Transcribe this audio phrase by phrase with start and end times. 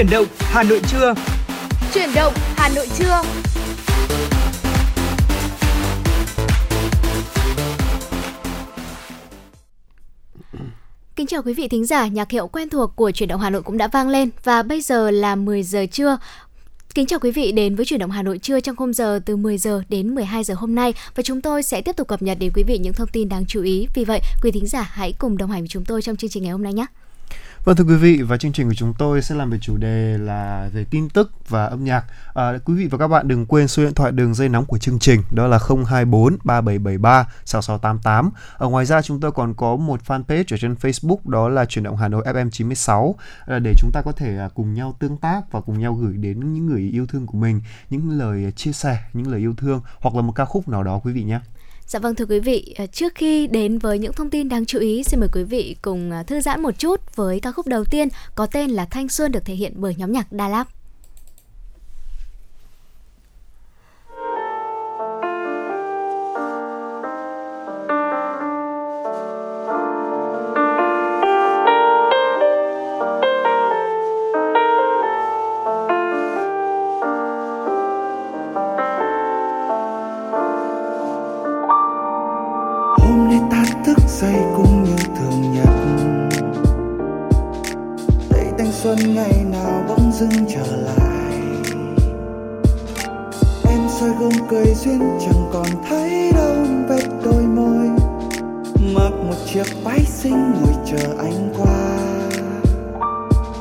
[0.00, 1.14] Chuyển động Hà Nội trưa.
[1.94, 3.22] Chuyển động Hà Nội trưa.
[11.16, 13.62] Kính chào quý vị thính giả, nhạc hiệu quen thuộc của Chuyển động Hà Nội
[13.62, 16.18] cũng đã vang lên và bây giờ là 10 giờ trưa.
[16.94, 19.36] Kính chào quý vị đến với chuyển động Hà Nội trưa trong khung giờ từ
[19.36, 22.38] 10 giờ đến 12 giờ hôm nay và chúng tôi sẽ tiếp tục cập nhật
[22.40, 23.86] đến quý vị những thông tin đáng chú ý.
[23.94, 26.42] Vì vậy, quý thính giả hãy cùng đồng hành với chúng tôi trong chương trình
[26.42, 26.86] ngày hôm nay nhé.
[27.64, 30.18] Vâng thưa quý vị và chương trình của chúng tôi sẽ làm về chủ đề
[30.18, 32.04] là về tin tức và âm nhạc.
[32.34, 34.78] À, quý vị và các bạn đừng quên số điện thoại đường dây nóng của
[34.78, 38.30] chương trình đó là 024 3773 6688.
[38.56, 41.84] Ở ngoài ra chúng tôi còn có một fanpage ở trên Facebook đó là chuyển
[41.84, 43.14] động Hà Nội FM 96
[43.46, 46.16] à, để chúng ta có thể à, cùng nhau tương tác và cùng nhau gửi
[46.16, 49.80] đến những người yêu thương của mình những lời chia sẻ, những lời yêu thương
[50.00, 51.40] hoặc là một ca khúc nào đó quý vị nhé.
[51.90, 54.78] Dạ vâng thưa quý vị, à, trước khi đến với những thông tin đáng chú
[54.78, 57.84] ý, xin mời quý vị cùng à, thư giãn một chút với ca khúc đầu
[57.84, 60.64] tiên có tên là Thanh Xuân được thể hiện bởi nhóm nhạc Đà Lạt.
[88.90, 91.32] Xuân ngày nào bỗng dưng trở lại.
[93.68, 96.56] Em soi gương cười duyên chẳng còn thấy đâu,
[96.88, 97.88] vết đôi môi.
[98.94, 101.98] Mặc một chiếc váy xinh ngồi chờ anh qua.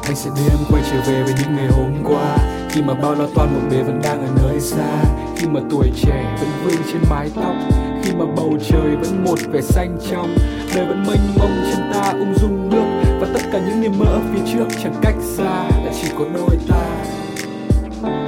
[0.04, 2.38] Anh sẽ đưa em quay trở về với những ngày hôm qua.
[2.70, 5.04] Khi mà bao lo toan một bề vẫn đang ở nơi xa.
[5.38, 7.56] Khi mà tuổi trẻ vẫn vương trên mái tóc.
[8.04, 10.36] Khi mà bầu trời vẫn một vẻ xanh trong.
[10.76, 12.89] Đời vẫn mênh mông, chân ta ung dung bước
[13.20, 16.58] và tất cả những niềm mơ phía trước chẳng cách xa là chỉ có đôi
[16.70, 17.06] ta.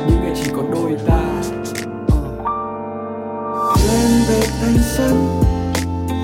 [0.07, 1.41] Những ngày chỉ có đôi ta.
[2.07, 3.75] Ờ.
[3.88, 5.41] Lên về thanh xuân,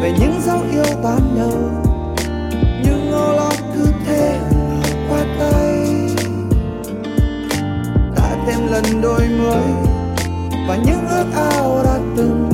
[0.01, 1.69] về những dấu yêu ban đầu
[2.83, 4.39] nhưng ngô lo cứ thế
[5.09, 5.87] qua tay.
[8.15, 9.63] Đã thêm lần đôi mới,
[10.67, 12.49] và những ước ao đã từng.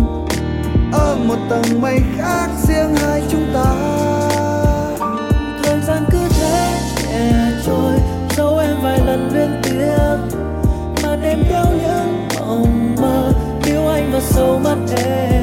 [0.92, 3.93] Ở một tầng mây khác riêng hai chúng ta.
[9.14, 10.38] Lần liên tiếp
[11.04, 13.34] mà đêm đau những mộng mơ
[13.66, 15.43] yêu anh vào sâu mắt em.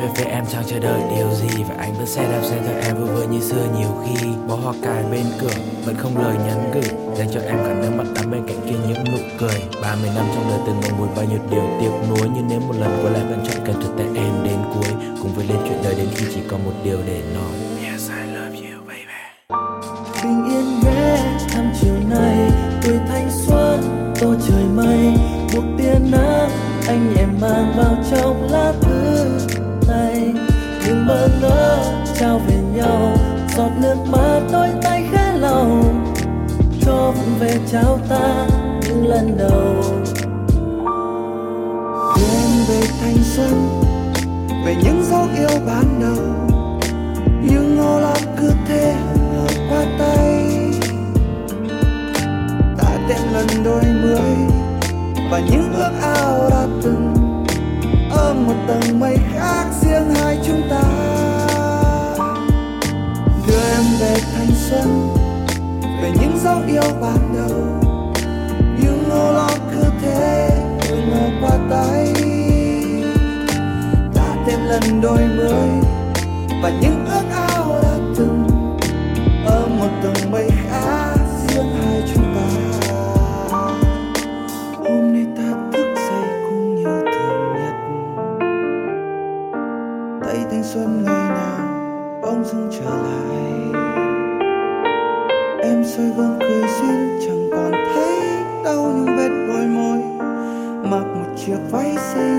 [0.00, 2.76] Về phía em chẳng chờ đợi điều gì và anh vẫn sẽ đạp xe theo
[2.82, 3.66] em vui vơi như xưa.
[3.78, 7.56] Nhiều khi bó hoa cài bên cửa vẫn không lời nhắn gửi, dành cho em
[7.56, 9.62] cả nước mắt đắm bên cạnh kia những nụ cười.
[9.82, 12.74] 30 năm trong đời từng ngậm ngùi bao nhiêu điều tiếc nuối, nhưng nếu một
[12.80, 14.92] lần quay lại vẫn chọn cần thực tại em đến cuối,
[15.22, 17.52] cùng với lên chuyện đời đến khi chỉ còn một điều để nói.
[17.84, 19.20] Yes, I love you, baby.
[20.22, 22.50] Bình yên ghé thăm chiều nay
[22.82, 23.80] tuổi thanh xuân,
[24.20, 25.12] tô trời mây,
[25.54, 26.50] một tia nắng,
[26.88, 28.37] anh em mang vào trong
[37.66, 38.46] trao ta
[38.82, 39.74] những lần đầu.
[42.14, 43.82] Quên về thanh xuân,
[44.66, 46.24] về những dấu yêu ban đầu.
[47.42, 48.94] Nhưng ngô lo cứ thế
[49.32, 50.44] ngờ qua tay.
[52.78, 54.36] Ta thêm lần đôi mươi
[55.30, 57.14] và những ước ao đã từng
[58.10, 60.82] ở một tầng mây khác riêng hai chúng ta.
[63.46, 65.16] Đưa em về thanh xuân,
[66.02, 67.27] về những dấu yêu ban
[75.02, 75.68] đôi mới
[76.62, 78.46] và những ước ao đã từng
[79.46, 81.16] ở một tầng mây khác
[81.48, 82.48] riêng hai chúng ta.
[84.78, 85.42] Hôm nay ta
[85.72, 87.74] thức dậy cũng như thường nhật.
[90.26, 91.68] Tay thanh xuân ngày nào
[92.22, 93.48] bỗng dưng trở lại.
[95.62, 98.12] Em soi gương cười duyên chẳng còn thấy
[98.64, 99.98] đau những vết đôi môi.
[100.90, 102.37] Mặc một chiếc váy xinh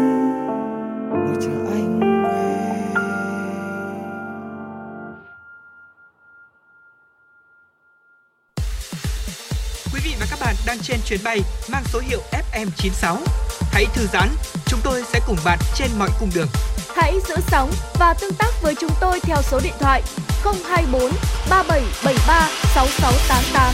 [11.09, 11.41] chuyến bay
[11.71, 13.17] mang số hiệu FM96.
[13.71, 14.29] Hãy thư giãn,
[14.65, 16.47] chúng tôi sẽ cùng bạn trên mọi cung đường.
[16.95, 20.03] Hãy giữ sóng và tương tác với chúng tôi theo số điện thoại
[20.43, 21.01] 024
[21.49, 23.73] 3773 6688.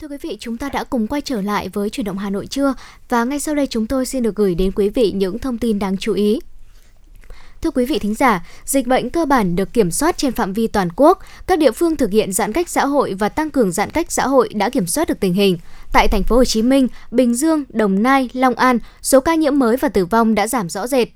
[0.00, 2.46] Thưa quý vị, chúng ta đã cùng quay trở lại với chuyển động Hà Nội
[2.46, 2.74] chưa?
[3.08, 5.78] Và ngay sau đây chúng tôi xin được gửi đến quý vị những thông tin
[5.78, 6.40] đáng chú ý.
[7.64, 10.66] Thưa quý vị thính giả, dịch bệnh cơ bản được kiểm soát trên phạm vi
[10.66, 11.18] toàn quốc.
[11.46, 14.26] Các địa phương thực hiện giãn cách xã hội và tăng cường giãn cách xã
[14.26, 15.58] hội đã kiểm soát được tình hình.
[15.92, 19.58] Tại thành phố Hồ Chí Minh, Bình Dương, Đồng Nai, Long An, số ca nhiễm
[19.58, 21.08] mới và tử vong đã giảm rõ rệt.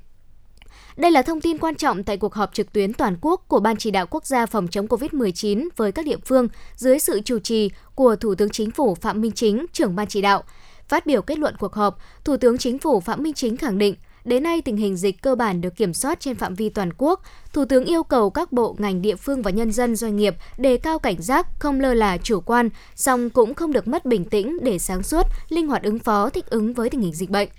[0.97, 3.77] Đây là thông tin quan trọng tại cuộc họp trực tuyến toàn quốc của Ban
[3.77, 7.69] chỉ đạo quốc gia phòng chống COVID-19 với các địa phương dưới sự chủ trì
[7.95, 10.43] của Thủ tướng Chính phủ Phạm Minh Chính, trưởng ban chỉ đạo.
[10.87, 13.95] Phát biểu kết luận cuộc họp, Thủ tướng Chính phủ Phạm Minh Chính khẳng định
[14.29, 17.21] Đến nay, tình hình dịch cơ bản được kiểm soát trên phạm vi toàn quốc.
[17.53, 20.77] Thủ tướng yêu cầu các bộ, ngành địa phương và nhân dân doanh nghiệp đề
[20.77, 24.57] cao cảnh giác, không lơ là chủ quan, song cũng không được mất bình tĩnh
[24.61, 27.49] để sáng suốt, linh hoạt ứng phó thích ứng với tình hình dịch bệnh.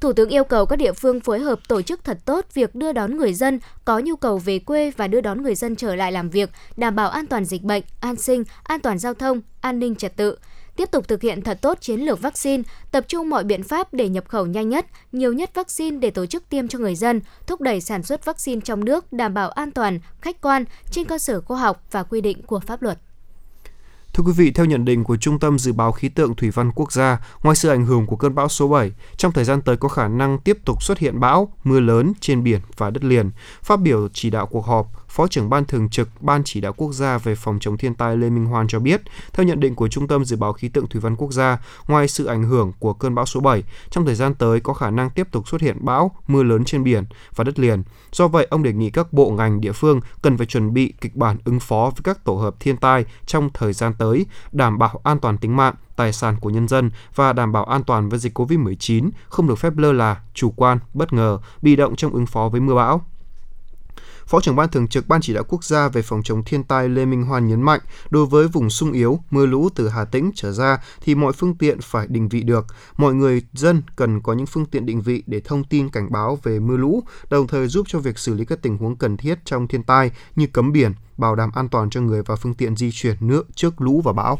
[0.00, 2.92] Thủ tướng yêu cầu các địa phương phối hợp tổ chức thật tốt việc đưa
[2.92, 6.12] đón người dân có nhu cầu về quê và đưa đón người dân trở lại
[6.12, 9.78] làm việc, đảm bảo an toàn dịch bệnh, an sinh, an toàn giao thông, an
[9.78, 10.36] ninh trật tự
[10.76, 14.08] tiếp tục thực hiện thật tốt chiến lược vaccine, tập trung mọi biện pháp để
[14.08, 17.60] nhập khẩu nhanh nhất, nhiều nhất vaccine để tổ chức tiêm cho người dân, thúc
[17.60, 21.40] đẩy sản xuất vaccine trong nước đảm bảo an toàn, khách quan trên cơ sở
[21.40, 22.98] khoa học và quy định của pháp luật.
[24.14, 26.72] Thưa quý vị, theo nhận định của Trung tâm Dự báo Khí tượng Thủy văn
[26.74, 29.76] Quốc gia, ngoài sự ảnh hưởng của cơn bão số 7, trong thời gian tới
[29.76, 33.30] có khả năng tiếp tục xuất hiện bão, mưa lớn trên biển và đất liền.
[33.62, 36.92] Phát biểu chỉ đạo cuộc họp, Phó trưởng Ban Thường trực Ban Chỉ đạo Quốc
[36.92, 39.02] gia về phòng chống thiên tai Lê Minh Hoan cho biết,
[39.32, 41.58] theo nhận định của Trung tâm Dự báo Khí tượng Thủy văn Quốc gia,
[41.88, 44.90] ngoài sự ảnh hưởng của cơn bão số 7, trong thời gian tới có khả
[44.90, 47.04] năng tiếp tục xuất hiện bão, mưa lớn trên biển
[47.34, 47.82] và đất liền.
[48.12, 51.16] Do vậy, ông đề nghị các bộ ngành địa phương cần phải chuẩn bị kịch
[51.16, 55.00] bản ứng phó với các tổ hợp thiên tai trong thời gian tới, đảm bảo
[55.04, 58.18] an toàn tính mạng, tài sản của nhân dân và đảm bảo an toàn với
[58.18, 62.26] dịch COVID-19, không được phép lơ là, chủ quan, bất ngờ, bị động trong ứng
[62.26, 63.04] phó với mưa bão.
[64.30, 66.88] Phó trưởng ban thường trực Ban chỉ đạo quốc gia về phòng chống thiên tai
[66.88, 67.80] Lê Minh Hoan nhấn mạnh,
[68.10, 71.54] đối với vùng sung yếu, mưa lũ từ Hà Tĩnh trở ra thì mọi phương
[71.54, 72.66] tiện phải định vị được.
[72.96, 76.38] Mọi người dân cần có những phương tiện định vị để thông tin cảnh báo
[76.42, 79.38] về mưa lũ, đồng thời giúp cho việc xử lý các tình huống cần thiết
[79.44, 82.76] trong thiên tai như cấm biển, bảo đảm an toàn cho người và phương tiện
[82.76, 84.38] di chuyển nước trước lũ và bão.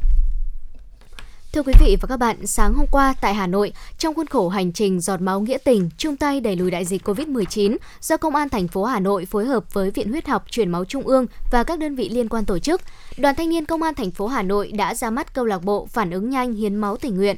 [1.52, 4.48] Thưa quý vị và các bạn, sáng hôm qua tại Hà Nội, trong khuôn khổ
[4.48, 8.34] hành trình giọt máu nghĩa tình chung tay đẩy lùi đại dịch COVID-19 do Công
[8.34, 11.26] an thành phố Hà Nội phối hợp với Viện Huyết học Truyền máu Trung ương
[11.50, 12.80] và các đơn vị liên quan tổ chức,
[13.16, 15.86] Đoàn Thanh niên Công an thành phố Hà Nội đã ra mắt câu lạc bộ
[15.86, 17.36] phản ứng nhanh hiến máu tình nguyện.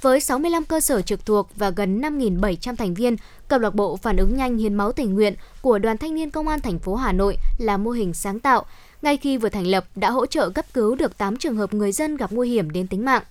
[0.00, 3.16] Với 65 cơ sở trực thuộc và gần 5.700 thành viên,
[3.48, 6.48] câu lạc bộ phản ứng nhanh hiến máu tình nguyện của Đoàn Thanh niên Công
[6.48, 8.64] an thành phố Hà Nội là mô hình sáng tạo.
[9.02, 11.92] Ngay khi vừa thành lập đã hỗ trợ cấp cứu được 8 trường hợp người
[11.92, 13.22] dân gặp nguy hiểm đến tính mạng.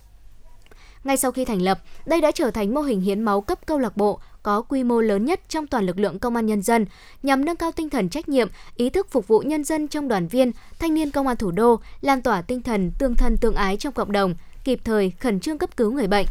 [1.04, 3.78] Ngay sau khi thành lập, đây đã trở thành mô hình hiến máu cấp câu
[3.78, 6.86] lạc bộ có quy mô lớn nhất trong toàn lực lượng công an nhân dân
[7.22, 10.28] nhằm nâng cao tinh thần trách nhiệm, ý thức phục vụ nhân dân trong đoàn
[10.28, 13.76] viên, thanh niên công an thủ đô, lan tỏa tinh thần tương thân tương ái
[13.76, 14.34] trong cộng đồng,
[14.64, 16.26] kịp thời khẩn trương cấp cứu người bệnh.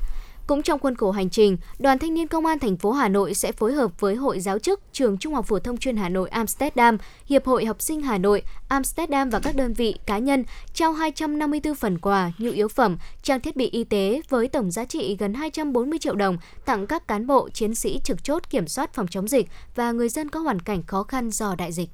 [0.47, 3.33] Cũng trong khuôn khổ hành trình, Đoàn Thanh niên Công an thành phố Hà Nội
[3.33, 6.29] sẽ phối hợp với Hội giáo chức Trường Trung học phổ thông chuyên Hà Nội
[6.29, 10.93] Amsterdam, Hiệp hội Học sinh Hà Nội Amsterdam và các đơn vị cá nhân trao
[10.93, 15.15] 254 phần quà, nhu yếu phẩm, trang thiết bị y tế với tổng giá trị
[15.19, 19.07] gần 240 triệu đồng tặng các cán bộ, chiến sĩ trực chốt kiểm soát phòng
[19.07, 21.89] chống dịch và người dân có hoàn cảnh khó khăn do đại dịch.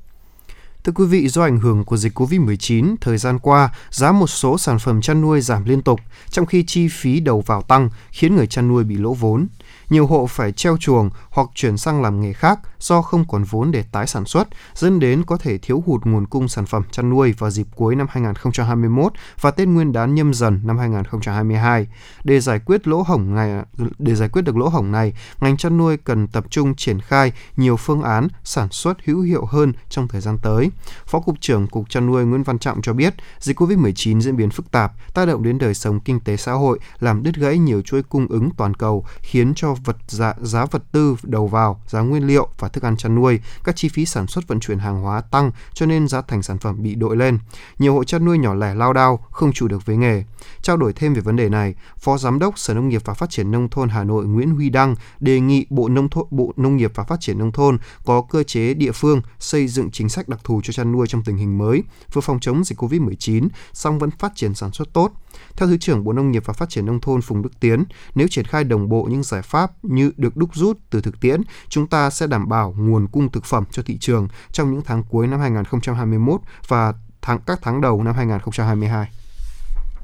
[0.83, 4.57] Thưa quý vị, do ảnh hưởng của dịch COVID-19, thời gian qua, giá một số
[4.57, 5.99] sản phẩm chăn nuôi giảm liên tục,
[6.30, 9.47] trong khi chi phí đầu vào tăng khiến người chăn nuôi bị lỗ vốn
[9.90, 13.71] nhiều hộ phải treo chuồng hoặc chuyển sang làm nghề khác do không còn vốn
[13.71, 17.09] để tái sản xuất, dẫn đến có thể thiếu hụt nguồn cung sản phẩm chăn
[17.09, 21.87] nuôi vào dịp cuối năm 2021 và Tết Nguyên đán nhâm dần năm 2022.
[22.23, 23.63] Để giải quyết lỗ hổng này,
[23.99, 27.31] để giải quyết được lỗ hổng này, ngành chăn nuôi cần tập trung triển khai
[27.57, 30.71] nhiều phương án sản xuất hữu hiệu hơn trong thời gian tới.
[31.06, 34.49] Phó cục trưởng Cục chăn nuôi Nguyễn Văn Trọng cho biết, dịch COVID-19 diễn biến
[34.49, 37.81] phức tạp, tác động đến đời sống kinh tế xã hội, làm đứt gãy nhiều
[37.81, 41.99] chuỗi cung ứng toàn cầu, khiến cho vật giá, giá vật tư đầu vào, giá
[41.99, 45.01] nguyên liệu và thức ăn chăn nuôi, các chi phí sản xuất vận chuyển hàng
[45.01, 47.39] hóa tăng cho nên giá thành sản phẩm bị đội lên.
[47.80, 50.23] Nhiều hộ chăn nuôi nhỏ lẻ lao đao, không chủ được với nghề.
[50.61, 53.30] Trao đổi thêm về vấn đề này, Phó Giám đốc Sở Nông nghiệp và Phát
[53.30, 56.77] triển Nông thôn Hà Nội Nguyễn Huy Đăng đề nghị Bộ Nông thôn, Bộ Nông
[56.77, 60.30] nghiệp và Phát triển Nông thôn có cơ chế địa phương xây dựng chính sách
[60.30, 63.99] đặc thù cho chăn nuôi trong tình hình mới, vừa phòng chống dịch COVID-19, song
[63.99, 65.11] vẫn phát triển sản xuất tốt.
[65.56, 67.83] Theo Thứ trưởng Bộ Nông nghiệp và Phát triển Nông thôn Phùng Đức Tiến,
[68.16, 71.42] nếu triển khai đồng bộ những giải pháp như được đúc rút từ thực tiễn,
[71.69, 75.04] chúng ta sẽ đảm bảo nguồn cung thực phẩm cho thị trường trong những tháng
[75.04, 79.22] cuối năm 2021 và tháng các tháng đầu năm 2022.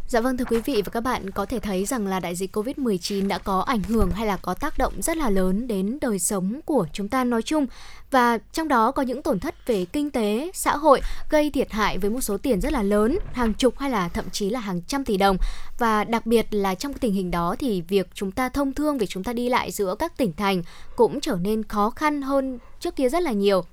[0.10, 2.56] Dạ vâng thưa quý vị và các bạn có thể thấy rằng là đại dịch
[2.56, 6.20] Covid-19 đã có ảnh hưởng hay là có tác động rất là lớn đến đời
[6.20, 7.68] sống của chúng ta nói chung
[8.12, 11.98] và trong đó có những tổn thất về kinh tế, xã hội gây thiệt hại
[11.98, 14.82] với một số tiền rất là lớn, hàng chục hay là thậm chí là hàng
[14.82, 15.38] trăm tỷ đồng.
[15.80, 19.10] Và đặc biệt là trong tình hình đó thì việc chúng ta thông thương, việc
[19.10, 20.64] chúng ta đi lại giữa các tỉnh thành
[20.96, 23.64] cũng trở nên khó khăn hơn trước kia rất là nhiều.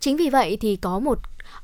[0.00, 1.18] Chính vì vậy thì có một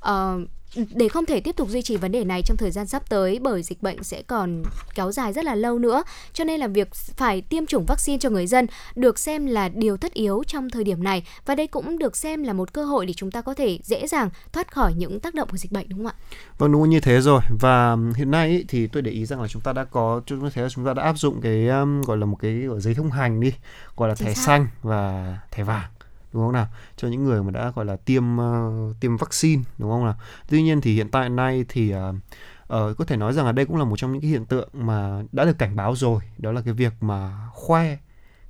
[0.08, 3.08] uh, để không thể tiếp tục duy trì vấn đề này trong thời gian sắp
[3.08, 4.62] tới bởi dịch bệnh sẽ còn
[4.94, 8.30] kéo dài rất là lâu nữa cho nên là việc phải tiêm chủng vaccine cho
[8.30, 11.98] người dân được xem là điều tất yếu trong thời điểm này và đây cũng
[11.98, 14.94] được xem là một cơ hội để chúng ta có thể dễ dàng thoát khỏi
[14.94, 16.14] những tác động của dịch bệnh đúng không ạ?
[16.58, 19.48] Vâng đúng như thế rồi và hiện nay ý, thì tôi để ý rằng là
[19.48, 22.02] chúng ta đã có chúng ta thấy là chúng ta đã áp dụng cái um,
[22.02, 23.52] gọi là một cái giấy thông hành đi
[23.96, 24.42] gọi là Chính thẻ xác.
[24.42, 25.90] xanh và thẻ vàng
[26.36, 26.66] đúng không nào?
[26.96, 30.16] Cho những người mà đã gọi là tiêm uh, tiêm vaccine đúng không nào?
[30.48, 32.14] Tuy nhiên thì hiện tại nay thì uh,
[32.62, 34.68] uh, có thể nói rằng là đây cũng là một trong những cái hiện tượng
[34.72, 36.20] mà đã được cảnh báo rồi.
[36.38, 37.96] Đó là cái việc mà khoe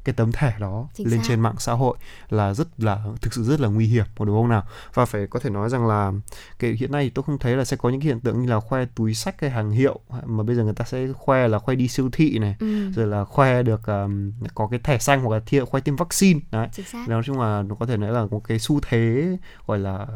[0.06, 1.24] cái tấm thẻ đó Chính lên xác.
[1.28, 1.96] trên mạng xã hội
[2.28, 4.62] là rất là thực sự rất là nguy hiểm đúng không nào
[4.94, 6.12] và phải có thể nói rằng là
[6.58, 8.84] cái hiện nay tôi không thấy là sẽ có những hiện tượng như là khoe
[8.94, 11.88] túi sách hay hàng hiệu mà bây giờ người ta sẽ khoe là khoe đi
[11.88, 12.90] siêu thị này ừ.
[12.90, 16.40] rồi là khoe được um, có cái thẻ xanh hoặc là thi, khoe tiêm vaccine
[16.50, 16.68] đấy
[17.08, 19.36] nói chung là nó có thể nói là một cái xu thế
[19.66, 20.06] gọi là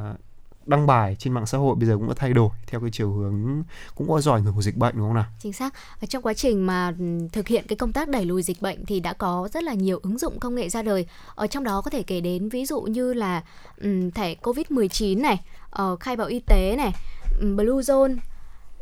[0.66, 3.12] đăng bài trên mạng xã hội bây giờ cũng đã thay đổi theo cái chiều
[3.12, 3.62] hướng
[3.94, 5.24] cũng có do ảnh hưởng của dịch bệnh đúng không nào?
[5.38, 5.74] Chính xác.
[6.00, 8.86] Ở trong quá trình mà ừ, thực hiện cái công tác đẩy lùi dịch bệnh
[8.86, 11.06] thì đã có rất là nhiều ứng dụng công nghệ ra đời.
[11.34, 13.42] Ở trong đó có thể kể đến ví dụ như là
[13.82, 15.40] um, thẻ Covid-19 này,
[15.82, 16.92] uh, khai báo y tế này,
[17.40, 18.16] um, Blue Zone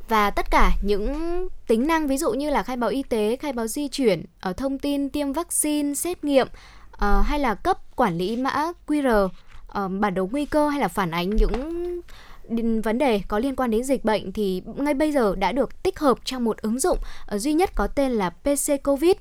[0.08, 3.52] và tất cả những tính năng ví dụ như là khai báo y tế, khai
[3.52, 6.47] báo di chuyển, ở thông tin tiêm vaccine, xét nghiệm
[6.92, 9.28] uh, hay là cấp quản lý mã QR
[9.69, 13.71] uh, bản đồ nguy cơ hay là phản ánh những vấn đề có liên quan
[13.71, 16.99] đến dịch bệnh thì ngay bây giờ đã được tích hợp trong một ứng dụng
[17.27, 19.13] ờ, duy nhất có tên là PC Covid.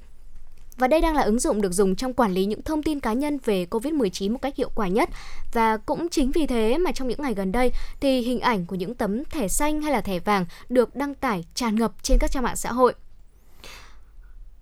[0.78, 3.14] Và đây đang là ứng dụng được dùng trong quản lý những thông tin cá
[3.14, 5.10] nhân về COVID-19 một cách hiệu quả nhất.
[5.54, 8.76] Và cũng chính vì thế mà trong những ngày gần đây thì hình ảnh của
[8.76, 12.32] những tấm thẻ xanh hay là thẻ vàng được đăng tải tràn ngập trên các
[12.32, 12.94] trang mạng xã hội.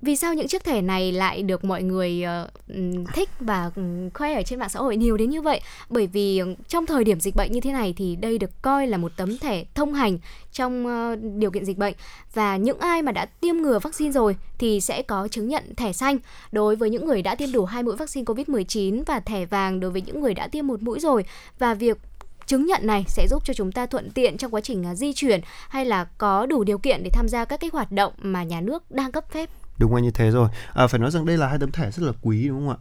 [0.01, 3.81] Vì sao những chiếc thẻ này lại được mọi người uh, thích và ừ,
[4.13, 5.61] khoe ở trên mạng xã hội nhiều đến như vậy?
[5.89, 8.87] Bởi vì ừ, trong thời điểm dịch bệnh như thế này thì đây được coi
[8.87, 10.17] là một tấm thẻ thông hành
[10.51, 11.93] trong uh, điều kiện dịch bệnh.
[12.33, 15.93] Và những ai mà đã tiêm ngừa vaccine rồi thì sẽ có chứng nhận thẻ
[15.93, 16.17] xanh.
[16.51, 19.91] Đối với những người đã tiêm đủ hai mũi vaccine COVID-19 và thẻ vàng đối
[19.91, 21.25] với những người đã tiêm một mũi rồi.
[21.59, 21.97] Và việc
[22.45, 25.13] chứng nhận này sẽ giúp cho chúng ta thuận tiện trong quá trình uh, di
[25.13, 28.43] chuyển hay là có đủ điều kiện để tham gia các cái hoạt động mà
[28.43, 30.49] nhà nước đang cấp phép đúng là như thế rồi.
[30.73, 32.77] À, phải nói rằng đây là hai tấm thẻ rất là quý đúng không ạ?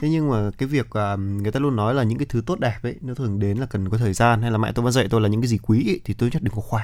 [0.00, 2.60] Thế nhưng mà cái việc à, người ta luôn nói là những cái thứ tốt
[2.60, 4.92] đẹp ấy nó thường đến là cần có thời gian hay là mẹ tôi vẫn
[4.92, 6.82] dạy tôi là những cái gì quý ấy, thì tôi nhất đừng có khoe.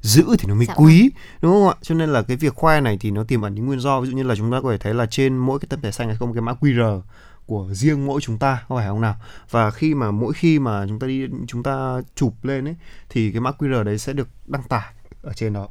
[0.00, 1.10] Giữ thì nó mới dạ quý
[1.40, 1.74] đúng không ạ?
[1.82, 4.00] Cho nên là cái việc khoe này thì nó tiềm ẩn những nguyên do.
[4.00, 5.90] Ví dụ như là chúng ta có thể thấy là trên mỗi cái tấm thẻ
[5.90, 7.00] xanh này có một cái mã QR
[7.46, 9.16] của riêng mỗi chúng ta có phải không nào?
[9.50, 12.76] Và khi mà mỗi khi mà chúng ta đi chúng ta chụp lên ấy
[13.08, 15.68] thì cái mã QR đấy sẽ được đăng tải ở trên đó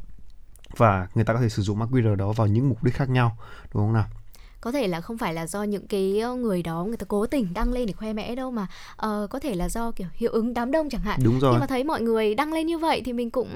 [0.77, 3.09] và người ta có thể sử dụng mã QR đó vào những mục đích khác
[3.09, 3.37] nhau
[3.73, 4.05] đúng không nào?
[4.61, 7.47] Có thể là không phải là do những cái người đó người ta cố tình
[7.53, 10.53] đăng lên để khoe mẽ đâu mà uh, có thể là do kiểu hiệu ứng
[10.53, 11.19] đám đông chẳng hạn.
[11.23, 13.49] Đúng rồi nhưng mà thấy mọi người đăng lên như vậy thì mình cũng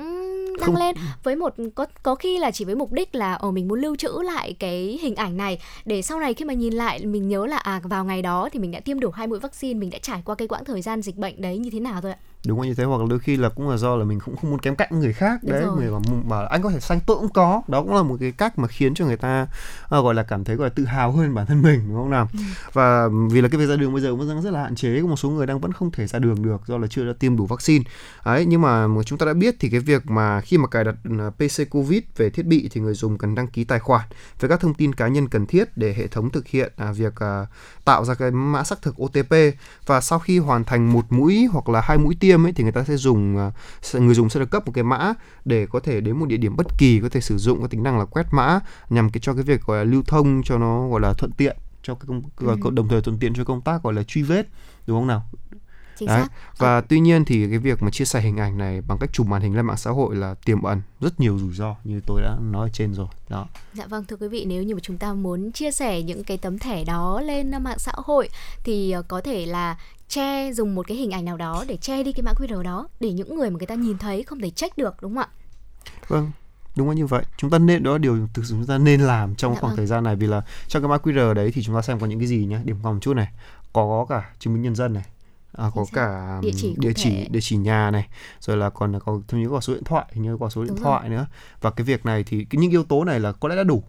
[0.60, 0.76] đăng không.
[0.76, 3.68] lên với một có có khi là chỉ với mục đích là ở ờ, mình
[3.68, 7.06] muốn lưu trữ lại cái hình ảnh này để sau này khi mà nhìn lại
[7.06, 9.80] mình nhớ là à vào ngày đó thì mình đã tiêm đủ hai mũi vaccine
[9.80, 12.12] mình đã trải qua cái quãng thời gian dịch bệnh đấy như thế nào thôi
[12.12, 14.36] ạ đúng như thế hoặc là đôi khi là cũng là do là mình cũng
[14.36, 15.44] không muốn kém cạnh người khác.
[15.44, 17.62] Đấy người mà bảo anh có thể xanh tôi cũng có.
[17.68, 19.48] Đó cũng là một cái cách mà khiến cho người ta
[19.86, 22.10] uh, gọi là cảm thấy gọi là tự hào hơn bản thân mình đúng không
[22.10, 22.30] nào?
[22.34, 22.40] Ừ.
[22.74, 25.08] và vì là cái việc ra đường bây giờ vẫn rất là hạn chế có
[25.08, 27.38] một số người đang vẫn không thể ra đường được do là chưa đã tiêm
[27.38, 27.86] đủ vaccine.
[28.24, 30.96] Ấy nhưng mà chúng ta đã biết thì cái việc mà khi mà cài đặt
[31.20, 34.06] ờ, PC Covid về thiết bị thì người dùng cần đăng ký tài khoản
[34.40, 37.16] với các thông tin cá nhân cần thiết để hệ thống thực hiện à, việc
[37.16, 37.46] à,
[37.86, 39.34] tạo ra cái mã xác thực OTP
[39.86, 42.72] và sau khi hoàn thành một mũi hoặc là hai mũi tiêm ấy thì người
[42.72, 43.52] ta sẽ dùng à,
[43.94, 45.14] người dùng sẽ được cấp một cái mã
[45.46, 47.84] để có thể đến một địa điểm bất kỳ có thể sử dụng cái tính
[47.84, 48.60] năng là quét mã
[48.90, 51.58] nhằm cái cho cái việc gọi là lưu thông cho nó gọi là thuận tiện
[51.84, 52.22] cho cái công
[52.62, 52.70] ừ.
[52.74, 54.48] đồng thời thuận tiện cho công tác gọi là truy vết
[54.88, 55.24] đúng không nào
[56.00, 56.22] Chính Đấy.
[56.22, 56.30] xác.
[56.58, 56.82] Và à.
[56.82, 59.42] tuy nhiên thì cái việc mà chia sẻ hình ảnh này bằng cách chụp màn
[59.42, 62.38] hình lên mạng xã hội là tiềm ẩn rất nhiều rủi ro như tôi đã
[62.42, 63.08] nói trên rồi.
[63.30, 63.48] Đó.
[63.74, 66.38] Dạ vâng thưa quý vị, nếu như mà chúng ta muốn chia sẻ những cái
[66.38, 68.30] tấm thẻ đó lên mạng xã hội
[68.64, 69.78] thì ờ, có thể là
[70.10, 72.88] che dùng một cái hình ảnh nào đó để che đi cái mã QR đó
[73.00, 75.28] để những người mà người ta nhìn thấy không thể check được đúng không ạ?
[76.08, 76.32] Vâng,
[76.76, 79.02] đúng là như vậy chúng ta nên đó là điều thực sự chúng ta nên
[79.02, 79.78] làm trong dạ khoảng vâng.
[79.78, 82.06] thời gian này vì là trong cái mã QR đấy thì chúng ta xem có
[82.06, 83.28] những cái gì nhé điểm còn một chút này
[83.74, 85.04] có, cả chứng minh nhân dân này
[85.54, 87.28] à, có cả Địa chỉ địa chỉ thể.
[87.30, 88.08] địa chỉ nhà này
[88.40, 90.84] rồi là còn có thêm như có số điện thoại như có số điện Đúng
[90.84, 91.28] thoại nữa
[91.62, 93.84] và cái việc này thì những yếu tố này là có lẽ đã đủ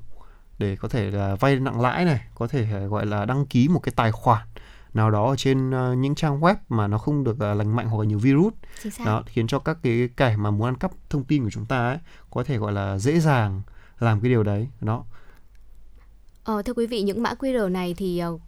[0.58, 3.68] để có thể là vay nặng lãi này có thể ờ, gọi là đăng ký
[3.68, 4.46] một cái tài khoản
[4.94, 7.88] nào đó ở trên ờ, những trang web mà nó không được ờ, lành mạnh
[7.88, 8.54] hoặc là nhiều virus.
[9.04, 11.88] Đó khiến cho các cái kẻ mà muốn ăn cắp thông tin của chúng ta
[11.88, 11.98] ấy
[12.30, 13.62] có thể gọi là dễ dàng
[13.98, 14.68] làm cái điều đấy.
[14.80, 15.04] Đó.
[16.44, 18.38] Ờ, thưa quý vị, những mã QR này thì ờ,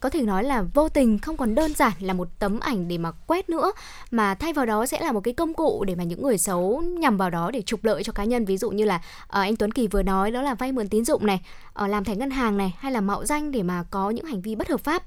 [0.00, 2.98] có thể nói là vô tình không còn đơn giản là một tấm ảnh để
[2.98, 3.72] mà quét nữa
[4.10, 6.82] mà thay vào đó sẽ là một cái công cụ để mà những người xấu
[6.82, 8.44] nhằm vào đó để trục lợi cho cá nhân.
[8.44, 11.04] Ví dụ như là ờ, anh Tuấn Kỳ vừa nói đó là vay mượn tín
[11.04, 11.40] dụng này
[11.72, 14.40] ờ, làm thẻ ngân hàng này hay là mạo danh để mà có những hành
[14.40, 15.02] vi bất hợp pháp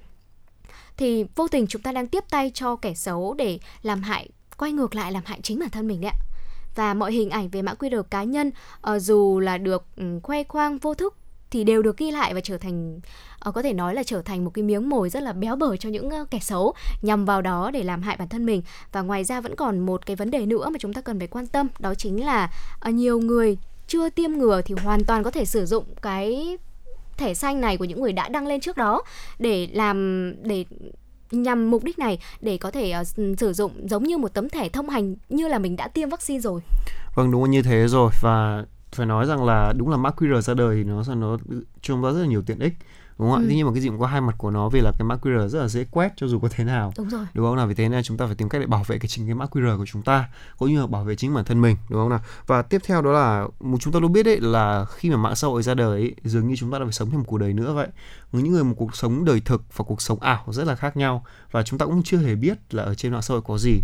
[0.97, 4.71] thì vô tình chúng ta đang tiếp tay cho kẻ xấu để làm hại, quay
[4.71, 6.19] ngược lại làm hại chính bản thân mình đấy ạ.
[6.75, 10.43] Và mọi hình ảnh về mã QR cá nhân ờ, dù là được ừ, khoe
[10.43, 11.15] khoang, vô thức
[11.51, 12.99] thì đều được ghi lại và trở thành
[13.39, 15.77] ờ, có thể nói là trở thành một cái miếng mồi rất là béo bở
[15.77, 18.61] cho những ờ, kẻ xấu nhằm vào đó để làm hại bản thân mình.
[18.91, 21.27] Và ngoài ra vẫn còn một cái vấn đề nữa mà chúng ta cần phải
[21.27, 22.51] quan tâm, đó chính là
[22.85, 23.57] nhiều người
[23.87, 26.57] chưa tiêm ngừa thì hoàn toàn có thể sử dụng cái
[27.17, 29.01] thẻ xanh này của những người đã đăng lên trước đó
[29.39, 30.65] để làm để
[31.31, 34.69] nhằm mục đích này để có thể uh, sử dụng giống như một tấm thẻ
[34.69, 36.61] thông hành như là mình đã tiêm vaccine rồi.
[37.15, 38.11] Vâng đúng là như thế rồi.
[38.21, 41.47] Và phải nói rằng là đúng là mã QR ra đời thì nó nó cho
[41.81, 42.73] chúng ta rất là nhiều tiện ích
[43.19, 43.41] đúng không ạ?
[43.41, 43.45] Ừ.
[43.47, 45.15] Tuy nhiên mà cái gì cũng có hai mặt của nó vì là cái mã
[45.15, 46.93] QR rất là dễ quét cho dù có thế nào.
[46.97, 47.25] Đúng rồi.
[47.33, 47.67] Đúng không nào?
[47.67, 49.45] Vì thế nên chúng ta phải tìm cách để bảo vệ cái chính cái mã
[49.45, 52.09] QR của chúng ta cũng như là bảo vệ chính bản thân mình đúng không
[52.09, 52.19] nào?
[52.47, 55.35] Và tiếp theo đó là một chúng ta luôn biết đấy là khi mà mạng
[55.35, 57.37] xã hội ra đời ấy, dường như chúng ta đã phải sống thêm một cuộc
[57.37, 57.87] đời nữa vậy.
[58.31, 61.25] Những người một cuộc sống đời thực và cuộc sống ảo rất là khác nhau
[61.51, 63.81] và chúng ta cũng chưa hề biết là ở trên mạng xã hội có gì.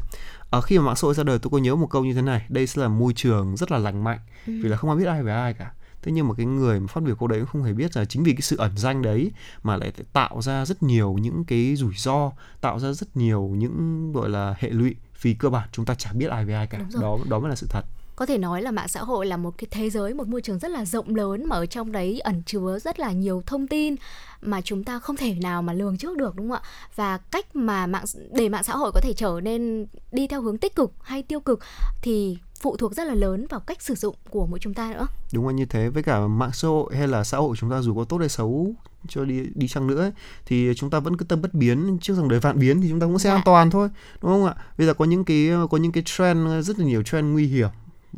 [0.50, 2.22] Ở khi mà mạng xã hội ra đời tôi có nhớ một câu như thế
[2.22, 4.20] này đây sẽ là môi trường rất là lành mạnh.
[4.46, 6.88] Vì là không ai biết ai về ai cả thế nhưng mà cái người mà
[6.88, 9.01] phát biểu câu đấy cũng không hề biết là chính vì cái sự ẩn danh
[9.01, 9.32] đấy
[9.63, 14.12] mà lại tạo ra rất nhiều những cái rủi ro tạo ra rất nhiều những
[14.13, 16.79] gọi là hệ lụy vì cơ bản chúng ta chả biết ai về ai cả.
[17.01, 17.86] Đó đó mới là sự thật.
[18.15, 20.60] Có thể nói là mạng xã hội là một cái thế giới một môi trường
[20.60, 23.96] rất là rộng lớn mà ở trong đấy ẩn chứa rất là nhiều thông tin
[24.41, 26.70] mà chúng ta không thể nào mà lường trước được đúng không ạ?
[26.96, 30.58] Và cách mà mạng để mạng xã hội có thể trở nên đi theo hướng
[30.58, 31.60] tích cực hay tiêu cực
[32.01, 35.08] thì phụ thuộc rất là lớn vào cách sử dụng của mỗi chúng ta nữa.
[35.34, 35.89] Đúng là như thế.
[35.89, 38.30] Với cả mạng xã hội hay là xã hội chúng ta dù có tốt hay
[38.30, 38.74] xấu
[39.08, 40.12] cho đi đi chăng nữa ấy,
[40.45, 41.98] thì chúng ta vẫn cứ tâm bất biến.
[42.02, 43.36] Trước dòng đời vạn biến thì chúng ta cũng sẽ Dạ.
[43.36, 43.89] an toàn thôi
[44.22, 44.56] đúng không ạ?
[44.78, 47.69] Bây giờ có những cái có những cái trend rất là nhiều trend nguy hiểm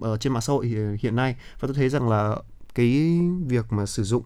[0.02, 1.36] ở trên mạng xã hội hiện- hiện nay.
[1.60, 2.36] Và tôi thấy rằng là
[2.76, 4.24] cái việc mà sử dụng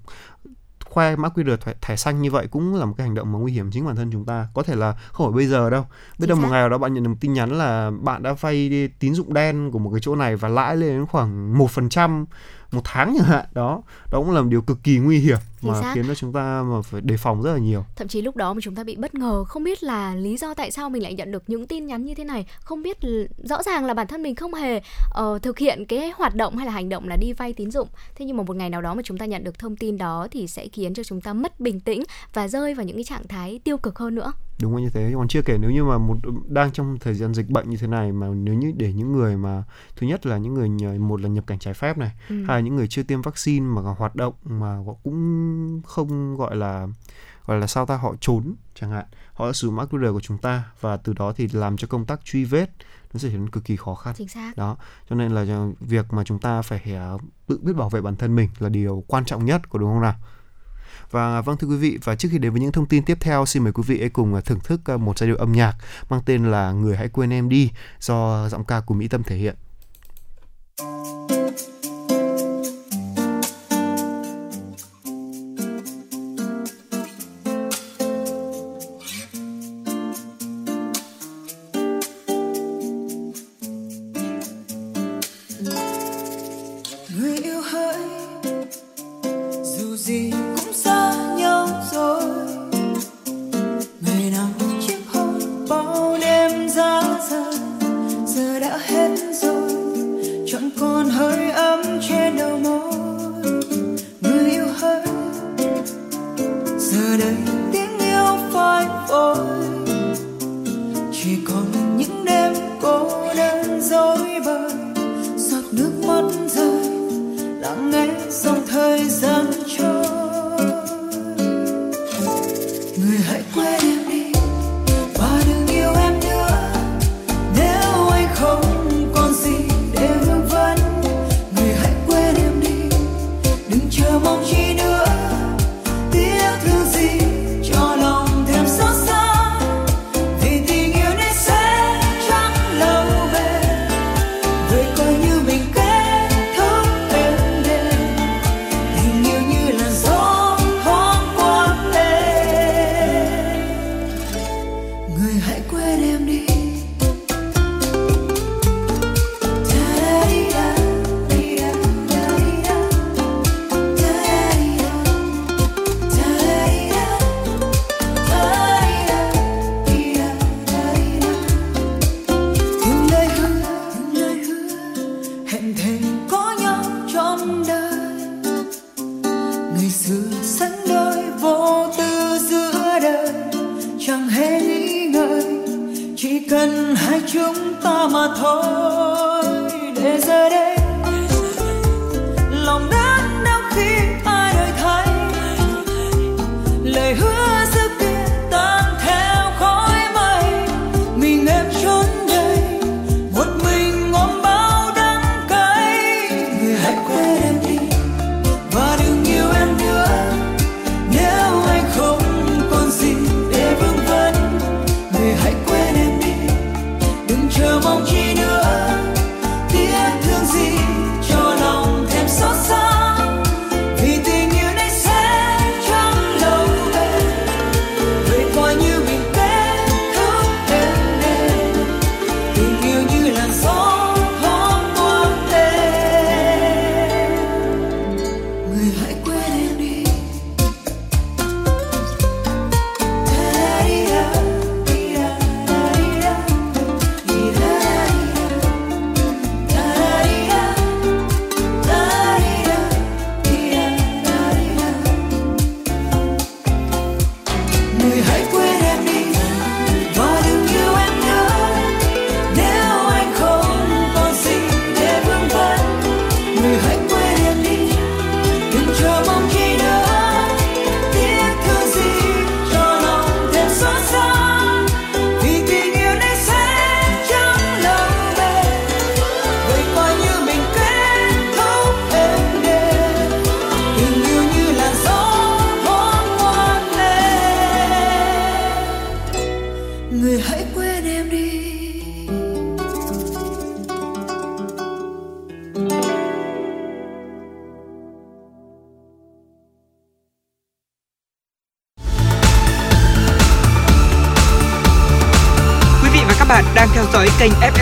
[0.95, 3.39] khoe mã QR thẻ, thẻ xanh như vậy cũng là một cái hành động mà
[3.39, 4.47] nguy hiểm chính bản thân chúng ta.
[4.53, 5.85] Có thể là không phải bây giờ đâu.
[6.19, 8.33] Biết đâu một ngày nào đó bạn nhận được một tin nhắn là bạn đã
[8.33, 11.71] vay tín dụng đen của một cái chỗ này và lãi lên đến khoảng một
[11.71, 12.25] phần trăm
[12.71, 13.45] một tháng chẳng hạn.
[13.51, 15.91] Đó đó cũng là một điều cực kỳ nguy hiểm Chính mà xác.
[15.95, 17.85] khiến cho chúng ta mà phải đề phòng rất là nhiều.
[17.95, 20.53] Thậm chí lúc đó mà chúng ta bị bất ngờ không biết là lý do
[20.53, 22.45] tại sao mình lại nhận được những tin nhắn như thế này.
[22.59, 22.97] Không biết
[23.43, 26.65] rõ ràng là bản thân mình không hề ờ, thực hiện cái hoạt động hay
[26.65, 27.87] là hành động là đi vay tín dụng.
[28.15, 30.27] Thế nhưng mà một ngày nào đó mà chúng ta nhận được thông tin đó
[30.31, 33.27] thì sẽ khiến cho chúng ta mất bình tĩnh và rơi vào những cái trạng
[33.27, 35.11] thái tiêu cực hơn nữa đúng là như thế.
[35.15, 37.87] Còn chưa kể nếu như mà một đang trong thời gian dịch bệnh như thế
[37.87, 39.63] này mà nếu như để những người mà
[39.95, 42.35] thứ nhất là những người một là nhập cảnh trái phép này Ừ.
[42.47, 46.35] hai là những người chưa tiêm vaccine mà còn hoạt động mà họ cũng không
[46.37, 46.87] gọi là
[47.45, 49.05] gọi là sao ta họ trốn chẳng hạn.
[49.33, 51.87] Họ đã sử dụng mã QR của chúng ta và từ đó thì làm cho
[51.87, 52.69] công tác truy vết
[53.13, 54.13] nó sẽ trở nên cực kỳ khó khăn.
[54.17, 54.57] Chính xác.
[54.57, 54.77] Đó.
[55.09, 55.45] Cho nên là
[55.79, 59.03] việc mà chúng ta phải ờ, tự biết bảo vệ bản thân mình là điều
[59.07, 60.15] quan trọng nhất có đúng không nào
[61.15, 63.45] và vâng thưa quý vị, và trước khi đến với những thông tin tiếp theo,
[63.45, 65.75] xin mời quý vị hãy cùng à, thưởng thức à, một giai điệu âm nhạc
[66.09, 69.35] mang tên là người hãy quên em đi do giọng ca của Mỹ Tâm thể
[69.35, 69.55] hiện.
[70.77, 71.34] người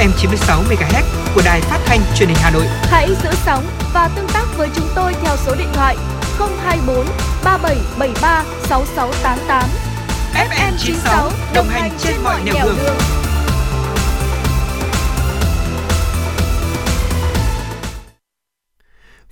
[0.03, 1.03] FM 96 MHz
[1.35, 2.65] của đài phát thanh truyền hình Hà Nội.
[2.81, 3.63] Hãy giữ sóng
[3.93, 5.97] và tương tác với chúng tôi theo số điện thoại
[6.63, 7.05] 024
[7.43, 9.42] 3773 6688.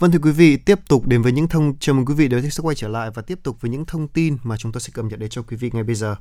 [0.02, 2.52] Vâng thưa quý vị, tiếp tục đến với những thông chào mừng quý vị đến
[2.52, 4.92] sẽ quay trở lại và tiếp tục với những thông tin mà chúng tôi sẽ
[4.94, 6.16] cập nhật đến cho quý vị ngay bây giờ.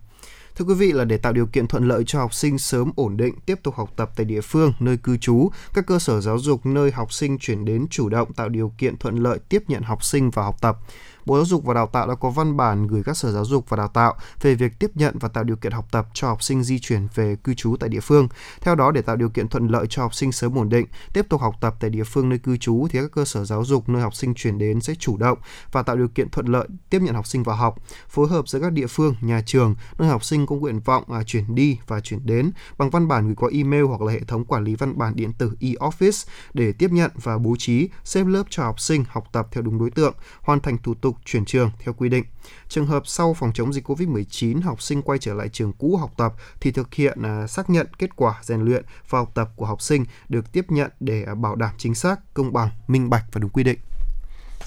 [0.57, 3.17] Thưa quý vị là để tạo điều kiện thuận lợi cho học sinh sớm ổn
[3.17, 6.39] định tiếp tục học tập tại địa phương nơi cư trú, các cơ sở giáo
[6.39, 9.83] dục nơi học sinh chuyển đến chủ động tạo điều kiện thuận lợi tiếp nhận
[9.83, 10.79] học sinh vào học tập.
[11.27, 13.69] Bộ Giáo dục và Đào tạo đã có văn bản gửi các sở giáo dục
[13.69, 16.43] và đào tạo về việc tiếp nhận và tạo điều kiện học tập cho học
[16.43, 18.29] sinh di chuyển về cư trú tại địa phương.
[18.61, 21.27] Theo đó, để tạo điều kiện thuận lợi cho học sinh sớm ổn định, tiếp
[21.29, 23.89] tục học tập tại địa phương nơi cư trú thì các cơ sở giáo dục
[23.89, 25.39] nơi học sinh chuyển đến sẽ chủ động
[25.73, 27.79] và tạo điều kiện thuận lợi tiếp nhận học sinh vào học,
[28.09, 31.23] phối hợp giữa các địa phương, nhà trường nơi học sinh có nguyện vọng à,
[31.23, 34.45] chuyển đi và chuyển đến bằng văn bản gửi qua email hoặc là hệ thống
[34.45, 38.43] quản lý văn bản điện tử e-office để tiếp nhận và bố trí xếp lớp
[38.51, 41.71] cho học sinh học tập theo đúng đối tượng, hoàn thành thủ tục chuyển trường
[41.79, 42.25] theo quy định.
[42.69, 46.13] Trường hợp sau phòng chống dịch COVID-19 học sinh quay trở lại trường cũ học
[46.17, 49.67] tập thì thực hiện à, xác nhận kết quả rèn luyện và học tập của
[49.67, 53.25] học sinh được tiếp nhận để à, bảo đảm chính xác, công bằng, minh bạch
[53.33, 53.79] và đúng quy định.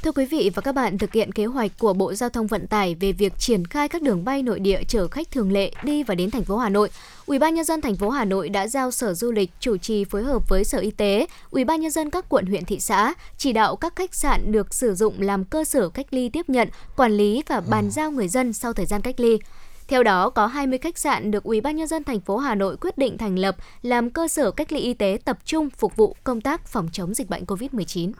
[0.04, 2.68] Thưa quý vị và các bạn, thực hiện kế hoạch của Bộ Giao thông Vận
[2.68, 6.04] tải về việc triển khai các đường bay nội địa chở khách thường lệ đi
[6.04, 6.90] và đến thành phố Hà Nội,
[7.26, 10.06] Ủy ban nhân dân thành phố Hà Nội đã giao Sở Du lịch chủ trì
[10.06, 13.14] phối hợp với Sở Y tế, Ủy ban nhân dân các quận huyện thị xã
[13.38, 16.70] chỉ đạo các khách sạn được sử dụng làm cơ sở cách ly tiếp nhận,
[16.96, 19.40] quản lý và bàn giao người dân sau thời gian cách ly.
[19.88, 22.78] Theo đó, có 20 khách sạn được Ủy ban nhân dân thành phố Hà Nội
[22.78, 26.16] quyết định thành lập làm cơ sở cách ly y tế tập trung phục vụ
[26.24, 28.12] công tác phòng chống dịch bệnh COVID-19.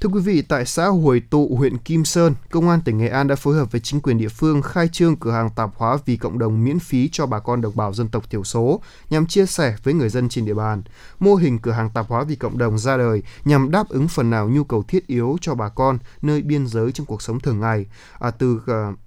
[0.00, 3.28] Thưa quý vị, tại xã hồi Tụ, huyện Kim Sơn, Công an tỉnh Nghệ An
[3.28, 6.16] đã phối hợp với chính quyền địa phương khai trương cửa hàng tạp hóa vì
[6.16, 8.80] cộng đồng miễn phí cho bà con đồng bào dân tộc thiểu số
[9.10, 10.82] nhằm chia sẻ với người dân trên địa bàn.
[11.18, 14.30] Mô hình cửa hàng tạp hóa vì cộng đồng ra đời nhằm đáp ứng phần
[14.30, 17.60] nào nhu cầu thiết yếu cho bà con nơi biên giới trong cuộc sống thường
[17.60, 17.86] ngày.
[18.18, 18.98] À, từ uh,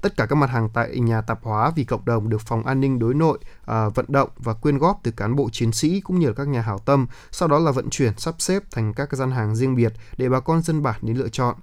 [0.00, 2.80] Tất cả các mặt hàng tại nhà tạp hóa vì cộng đồng được phòng an
[2.80, 6.18] ninh đối nội à, vận động và quyên góp từ cán bộ chiến sĩ cũng
[6.18, 9.12] như là các nhà hảo tâm, sau đó là vận chuyển sắp xếp thành các
[9.12, 11.56] gian hàng riêng biệt để bà con dân bản đến lựa chọn.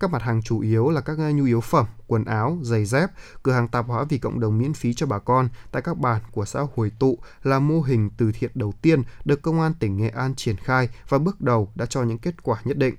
[0.00, 3.10] Các mặt hàng chủ yếu là các à, nhu yếu phẩm, quần áo, giày dép,
[3.42, 6.20] cửa hàng tạp hóa vì cộng đồng miễn phí cho bà con tại các bản
[6.32, 9.96] của xã Hồi Tụ là mô hình từ thiện đầu tiên được Công an tỉnh
[9.96, 12.94] Nghệ An triển khai và bước đầu đã cho những kết quả nhất định.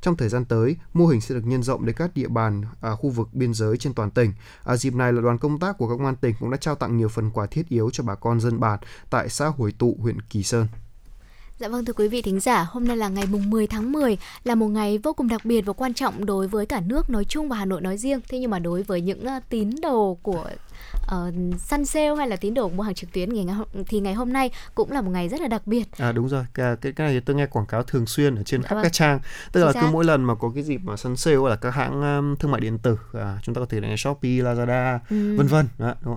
[0.00, 2.94] Trong thời gian tới, mô hình sẽ được nhân rộng đến các địa bàn à,
[2.94, 4.32] khu vực biên giới trên toàn tỉnh.
[4.64, 6.96] À, dịp này là đoàn công tác của công an tỉnh cũng đã trao tặng
[6.96, 8.78] nhiều phần quà thiết yếu cho bà con dân bản
[9.10, 10.66] tại xã Hồi Tụ, huyện Kỳ Sơn.
[11.58, 14.18] Dạ vâng thưa quý vị thính giả, hôm nay là ngày mùng 10 tháng 10
[14.44, 17.24] là một ngày vô cùng đặc biệt và quan trọng đối với cả nước nói
[17.24, 18.20] chung và Hà Nội nói riêng.
[18.28, 20.44] Thế nhưng mà đối với những à, tín đồ của
[21.02, 23.46] uh, săn sale hay là tín đồ mua hàng trực tuyến ngày
[23.86, 25.84] thì ngày hôm nay cũng là một ngày rất là đặc biệt.
[25.98, 26.44] À đúng rồi.
[26.54, 28.82] Cái cái, này tôi nghe quảng cáo thường xuyên ở trên dạ khắp vâng.
[28.84, 29.20] các trang.
[29.52, 32.02] Tức là cứ mỗi lần mà có cái dịp mà săn sale là các hãng
[32.02, 35.36] um, thương mại điện tử à, chúng ta có thể là shopee lazada ừ.
[35.36, 35.66] vân vân.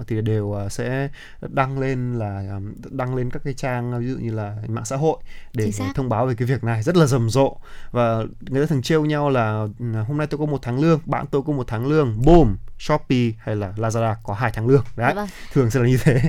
[0.08, 1.10] Thì đều uh, sẽ
[1.42, 4.96] đăng lên là um, đăng lên các cái trang ví dụ như là mạng xã
[4.96, 5.18] hội
[5.54, 6.84] để thông báo về cái việc này.
[6.84, 7.58] Rất là rầm rộ.
[7.92, 11.00] Và người ta thường trêu nhau là ừ, hôm nay tôi có một tháng lương
[11.06, 12.22] bạn tôi có một tháng lương.
[12.26, 14.84] Boom shopee hay là lazada có hai tháng lương.
[14.96, 15.28] Đấy vâng.
[15.54, 16.22] thường sẽ là như thế.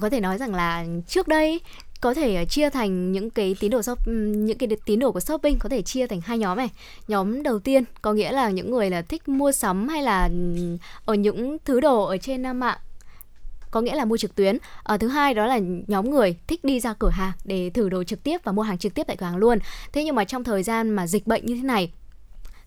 [0.00, 1.60] Có thể nói rằng là trước đây
[2.00, 5.58] có thể chia thành những cái tín đồ shop những cái tín đồ của shopping
[5.58, 6.68] có thể chia thành hai nhóm này.
[7.08, 10.28] Nhóm đầu tiên có nghĩa là những người là thích mua sắm hay là
[11.04, 12.78] ở những thứ đồ ở trên mạng
[13.70, 14.58] có nghĩa là mua trực tuyến.
[14.82, 18.04] À, thứ hai đó là nhóm người thích đi ra cửa hàng để thử đồ
[18.04, 19.58] trực tiếp và mua hàng trực tiếp tại cửa hàng luôn.
[19.92, 21.92] Thế nhưng mà trong thời gian mà dịch bệnh như thế này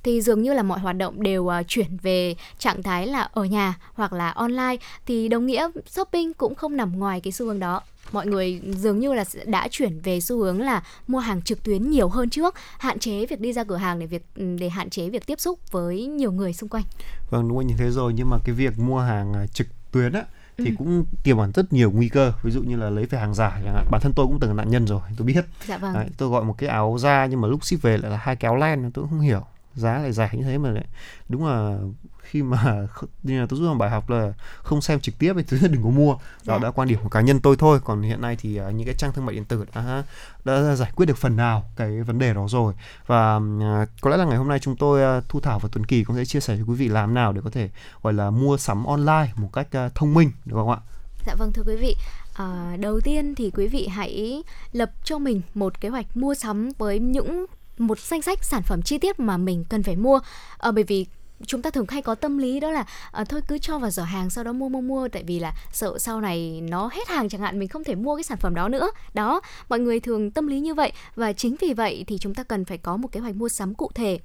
[0.04, 3.44] thì dường như là mọi hoạt động đều uh, chuyển về trạng thái là ở
[3.46, 4.76] nhà hoặc là online.
[5.06, 7.82] Thì đồng nghĩa shopping cũng không nằm ngoài cái xu hướng đó.
[8.12, 11.90] Mọi người dường như là đã chuyển về xu hướng là mua hàng trực tuyến
[11.90, 15.10] nhiều hơn trước hạn chế việc đi ra cửa hàng để việc để hạn chế
[15.10, 16.84] việc tiếp xúc với nhiều người xung quanh.
[17.30, 18.14] Vâng đúng như thế rồi.
[18.16, 20.24] Nhưng mà cái việc mua hàng à, trực tuyến á
[20.58, 20.72] thì ừ.
[20.78, 22.34] cũng tiềm ẩn rất nhiều nguy cơ.
[22.44, 23.86] Ví dụ như là lấy về hàng giả chẳng hạn.
[23.92, 25.42] Bản thân tôi cũng từng là nạn nhân rồi tôi biết.
[25.68, 25.94] Dạ vâng.
[25.94, 28.36] Đấy, tôi gọi một cái áo da nhưng mà lúc ship về lại là hai
[28.36, 29.42] kéo len tôi cũng không hiểu
[29.76, 30.86] giá lại rẻ như thế mà lại
[31.30, 31.78] đúng là
[32.22, 32.88] khi mà
[33.24, 35.84] như là tôi rút ra bài học là không xem trực tiếp thì thứ đừng
[35.84, 36.14] có mua.
[36.14, 36.58] Đó dạ.
[36.58, 37.80] đã quan điểm của cá nhân tôi thôi.
[37.84, 40.04] Còn hiện nay thì uh, những cái trang thương mại điện tử đã
[40.46, 42.74] đã giải quyết được phần nào cái vấn đề đó rồi.
[43.08, 45.86] Và uh, có lẽ là ngày hôm nay chúng tôi uh, thu thảo và tuấn
[45.86, 47.70] kỳ cũng sẽ chia sẻ cho quý vị làm nào để có thể
[48.04, 50.78] gọi là mua sắm online một cách uh, thông minh được không ạ?
[51.26, 51.96] Dạ vâng thưa quý vị.
[52.34, 56.72] À, đầu tiên thì quý vị hãy lập cho mình một kế hoạch mua sắm
[56.78, 57.46] với những
[57.78, 60.20] một danh sách sản phẩm chi tiết mà mình cần phải mua.
[60.58, 61.06] À, bởi vì
[61.46, 64.04] chúng ta thường hay có tâm lý đó là à, thôi cứ cho vào giỏ
[64.04, 67.30] hàng sau đó mua mua mua tại vì là sợ sau này nó hết hàng
[67.30, 68.92] chẳng hạn mình không thể mua cái sản phẩm đó nữa.
[69.14, 72.44] Đó mọi người thường tâm lý như vậy và chính vì vậy thì chúng ta
[72.44, 74.20] cần phải có một kế hoạch mua sắm cụ thể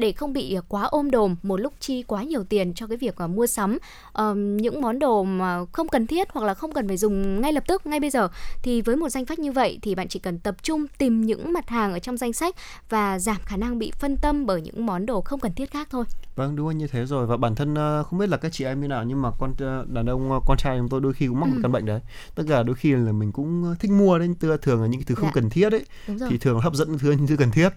[0.00, 3.14] để không bị quá ôm đồm một lúc chi quá nhiều tiền cho cái việc
[3.24, 3.78] uh, mua sắm
[4.18, 7.52] uh, những món đồ mà không cần thiết hoặc là không cần phải dùng ngay
[7.52, 8.28] lập tức ngay bây giờ
[8.62, 11.52] thì với một danh sách như vậy thì bạn chỉ cần tập trung tìm những
[11.52, 12.56] mặt hàng ở trong danh sách
[12.88, 15.88] và giảm khả năng bị phân tâm bởi những món đồ không cần thiết khác
[15.90, 16.04] thôi.
[16.36, 18.88] Vâng đúng như thế rồi và bản thân không biết là các chị em như
[18.88, 19.54] nào nhưng mà con
[19.88, 21.54] đàn ông con trai chúng tôi đôi khi cũng mắc ừ.
[21.54, 22.00] một căn bệnh đấy.
[22.34, 24.28] Tức là đôi khi là mình cũng thích mua đấy,
[24.62, 25.32] thường là những thứ không dạ.
[25.34, 25.84] cần thiết ấy
[26.30, 27.68] thì thường hấp dẫn thứ những thứ cần thiết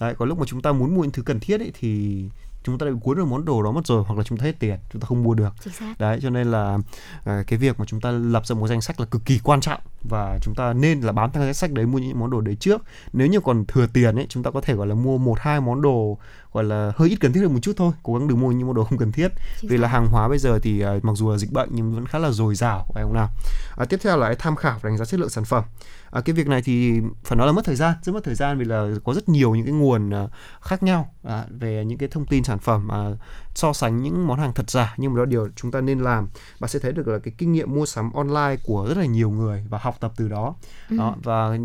[0.00, 2.24] đấy có lúc mà chúng ta muốn mua những thứ cần thiết ấy thì
[2.64, 4.44] chúng ta đã bị cuốn vào món đồ đó mất rồi hoặc là chúng ta
[4.44, 5.54] hết tiền chúng ta không mua được.
[5.98, 6.78] Đấy cho nên là
[7.24, 9.60] à, cái việc mà chúng ta lập ra một danh sách là cực kỳ quan
[9.60, 12.40] trọng và chúng ta nên là bám theo danh sách đấy mua những món đồ
[12.40, 12.82] đấy trước.
[13.12, 15.60] Nếu như còn thừa tiền ấy chúng ta có thể gọi là mua một hai
[15.60, 16.18] món đồ
[16.54, 18.66] gọi là hơi ít cần thiết được một chút thôi cố gắng đừng mua những
[18.66, 19.28] món đồ không cần thiết.
[19.60, 19.82] Chính vì xác.
[19.82, 22.18] là hàng hóa bây giờ thì uh, mặc dù là dịch bệnh nhưng vẫn khá
[22.18, 23.28] là dồi dào phải không nào?
[23.76, 25.64] À, tiếp theo là tham khảo đánh giá chất lượng sản phẩm.
[26.10, 28.58] À, cái việc này thì phải nói là mất thời gian rất mất thời gian
[28.58, 32.08] vì là có rất nhiều những cái nguồn uh, khác nhau à, về những cái
[32.08, 33.18] thông tin sản phẩm uh,
[33.54, 34.94] so sánh những món hàng thật giả.
[34.96, 36.28] Nhưng mà đó điều chúng ta nên làm.
[36.60, 39.30] Bạn sẽ thấy được là cái kinh nghiệm mua sắm online của rất là nhiều
[39.30, 40.54] người và học tập từ đó,
[40.90, 40.96] ừ.
[40.98, 41.58] đó và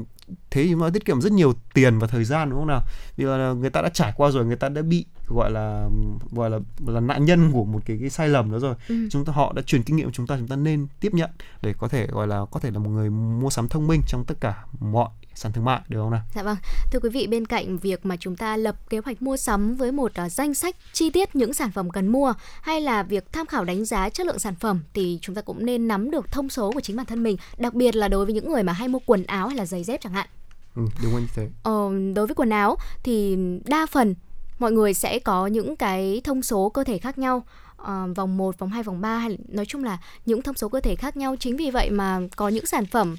[0.51, 2.81] thế thì mà tiết kiệm rất nhiều tiền và thời gian đúng không nào
[3.17, 5.89] vì là người ta đã trải qua rồi người ta đã bị gọi là
[6.31, 8.95] gọi là là nạn nhân của một cái cái sai lầm đó rồi ừ.
[9.11, 11.29] chúng ta họ đã truyền kinh nghiệm chúng ta chúng ta nên tiếp nhận
[11.61, 14.25] để có thể gọi là có thể là một người mua sắm thông minh trong
[14.25, 16.21] tất cả mọi sàn thương mại được không nào?
[16.35, 16.57] Dạ vâng.
[16.91, 19.91] Thưa quý vị, bên cạnh việc mà chúng ta lập kế hoạch mua sắm với
[19.91, 23.45] một uh, danh sách chi tiết những sản phẩm cần mua hay là việc tham
[23.45, 26.49] khảo đánh giá chất lượng sản phẩm thì chúng ta cũng nên nắm được thông
[26.49, 28.87] số của chính bản thân mình, đặc biệt là đối với những người mà hay
[28.87, 30.27] mua quần áo hay là giày dép chẳng hạn.
[30.75, 31.49] Ừ, đúng như thế.
[31.63, 34.15] Ờ, đối với quần áo thì đa phần
[34.59, 37.43] mọi người sẽ có những cái thông số cơ thể khác nhau
[37.81, 40.79] uh, vòng 1, vòng 2, vòng 3 hay nói chung là những thông số cơ
[40.79, 43.15] thể khác nhau chính vì vậy mà có những sản phẩm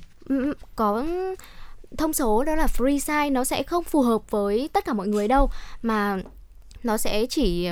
[0.76, 1.04] có
[1.98, 5.08] thông số đó là free size nó sẽ không phù hợp với tất cả mọi
[5.08, 5.50] người đâu
[5.82, 6.22] mà
[6.82, 7.68] nó sẽ chỉ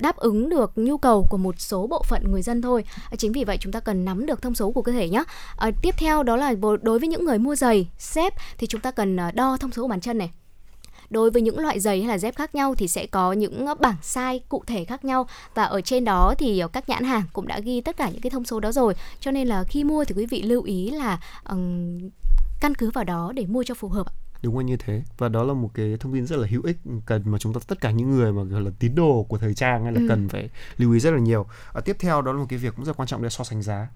[0.00, 2.84] đáp ứng được nhu cầu của một số bộ phận người dân thôi.
[3.10, 5.24] À, chính vì vậy chúng ta cần nắm được thông số của cơ thể nhé
[5.56, 8.90] à, tiếp theo đó là đối với những người mua giày dép thì chúng ta
[8.90, 10.30] cần à, đo thông số của bàn chân này.
[11.10, 13.96] Đối với những loại giày hay là dép khác nhau thì sẽ có những bảng
[14.02, 17.48] size cụ thể khác nhau và ở trên đó thì ờ, các nhãn hàng cũng
[17.48, 18.94] đã ghi tất cả những cái thông số đó rồi.
[19.20, 21.98] Cho nên là khi mua thì quý vị lưu ý là um,
[22.62, 24.06] căn cứ vào đó để mua cho phù hợp
[24.42, 25.02] đúng là như thế.
[25.18, 27.60] Và đó là một cái thông tin rất là hữu ích cần mà chúng ta
[27.66, 30.06] tất cả những người mà gọi là tín đồ của thời trang hay là ừ.
[30.08, 31.46] cần phải lưu ý rất là nhiều.
[31.74, 33.62] À, tiếp theo đó là một cái việc cũng rất quan trọng để so sánh
[33.62, 33.88] giá.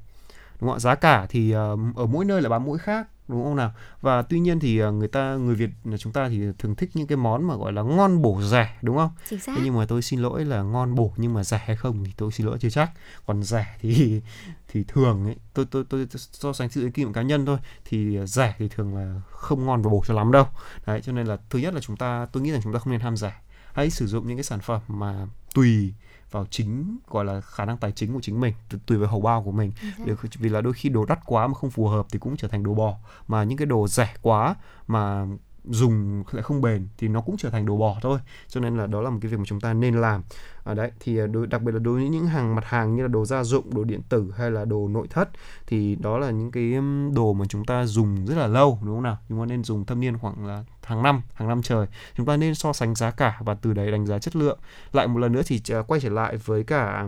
[0.60, 0.78] Đúng không ạ?
[0.78, 3.72] Giá cả thì uh, ở mỗi nơi là bán mỗi khác đúng không nào?
[4.00, 6.90] Và tuy nhiên thì à, người ta người Việt là chúng ta thì thường thích
[6.94, 9.10] những cái món mà gọi là ngon bổ rẻ đúng không?
[9.30, 9.52] Chính xác.
[9.56, 12.12] Thế nhưng mà tôi xin lỗi là ngon bổ nhưng mà rẻ hay không thì
[12.16, 12.90] tôi xin lỗi chưa chắc.
[13.26, 14.20] Còn rẻ thì
[14.68, 18.18] thì thường ấy tôi tôi tôi so sánh sự kinh nghiệm cá nhân thôi thì
[18.24, 20.46] rẻ thì thường là không ngon và bổ cho lắm đâu.
[20.86, 22.92] Đấy cho nên là thứ nhất là chúng ta tôi nghĩ rằng chúng ta không
[22.92, 23.32] nên ham rẻ.
[23.72, 25.94] Hãy sử dụng những cái sản phẩm mà tùy
[26.30, 28.54] vào chính gọi là khả năng tài chính của chính mình
[28.86, 29.72] tùy vào hầu bao của mình.
[30.04, 32.48] Để, vì là đôi khi đồ đắt quá mà không phù hợp thì cũng trở
[32.48, 32.94] thành đồ bò.
[33.28, 34.54] Mà những cái đồ rẻ quá
[34.86, 35.26] mà
[35.66, 38.18] dùng lại không bền thì nó cũng trở thành đồ bò thôi.
[38.48, 40.22] Cho nên là đó là một cái việc mà chúng ta nên làm.
[40.64, 43.02] Ở đấy thì à, đối, đặc biệt là đối với những hàng mặt hàng như
[43.02, 45.28] là đồ gia dụng đồ điện tử hay là đồ nội thất
[45.66, 46.72] thì đó là những cái
[47.14, 49.18] đồ mà chúng ta dùng rất là lâu đúng không nào?
[49.28, 51.86] Chúng ta nên dùng thâm niên khoảng là hàng năm hàng năm trời.
[52.16, 54.58] Chúng ta nên so sánh giá cả và từ đấy đánh giá chất lượng.
[54.92, 57.06] Lại một lần nữa thì à, quay trở lại với cả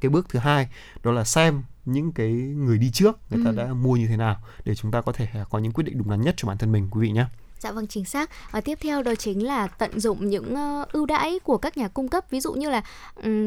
[0.00, 0.68] cái bước thứ hai
[1.02, 3.56] đó là xem những cái người đi trước người ta Ừ.
[3.56, 5.98] đã mua như thế nào để chúng ta có thể à, có những quyết định
[5.98, 7.26] đúng đắn nhất cho bản thân mình quý vị nhé
[7.58, 8.30] Dạ vâng chính xác.
[8.50, 11.88] Và tiếp theo đó chính là tận dụng những ờ, ưu đãi của các nhà
[11.88, 12.82] cung cấp, ví dụ như là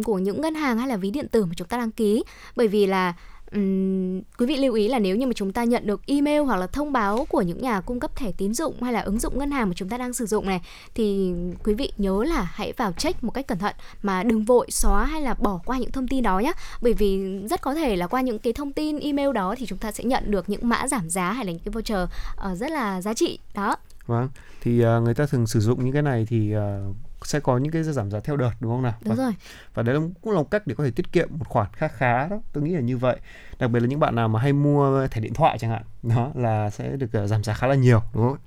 [0.05, 2.23] của những ngân hàng hay là ví điện tử mà chúng ta đăng ký.
[2.55, 3.13] Bởi vì là
[3.55, 6.55] Uhm, quý vị lưu ý là nếu như mà chúng ta nhận được email hoặc
[6.55, 9.39] là thông báo của những nhà cung cấp thẻ tín dụng hay là ứng dụng
[9.39, 10.61] ngân hàng mà chúng ta đang sử dụng này
[10.95, 14.71] thì quý vị nhớ là hãy vào check một cách cẩn thận mà đừng vội
[14.71, 16.51] xóa hay là bỏ qua những thông tin đó nhé.
[16.81, 19.77] Bởi vì rất có thể là qua những cái thông tin email đó thì chúng
[19.77, 22.09] ta sẽ nhận được những mã giảm giá hay là những cái voucher
[22.51, 23.39] uh, rất là giá trị.
[23.53, 23.75] Đó.
[24.07, 24.29] Vâng,
[24.61, 26.79] thì à, người ta thường sử dụng những cái này thì à,
[27.23, 28.93] sẽ có những cái giảm giá theo đợt đúng không nào?
[29.01, 29.33] Đúng và, rồi.
[29.73, 32.27] và đấy cũng là một cách để có thể tiết kiệm một khoản khá khá
[32.27, 32.39] đó.
[32.53, 33.17] Tôi nghĩ là như vậy.
[33.59, 36.31] Đặc biệt là những bạn nào mà hay mua thẻ điện thoại chẳng hạn, đó
[36.35, 38.37] là sẽ được à, giảm giá khá là nhiều đúng không?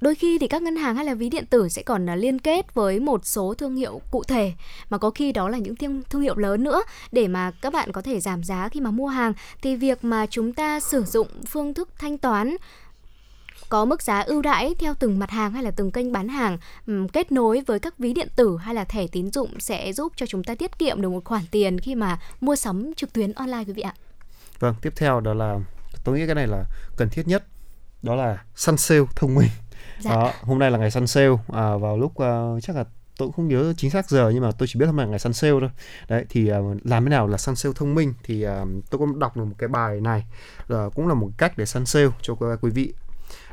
[0.00, 2.74] Đôi khi thì các ngân hàng hay là ví điện tử sẽ còn liên kết
[2.74, 4.52] với một số thương hiệu cụ thể
[4.90, 8.02] mà có khi đó là những thương hiệu lớn nữa để mà các bạn có
[8.02, 11.74] thể giảm giá khi mà mua hàng thì việc mà chúng ta sử dụng phương
[11.74, 12.56] thức thanh toán
[13.72, 16.58] có mức giá ưu đãi theo từng mặt hàng hay là từng kênh bán hàng
[17.12, 20.26] kết nối với các ví điện tử hay là thẻ tín dụng sẽ giúp cho
[20.26, 23.64] chúng ta tiết kiệm được một khoản tiền khi mà mua sắm trực tuyến online
[23.66, 23.94] quý vị ạ.
[24.58, 25.58] Vâng, tiếp theo đó là
[26.04, 26.64] tôi nghĩ cái này là
[26.96, 27.44] cần thiết nhất.
[28.02, 29.48] Đó là săn sale thông minh.
[30.00, 30.10] Dạ.
[30.10, 32.30] Đó, hôm nay là ngày săn sale à, vào lúc à,
[32.62, 32.84] chắc là
[33.16, 35.10] tôi cũng không nhớ chính xác giờ nhưng mà tôi chỉ biết hôm nay là
[35.10, 35.70] ngày săn sale thôi.
[36.08, 39.06] Đấy thì à, làm thế nào là săn sale thông minh thì à, tôi có
[39.18, 40.24] đọc được một cái bài này
[40.68, 42.92] là cũng là một cách để săn sale cho quý vị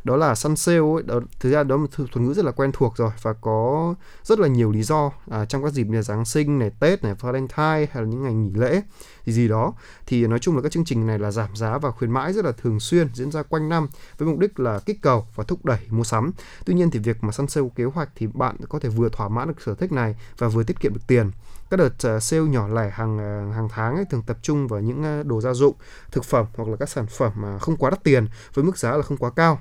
[0.03, 2.51] đó là săn sale ấy, đó, thực ra đó là một thuật ngữ rất là
[2.51, 5.95] quen thuộc rồi và có rất là nhiều lý do à, trong các dịp như
[5.95, 8.81] là Giáng sinh này, Tết này, Valentine hay là những ngày nghỉ lễ
[9.25, 9.73] gì gì đó
[10.05, 12.45] thì nói chung là các chương trình này là giảm giá và khuyến mãi rất
[12.45, 15.65] là thường xuyên diễn ra quanh năm với mục đích là kích cầu và thúc
[15.65, 16.31] đẩy mua sắm.
[16.65, 19.29] Tuy nhiên thì việc mà săn sale kế hoạch thì bạn có thể vừa thỏa
[19.29, 21.31] mãn được sở thích này và vừa tiết kiệm được tiền.
[21.69, 24.79] Các đợt à, sale nhỏ lẻ hàng à, hàng tháng ấy thường tập trung vào
[24.79, 25.75] những à, đồ gia dụng,
[26.11, 28.97] thực phẩm hoặc là các sản phẩm mà không quá đắt tiền với mức giá
[28.97, 29.59] là không quá cao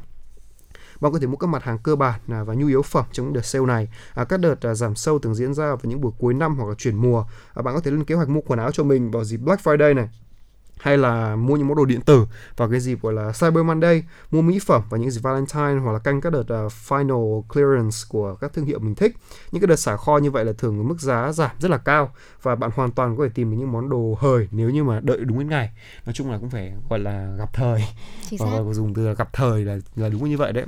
[1.01, 3.27] bạn có thể mua các mặt hàng cơ bản à, và nhu yếu phẩm trong
[3.27, 3.89] những đợt sale này.
[4.15, 6.69] À, các đợt à, giảm sâu thường diễn ra vào những buổi cuối năm hoặc
[6.69, 7.25] là chuyển mùa.
[7.55, 9.63] À, bạn có thể lên kế hoạch mua quần áo cho mình vào dịp Black
[9.63, 10.09] Friday này
[10.81, 14.05] hay là mua những món đồ điện tử vào cái dịp gọi là Cyber Monday,
[14.31, 17.97] mua mỹ phẩm vào những dịp Valentine hoặc là canh các đợt uh, final clearance
[18.09, 19.17] của các thương hiệu mình thích.
[19.53, 22.13] Những cái đợt xả kho như vậy là thường mức giá giảm rất là cao
[22.43, 25.01] và bạn hoàn toàn có thể tìm được những món đồ hời nếu như mà
[25.01, 25.71] đợi đúng cái ngày.
[26.07, 27.85] Nói chung là cũng phải gọi là gặp thời.
[28.39, 30.65] Và dùng từ là gặp thời là là đúng như vậy đấy.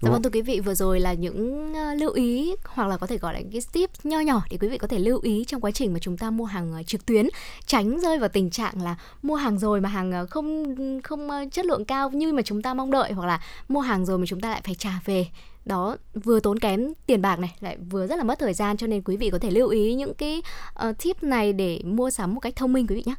[0.00, 3.06] Dạ vâng thưa quý vị vừa rồi là những ờ, lưu ý hoặc là có
[3.06, 5.44] thể gọi là những cái tip nho nhỏ để quý vị có thể lưu ý
[5.44, 7.28] trong quá trình mà chúng ta mua hàng ờ, trực tuyến
[7.66, 11.66] tránh rơi vào tình trạng là mua hàng rồi mà hàng ờ, không không chất
[11.66, 14.40] lượng cao như mà chúng ta mong đợi hoặc là mua hàng rồi mà chúng
[14.40, 15.26] ta lại phải trả về
[15.64, 18.86] đó vừa tốn kém tiền bạc này lại vừa rất là mất thời gian cho
[18.86, 20.42] nên quý vị có thể lưu ý những cái
[20.74, 23.14] ờ, tip này để mua sắm một cách thông minh quý vị nhé.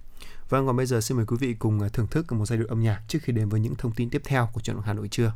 [0.50, 2.84] Vâng, còn bây giờ xin mời quý vị cùng thưởng thức một giai điệu âm
[2.84, 5.32] nhạc trước khi đến với những thông tin tiếp theo của chuyện Hà Nội trưa.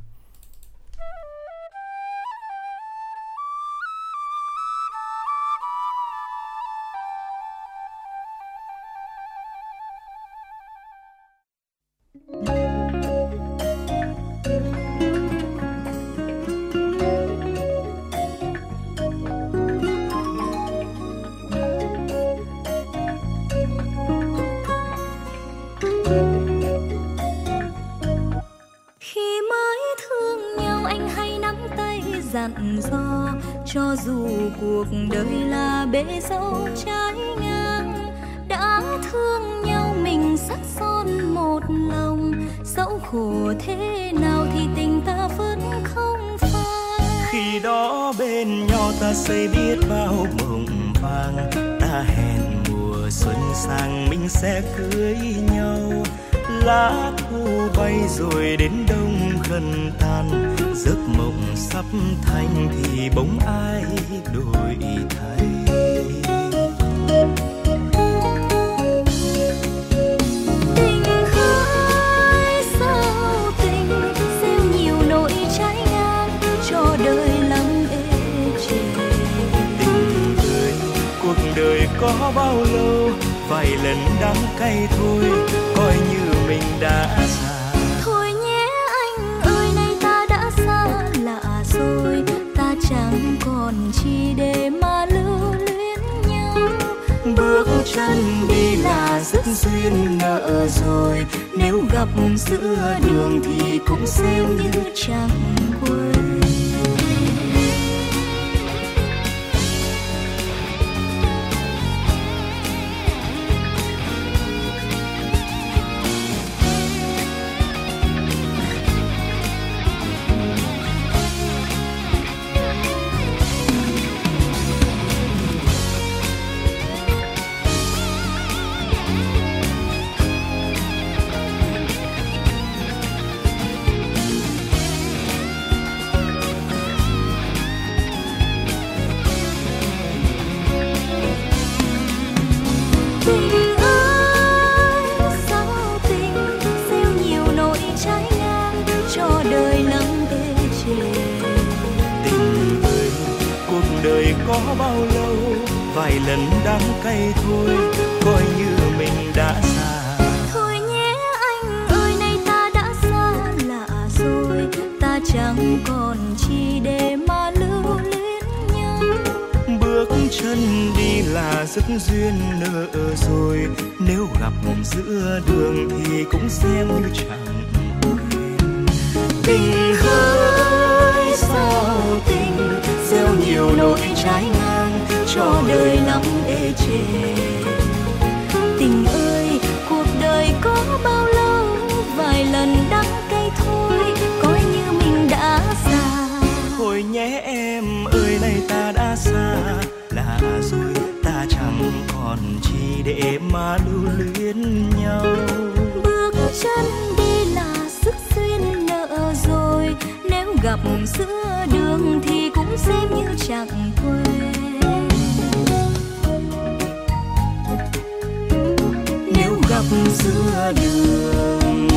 [219.92, 221.88] Nếu giữa đường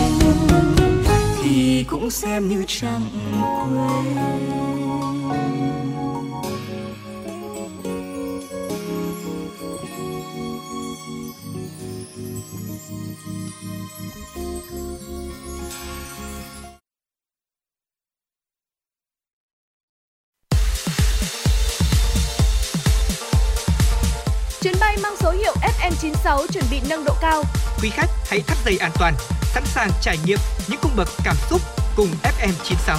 [1.42, 4.46] thì cũng xem như chẳng quên.
[26.02, 27.42] Chuyến bay mang số hiệu FN96 chuẩn bị nâng độ cao.
[27.82, 31.36] Quý khách hãy thắt dây an toàn, sẵn sàng trải nghiệm những cung bậc cảm
[31.50, 31.60] xúc
[31.96, 32.98] cùng FM96.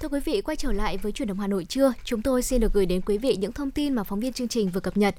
[0.00, 2.60] Thưa quý vị, quay trở lại với chuyển động Hà Nội trưa, chúng tôi xin
[2.60, 4.96] được gửi đến quý vị những thông tin mà phóng viên chương trình vừa cập
[4.96, 5.14] nhật.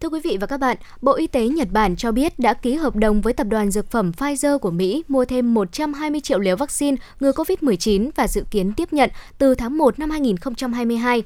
[0.00, 2.74] Thưa quý vị và các bạn, Bộ Y tế Nhật Bản cho biết đã ký
[2.74, 6.56] hợp đồng với tập đoàn dược phẩm Pfizer của Mỹ mua thêm 120 triệu liều
[6.56, 11.22] vaccine ngừa COVID-19 và dự kiến tiếp nhận từ tháng 1 năm 2022.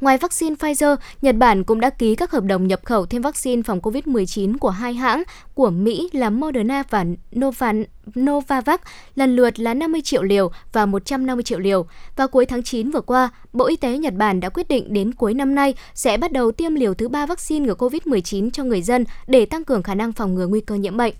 [0.00, 3.62] Ngoài vaccine Pfizer, Nhật Bản cũng đã ký các hợp đồng nhập khẩu thêm vaccine
[3.62, 5.22] phòng COVID-19 của hai hãng
[5.54, 7.04] của Mỹ là Moderna và
[7.38, 7.84] Novan,
[8.18, 8.80] Novavax
[9.14, 11.86] lần lượt là 50 triệu liều và 150 triệu liều.
[12.16, 15.14] Vào cuối tháng 9 vừa qua, Bộ Y tế Nhật Bản đã quyết định đến
[15.14, 18.82] cuối năm nay sẽ bắt đầu tiêm liều thứ ba vaccine ngừa COVID-19 cho người
[18.82, 21.14] dân để tăng cường khả năng phòng ngừa nguy cơ nhiễm bệnh.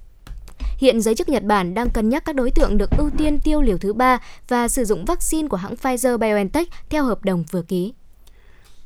[0.79, 3.62] Hiện giới chức Nhật Bản đang cân nhắc các đối tượng được ưu tiên tiêu
[3.62, 4.18] liều thứ ba
[4.49, 7.93] và sử dụng vaccine của hãng Pfizer-BioNTech theo hợp đồng vừa ký.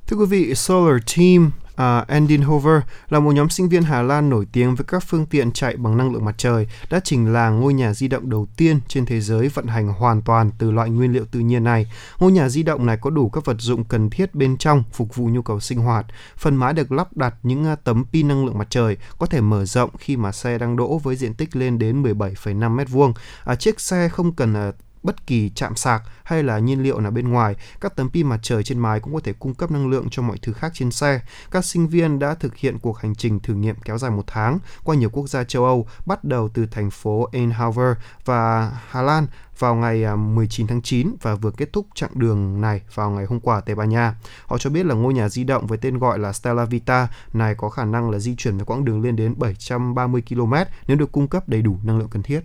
[0.08, 4.30] Thưa quý vị, Solar Team à, uh, Endinhover là một nhóm sinh viên Hà Lan
[4.30, 7.60] nổi tiếng với các phương tiện chạy bằng năng lượng mặt trời đã trình làng
[7.60, 10.90] ngôi nhà di động đầu tiên trên thế giới vận hành hoàn toàn từ loại
[10.90, 11.92] nguyên liệu tự nhiên này.
[12.18, 15.16] Ngôi nhà di động này có đủ các vật dụng cần thiết bên trong phục
[15.16, 16.06] vụ nhu cầu sinh hoạt.
[16.36, 19.40] Phần mái được lắp đặt những à, tấm pin năng lượng mặt trời có thể
[19.40, 23.12] mở rộng khi mà xe đang đỗ với diện tích lên đến 17,5 m2.
[23.44, 27.10] À, chiếc xe không cần uh, bất kỳ chạm sạc hay là nhiên liệu nào
[27.10, 29.90] bên ngoài, các tấm pin mặt trời trên mái cũng có thể cung cấp năng
[29.90, 31.20] lượng cho mọi thứ khác trên xe.
[31.50, 34.58] Các sinh viên đã thực hiện cuộc hành trình thử nghiệm kéo dài một tháng
[34.84, 37.94] qua nhiều quốc gia châu Âu, bắt đầu từ thành phố Eindhoven
[38.24, 39.26] và Hà Lan
[39.58, 43.24] vào ngày à, 19 tháng 9 và vừa kết thúc chặng đường này vào ngày
[43.24, 44.14] hôm qua Tây Ban Nha.
[44.46, 47.54] Họ cho biết là ngôi nhà di động với tên gọi là Stella Vita này
[47.54, 50.54] có khả năng là di chuyển với quãng đường lên đến 730 km
[50.86, 52.40] nếu được cung cấp đầy đủ năng lượng cần thiết.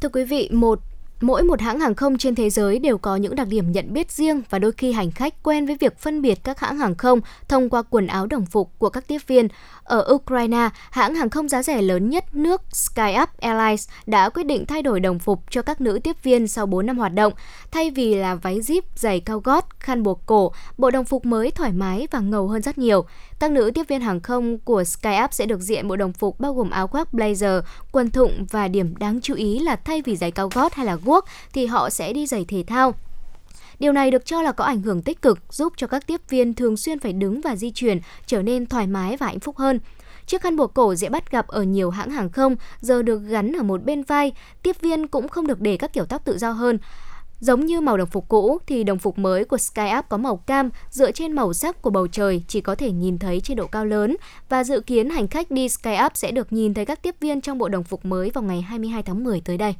[0.00, 0.80] Thưa quý vị, một
[1.20, 4.12] Mỗi một hãng hàng không trên thế giới đều có những đặc điểm nhận biết
[4.12, 7.20] riêng và đôi khi hành khách quen với việc phân biệt các hãng hàng không
[7.48, 9.48] thông qua quần áo đồng phục của các tiếp viên.
[9.82, 14.66] Ở Ukraine, hãng hàng không giá rẻ lớn nhất nước SkyUp Airlines đã quyết định
[14.66, 17.32] thay đổi đồng phục cho các nữ tiếp viên sau 4 năm hoạt động.
[17.70, 21.50] Thay vì là váy zip, giày cao gót, khăn buộc cổ, bộ đồng phục mới
[21.50, 23.04] thoải mái và ngầu hơn rất nhiều.
[23.38, 26.54] Các nữ tiếp viên hàng không của SkyUp sẽ được diện bộ đồng phục bao
[26.54, 27.62] gồm áo khoác blazer,
[27.92, 30.96] quần thụng và điểm đáng chú ý là thay vì giày cao gót hay là
[31.04, 32.94] guốc thì họ sẽ đi giày thể thao.
[33.78, 36.54] Điều này được cho là có ảnh hưởng tích cực, giúp cho các tiếp viên
[36.54, 39.80] thường xuyên phải đứng và di chuyển trở nên thoải mái và hạnh phúc hơn.
[40.26, 43.52] Chiếc khăn buộc cổ dễ bắt gặp ở nhiều hãng hàng không, giờ được gắn
[43.52, 44.32] ở một bên vai,
[44.62, 46.78] tiếp viên cũng không được để các kiểu tóc tự do hơn.
[47.40, 50.70] Giống như màu đồng phục cũ thì đồng phục mới của SkyUp có màu cam
[50.90, 53.84] dựa trên màu sắc của bầu trời chỉ có thể nhìn thấy trên độ cao
[53.84, 54.16] lớn
[54.48, 57.58] và dự kiến hành khách đi SkyUp sẽ được nhìn thấy các tiếp viên trong
[57.58, 59.74] bộ đồng phục mới vào ngày 22 tháng 10 tới đây.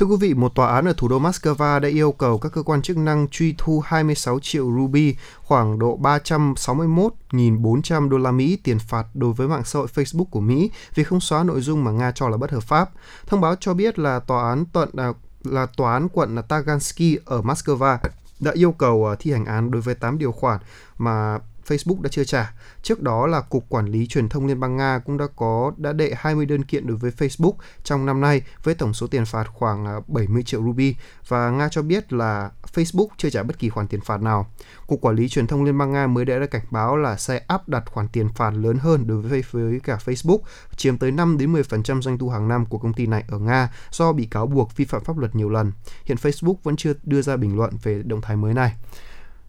[0.00, 2.62] Thưa quý vị, một tòa án ở thủ đô Moscow đã yêu cầu các cơ
[2.62, 8.78] quan chức năng truy thu 26 triệu ruby, khoảng độ 361.400 đô la Mỹ tiền
[8.78, 11.90] phạt đối với mạng xã hội Facebook của Mỹ vì không xóa nội dung mà
[11.90, 12.90] Nga cho là bất hợp pháp.
[13.26, 15.12] Thông báo cho biết là tòa án tuần à,
[15.44, 17.98] là tòa án quận Tagansky ở Moscow
[18.40, 20.60] đã yêu cầu à, thi hành án đối với 8 điều khoản
[20.98, 21.38] mà
[21.70, 22.54] Facebook đã chưa trả.
[22.82, 25.92] Trước đó là Cục Quản lý Truyền thông Liên bang Nga cũng đã có đã
[25.92, 27.52] đệ 20 đơn kiện đối với Facebook
[27.84, 30.94] trong năm nay với tổng số tiền phạt khoảng à, 70 triệu ruby
[31.28, 34.46] và Nga cho biết là Facebook chưa trả bất kỳ khoản tiền phạt nào.
[34.86, 37.68] Cục Quản lý Truyền thông Liên bang Nga mới đã cảnh báo là sẽ áp
[37.68, 40.38] đặt khoản tiền phạt lớn hơn đối với với cả Facebook,
[40.76, 43.72] chiếm tới 5 đến 10% doanh thu hàng năm của công ty này ở Nga
[43.90, 45.72] do bị cáo buộc vi phạm pháp luật nhiều lần.
[46.04, 48.72] Hiện Facebook vẫn chưa đưa ra bình luận về động thái mới này.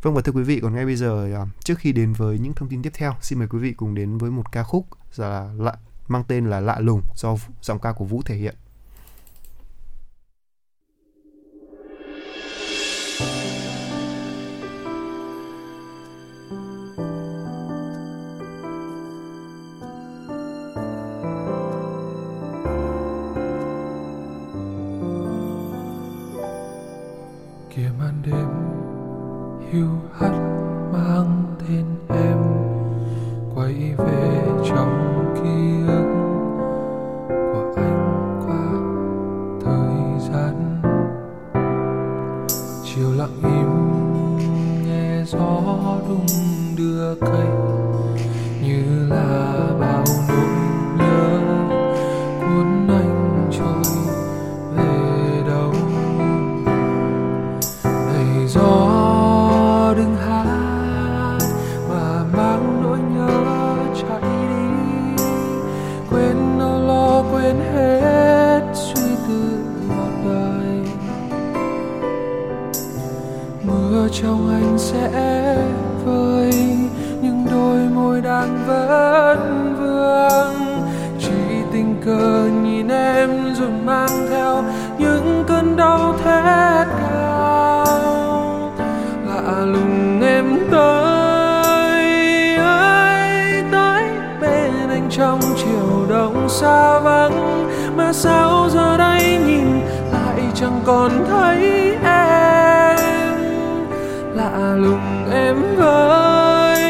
[0.01, 2.53] Vâng và thưa quý vị, còn ngay bây giờ à, trước khi đến với những
[2.53, 5.43] thông tin tiếp theo, xin mời quý vị cùng đến với một ca khúc dạ
[5.57, 5.75] là
[6.07, 8.55] mang tên là Lạ lùng do giọng ca của Vũ thể hiện.
[29.71, 30.31] Hiu hắt
[30.93, 32.37] mang tên em,
[33.55, 36.05] quay về trong ký ức
[37.53, 38.65] của anh qua
[39.63, 40.81] thời gian.
[42.83, 43.69] Chiều lặng im,
[44.85, 45.61] nghe gió
[46.09, 46.25] đung
[46.77, 47.47] đưa cây,
[48.63, 50.50] như là bao nỗi
[83.85, 84.63] mang theo
[84.97, 88.73] những cơn đau thét cao.
[89.27, 92.05] Lạ lùng em tới
[92.57, 94.03] ơi tới
[94.41, 97.67] bên anh trong chiều đông xa vắng?
[97.97, 102.97] Mà sao giờ đây nhìn lại chẳng còn thấy em?
[104.33, 106.83] Lạ lùng em với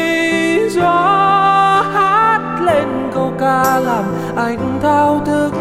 [0.70, 0.92] gió
[1.92, 4.04] hát lên câu ca làm
[4.36, 5.51] anh thao thức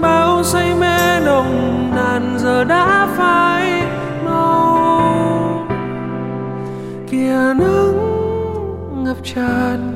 [0.00, 3.82] bao say mê nồng nàn giờ đã phai
[4.24, 5.66] màu
[7.10, 9.92] kia nắng ngập tràn,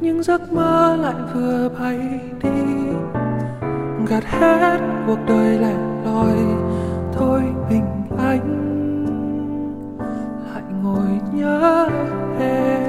[0.00, 1.98] nhưng giấc mơ lại vừa bay
[2.42, 2.50] đi.
[4.08, 6.36] Gạt hết cuộc đời lẻ loi,
[7.12, 7.86] thôi bình
[8.18, 8.66] anh
[10.82, 11.88] ngồi nhớ
[12.40, 12.85] em.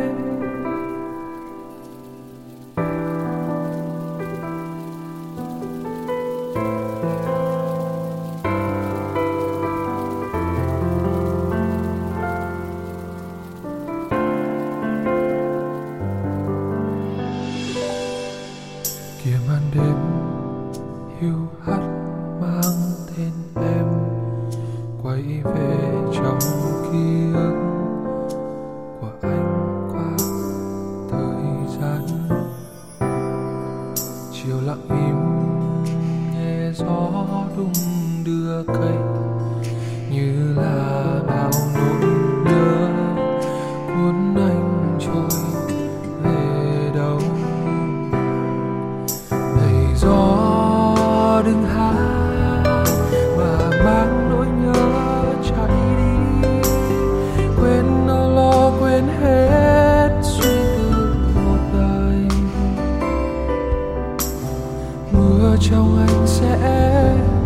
[65.11, 66.57] Mưa trong anh sẽ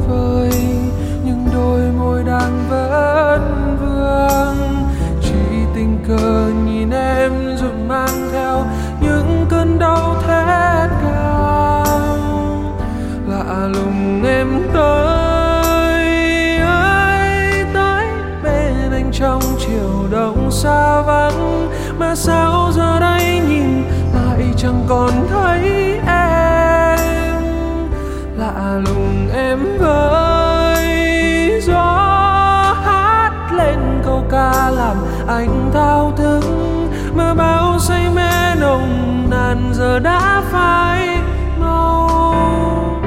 [0.07, 0.51] vơi,
[1.25, 4.85] nhưng đôi môi đang vẫn vương.
[5.21, 7.31] Chỉ tình cờ nhìn em
[7.61, 8.65] rồi mang theo
[9.01, 11.85] những cơn đau thét cao.
[13.27, 16.05] Lạ lùng em tới,
[16.57, 18.07] ơi, tới
[18.43, 21.67] bên anh trong chiều đông xa vắng.
[21.99, 23.83] Mà sao giờ đây nhìn
[24.13, 25.11] lại chẳng còn
[35.31, 36.41] anh thao thức
[37.15, 41.17] mơ bao say mê nồng nàn giờ đã phai
[41.59, 43.01] màu.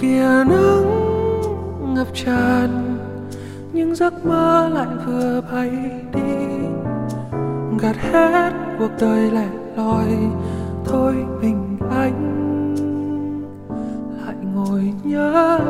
[0.00, 2.98] Kìa nắng ngập tràn
[3.72, 5.70] nhưng giấc mơ lại vừa bay
[6.14, 6.46] đi.
[7.80, 10.08] Gạt hết cuộc đời lẻ loi,
[10.84, 12.46] thôi mình anh
[14.26, 15.60] lại ngồi nhớ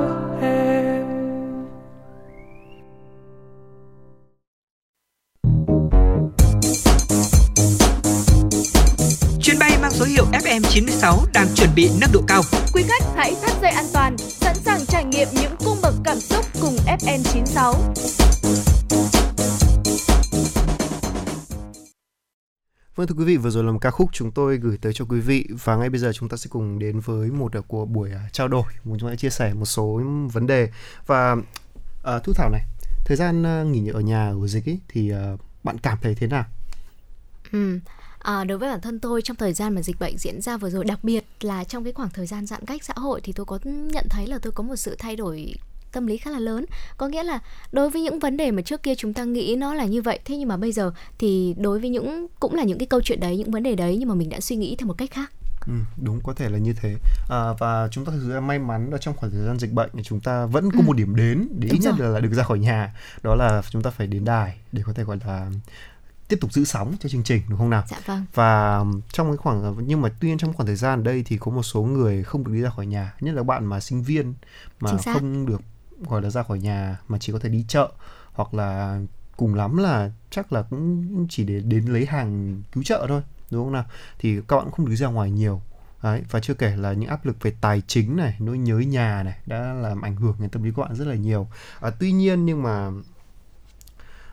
[11.76, 12.42] bị nâng độ cao.
[12.72, 16.16] Quý khách hãy thắt dây an toàn, sẵn sàng trải nghiệm những cung bậc cảm
[16.20, 17.74] xúc cùng FN96.
[22.96, 25.04] Vâng thưa quý vị, vừa rồi là một ca khúc chúng tôi gửi tới cho
[25.04, 27.84] quý vị và ngay bây giờ chúng ta sẽ cùng đến với một uh, của
[27.84, 30.00] buổi uh, trao đổi, muốn chúng ta chia sẻ một số
[30.32, 30.70] vấn đề
[31.06, 32.62] và uh, Thu Thảo này,
[33.04, 36.26] thời gian uh, nghỉ ở nhà của dịch ấy, thì uh, bạn cảm thấy thế
[36.26, 36.44] nào?
[37.52, 37.78] Ừ.
[38.26, 40.70] À, đối với bản thân tôi trong thời gian mà dịch bệnh diễn ra vừa
[40.70, 43.46] rồi đặc biệt là trong cái khoảng thời gian giãn cách xã hội thì tôi
[43.46, 45.54] có nhận thấy là tôi có một sự thay đổi
[45.92, 46.64] tâm lý khá là lớn.
[46.96, 47.38] Có nghĩa là
[47.72, 50.18] đối với những vấn đề mà trước kia chúng ta nghĩ nó là như vậy
[50.24, 53.20] thế nhưng mà bây giờ thì đối với những cũng là những cái câu chuyện
[53.20, 55.32] đấy những vấn đề đấy nhưng mà mình đã suy nghĩ theo một cách khác.
[55.66, 55.72] Ừ,
[56.02, 56.94] đúng có thể là như thế.
[57.30, 59.90] À, và chúng ta thực sự may mắn là trong khoảng thời gian dịch bệnh
[59.92, 60.82] thì chúng ta vẫn có Ừ.
[60.86, 62.94] một điểm đến để ít nhất là, là được ra khỏi nhà.
[63.22, 65.50] Đó là chúng ta phải đến đài để có thể gọi là
[66.28, 67.84] tiếp tục giữ sóng cho chương trình đúng không nào?
[67.88, 68.24] Dạ vâng.
[68.34, 71.38] Và trong cái khoảng nhưng mà tuy nhiên trong khoảng thời gian ở đây thì
[71.38, 74.02] có một số người không được đi ra khỏi nhà nhất là bạn mà sinh
[74.02, 74.34] viên
[74.80, 75.60] mà không được
[76.00, 77.92] gọi là ra khỏi nhà mà chỉ có thể đi chợ
[78.32, 79.00] hoặc là
[79.36, 83.64] cùng lắm là chắc là cũng chỉ để đến lấy hàng cứu trợ thôi đúng
[83.64, 83.84] không nào?
[84.18, 85.62] Thì các bạn không được ra ngoài nhiều.
[86.02, 89.22] Đấy, và chưa kể là những áp lực về tài chính này nỗi nhớ nhà
[89.22, 91.48] này đã làm ảnh hưởng đến tâm lý của bạn rất là nhiều.
[91.80, 92.90] À, tuy nhiên nhưng mà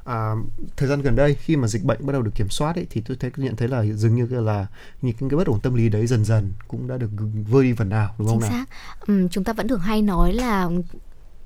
[0.04, 0.32] à,
[0.78, 3.02] thời gian gần đây khi mà dịch bệnh bắt đầu được kiểm soát ấy, thì
[3.02, 4.68] tôi thấy nhận thấy là dường như là
[5.02, 7.10] những cái bất ổn tâm lý đấy dần dần cũng đã được
[7.50, 8.50] vơi đi phần nào đúng không chính nào?
[8.50, 8.66] xác.
[9.08, 10.70] Ừ, chúng ta vẫn thường hay nói là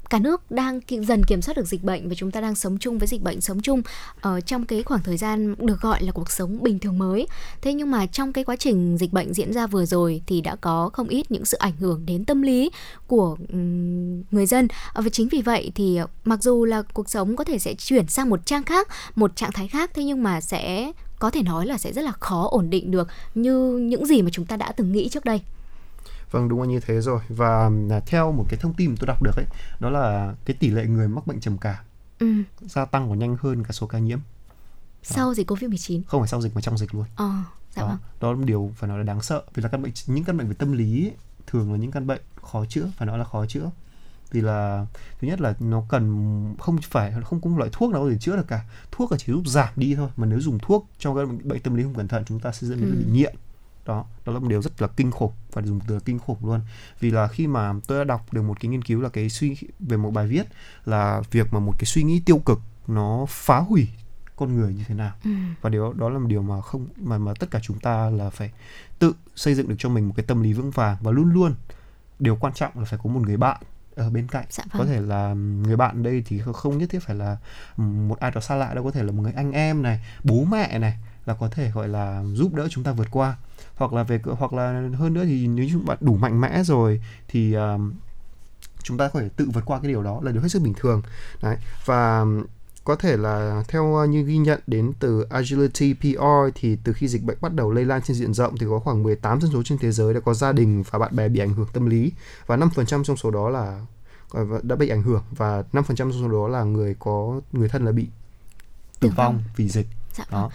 [0.09, 2.77] cả nước đang ki- dần kiểm soát được dịch bệnh và chúng ta đang sống
[2.77, 3.81] chung với dịch bệnh, sống chung
[4.21, 7.27] ở trong cái khoảng thời gian được gọi là cuộc sống bình thường mới.
[7.61, 10.55] Thế nhưng mà trong cái quá trình dịch bệnh diễn ra vừa rồi thì đã
[10.55, 12.71] có không ít những sự ảnh hưởng đến tâm lý
[13.07, 13.37] của
[14.31, 14.67] người dân.
[14.93, 18.07] Ờ, và chính vì vậy thì mặc dù là cuộc sống có thể sẽ chuyển
[18.07, 21.65] sang một trang khác, một trạng thái khác, thế nhưng mà sẽ, có thể nói
[21.65, 24.71] là sẽ rất là khó ổn định được như những gì mà chúng ta đã
[24.71, 25.41] từng nghĩ trước đây.
[26.31, 27.19] Vâng đúng là như thế rồi.
[27.29, 29.45] Và à, theo một cái thông tin tôi đọc được ấy
[29.79, 31.83] đó là cái tỷ lệ người mắc bệnh trầm cảm
[32.19, 32.27] ừ.
[32.61, 34.19] gia tăng còn nhanh hơn cả số ca nhiễm.
[35.03, 37.05] Sau dịch covid 19 không phải sau dịch mà trong dịch luôn.
[37.15, 37.31] Ờ
[37.75, 37.97] dạ đó, vâng.
[38.21, 40.37] Đó là một điều phải nói là đáng sợ vì là căn bệnh những căn
[40.37, 41.13] bệnh về tâm lý ấy,
[41.47, 43.69] thường là những căn bệnh khó chữa phải nói là khó chữa.
[44.31, 44.85] Vì là
[45.21, 48.35] thứ nhất là nó cần không phải không có một loại thuốc nào thể chữa
[48.35, 48.65] được cả.
[48.91, 51.59] Thuốc là chỉ giúp giảm đi thôi mà nếu dùng thuốc cho các bệnh, bệnh
[51.61, 52.95] tâm lý không cẩn thận chúng ta sẽ dẫn đến Ừ.
[52.97, 53.35] bị nghiện
[53.87, 56.61] đó đó là một điều rất là kinh khủng và dùng từ kinh khủng luôn.
[56.99, 59.57] Vì là khi mà tôi đã đọc được một cái nghiên cứu là cái suy
[59.79, 60.47] về một bài viết
[60.85, 63.87] là việc mà một cái suy nghĩ tiêu cực nó phá hủy
[64.35, 65.13] con người như thế nào.
[65.23, 65.31] Ừ.
[65.61, 68.29] và điều đó là một điều mà không mà mà tất cả chúng ta là
[68.29, 68.51] phải
[68.99, 70.97] tự xây dựng được cho mình một cái tâm lý vững vàng.
[71.01, 71.55] Và luôn luôn
[72.19, 73.61] điều quan trọng là phải có một người bạn
[73.95, 74.45] ở bên cạnh.
[74.49, 74.87] Dạ có vâng.
[74.87, 77.37] thể là người bạn đây thì không nhất thiết phải là
[77.77, 78.83] một ai đó xa lạ đâu.
[78.83, 80.97] Có thể là một người anh em này bố mẹ này
[81.27, 83.37] là có thể gọi là giúp đỡ chúng ta vượt qua.
[83.75, 87.01] Hoặc là về hoặc là hơn nữa thì nếu như bạn đủ mạnh mẽ rồi
[87.27, 87.93] thì um,
[88.83, 90.73] chúng ta có thể tự vượt qua cái điều đó là điều hết sức bình
[90.73, 91.01] thường.
[91.41, 92.25] Đấy và
[92.83, 97.23] có thể là theo như ghi nhận đến từ Agility PR thì từ khi dịch
[97.23, 99.77] bệnh bắt đầu lây lan trên diện rộng thì có khoảng 18 dân số trên
[99.77, 102.11] thế giới đã có gia đình và bạn bè bị ảnh hưởng tâm lý.
[102.45, 103.81] Và 5% trong số đó là
[104.63, 107.91] đã bị ảnh hưởng và 5% trong số đó là người có người thân là
[107.91, 108.07] bị
[108.99, 109.43] tử vong.
[109.55, 109.87] vì dịch.
[110.13, 110.49] Dạ Đó.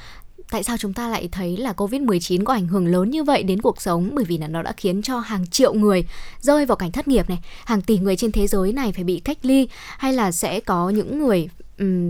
[0.52, 3.60] Tại sao chúng ta lại thấy là Covid-19 có ảnh hưởng lớn như vậy đến
[3.60, 4.10] cuộc sống?
[4.12, 6.04] Bởi vì là nó đã khiến cho hàng triệu người
[6.40, 9.20] rơi vào cảnh thất nghiệp này, hàng tỷ người trên thế giới này phải bị
[9.20, 11.48] cách ly hay là sẽ có những người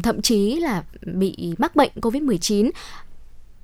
[0.03, 2.71] thậm chí là bị mắc bệnh Covid-19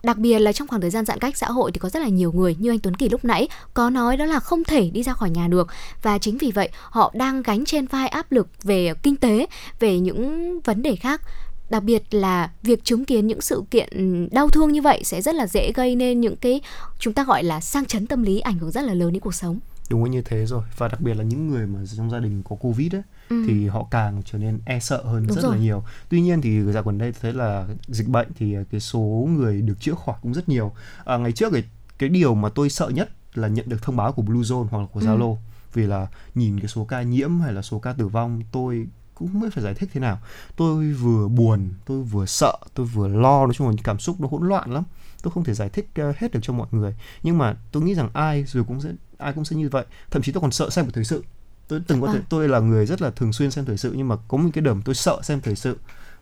[0.02, 2.08] Đặc biệt là trong khoảng thời gian giãn cách xã hội thì có rất là
[2.08, 5.02] nhiều người như anh Tuấn Kỳ lúc nãy có nói đó là không thể đi
[5.02, 5.68] ra khỏi nhà được.
[6.02, 9.46] Và chính vì vậy họ đang gánh trên vai áp lực về kinh tế,
[9.80, 11.22] về những vấn đề khác
[11.70, 15.34] đặc biệt là việc chứng kiến những sự kiện đau thương như vậy sẽ rất
[15.34, 16.60] là dễ gây nên những cái
[16.98, 19.34] chúng ta gọi là sang chấn tâm lý ảnh hưởng rất là lớn đến cuộc
[19.34, 19.58] sống
[19.90, 22.56] đúng như thế rồi và đặc biệt là những người mà trong gia đình có
[22.56, 23.44] covid ấy Ừ.
[23.48, 25.56] thì họ càng trở nên e sợ hơn Đúng rất rồi.
[25.56, 29.28] là nhiều tuy nhiên thì dạo gần đây thấy là dịch bệnh thì cái số
[29.36, 30.72] người được chữa khỏi cũng rất nhiều
[31.04, 31.64] à, ngày trước cái
[31.98, 34.86] cái điều mà tôi sợ nhất là nhận được thông báo của Bluezone hoặc là
[34.92, 35.06] của Ừ.
[35.06, 35.36] Zalo
[35.74, 38.86] vì là nhìn cái số ca nhiễm hay là số ca tử vong tôi
[39.18, 40.18] cũng không biết phải giải thích thế nào.
[40.56, 44.28] Tôi vừa buồn tôi vừa sợ tôi vừa lo nói chung là cảm xúc nó
[44.30, 44.84] hỗn loạn lắm.
[45.22, 46.94] Tôi không thể giải thích ờ, hết được cho mọi người.
[47.22, 48.88] Nhưng mà tôi nghĩ rằng ai rồi cũng sẽ
[49.18, 49.84] ai cũng sẽ như vậy.
[50.10, 51.24] Thậm chí tôi còn sợ xem một thời sự.
[51.68, 52.22] Tôi từng có thể Vâng.
[52.28, 54.62] tôi là người rất là thường xuyên xem thời sự nhưng mà có một cái
[54.62, 55.78] đợt tôi sợ xem thời sự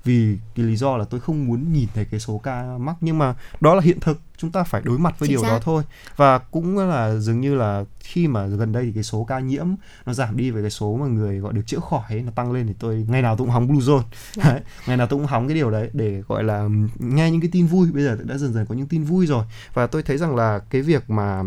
[0.07, 3.18] vì cái lý do là tôi không muốn nhìn thấy cái số ca mắc nhưng
[3.18, 5.48] mà đó là hiện thực chúng ta phải đối mặt với Chính điều xác.
[5.48, 5.82] đó thôi
[6.16, 9.66] và cũng là dường như là khi mà gần đây thì cái số ca nhiễm
[10.07, 12.52] nó giảm đi và cái số mà người gọi được chữa khỏi ấy, nó tăng
[12.52, 14.02] lên thì tôi ngày nào tôi cũng hóng bluezone
[14.34, 14.44] Dạ.
[14.44, 17.50] đấy, ngày nào tôi cũng hóng cái điều đấy để gọi là nghe những cái
[17.52, 19.44] tin vui bây giờ đã dần dần có những tin vui rồi
[19.74, 21.42] và tôi thấy rằng là cái việc mà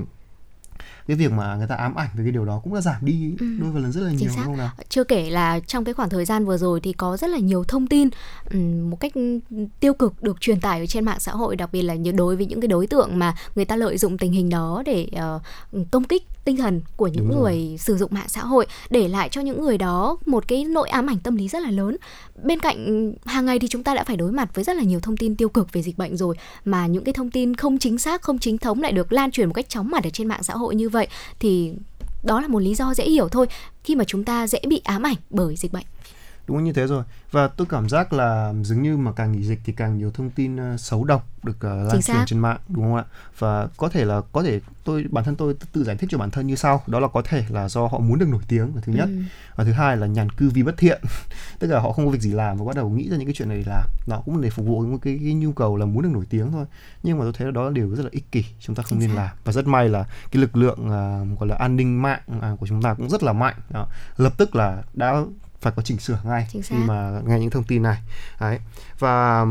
[1.10, 3.34] cái việc mà người ta ám ảnh về cái điều đó cũng đã giảm đi
[3.39, 3.45] Ừ.
[3.60, 4.36] đôi phần lần rất là Chính nhiều xác.
[4.36, 7.18] đúng không nào chưa kể là trong cái khoảng thời gian vừa rồi thì có
[7.18, 8.10] rất là nhiều thông tin
[8.51, 9.12] ừm, một cách
[9.80, 12.45] tiêu cực được truyền tải ở trên mạng xã hội đặc biệt là đối với
[12.45, 15.39] những cái đối tượng mà người ta lợi dụng tình hình đó để ờ,
[15.91, 17.41] công kích tinh thần của những Đúng rồi.
[17.41, 20.89] người sử dụng mạng xã hội để lại cho những người đó một cái nỗi
[20.89, 21.97] ám ảnh tâm lý rất là lớn.
[22.43, 25.00] Bên cạnh hàng ngày thì chúng ta đã phải đối mặt với rất là nhiều
[25.00, 26.36] thông tin tiêu cực về dịch bệnh rồi
[26.66, 29.47] mà những cái thông tin không chính xác không chính thống lại được lan truyền
[29.47, 31.08] một cách chóng mặt ở trên mạng xã hội như vậy
[31.39, 31.74] thì
[32.24, 33.47] đó là một lý do dễ hiểu thôi.
[33.84, 35.86] Khi mà chúng ta dễ bị ám ảnh bởi dịch bệnh
[36.50, 37.04] đúng như thế rồi.
[37.32, 40.30] Và tôi cảm giác là dường như mà càng nghỉ dịch thì càng nhiều thông
[40.30, 43.04] tin ờ, xấu độc được uh, lan truyền trên mạng đúng không ạ?
[43.39, 46.32] Và có thể là có thể tôi bản thân tôi tự giải thích cho bản
[46.32, 46.84] thân như sau.
[46.88, 49.06] Đó là có thể là do họ muốn được nổi tiếng là thứ nhất.
[49.06, 49.22] Ừ.
[49.56, 51.02] và thứ hai là nhàn cư vì bất thiện.
[51.60, 53.34] Tức là họ không có việc gì làm và bắt đầu nghĩ ra những cái
[53.34, 53.84] chuyện này để làm.
[54.08, 56.52] Nó cũng để phục vụ một cái, cái nhu cầu là muốn được nổi tiếng
[56.52, 56.66] thôi.
[57.04, 59.00] Nhưng mà tôi thấy là đó là điều rất là ích kỷ chúng ta không
[59.00, 59.24] Chính nên xác.
[59.24, 59.36] làm.
[59.43, 62.68] Và rất may là cái lực lượng à, gọi là an ninh mạng à, của
[62.68, 63.56] chúng ta cũng rất là mạnh.
[63.70, 63.88] Đó.
[64.18, 65.22] lập tức là đã
[65.62, 67.97] phải có chỉnh sửa ngay khi mà nghe những thông tin này.
[68.39, 68.60] Đấy.
[68.99, 69.45] Và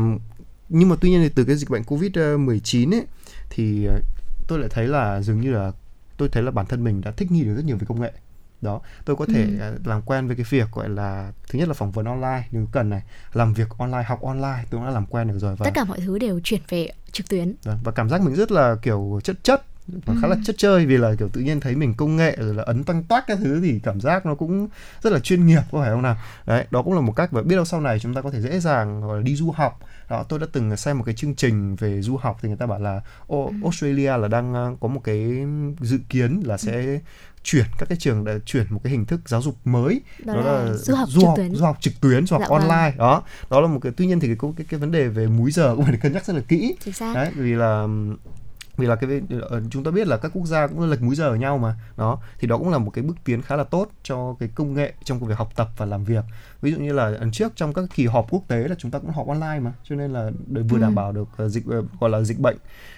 [0.69, 3.05] nhưng mà tuy nhiên thì từ cái dịch bệnh covid 19 ấy
[3.49, 3.99] thì ờ,
[4.47, 5.71] tôi lại thấy là dường như là
[6.17, 8.11] tôi thấy là bản thân mình đã thích nghi được rất nhiều về công nghệ.
[8.61, 9.77] Đó tôi có thể Ừ.
[9.85, 12.89] làm quen với cái việc gọi là thứ nhất là phỏng vấn online nếu cần
[12.89, 13.01] này
[13.33, 15.83] làm việc online học online tôi cũng đã làm quen được rồi và tất cả
[15.83, 17.55] mọi thứ đều chuyển về trực tuyến.
[17.63, 19.63] Vâng, và cảm giác mình rất là kiểu chất chất
[20.05, 20.41] và khá là Ừ.
[20.45, 23.03] chất chơi vì là kiểu tự nhiên thấy mình công nghệ rồi là ấn toanh
[23.03, 24.67] toát các thứ thì cảm giác nó cũng
[25.01, 26.15] rất là chuyên nghiệp có phải không nào
[26.45, 28.41] đấy đó cũng là một cách và biết đâu sau này chúng ta có thể
[28.41, 29.79] dễ dàng gọi là đi du học
[30.09, 32.65] đó tôi đã từng xem một cái chương trình về du học thì người ta
[32.65, 33.35] bảo là Ừ.
[33.63, 35.45] Australia là đang ờ, có một cái
[35.81, 36.99] dự kiến là sẽ
[37.43, 40.73] chuyển các cái trường đã chuyển một cái hình thức giáo dục mới Đó là
[40.73, 41.55] du học du trực học, tuyến.
[41.55, 42.59] du học trực tuyến du học Dạ vâng.
[42.69, 45.27] online đó đó là một cái tuy nhiên thì cái cái, cái vấn đề về
[45.27, 47.87] múi giờ cũng phải được cân nhắc rất là kỹ chính xác đấy vì là
[48.79, 51.27] vì là cái ờ, chúng ta biết là các quốc gia cũng lệch múi giờ
[51.27, 53.89] ở nhau mà đó thì đó cũng là một cái bước tiến khá là tốt
[54.03, 56.23] cho cái công nghệ trong cái việc học tập và làm việc
[56.61, 58.99] ví dụ như là ấn trước trong các kỳ họp quốc tế là chúng ta
[58.99, 60.81] cũng họp online mà cho nên là để vừa Ừ.
[60.81, 62.57] đảm bảo được ờ, dịch ờ, gọi là dịch bệnh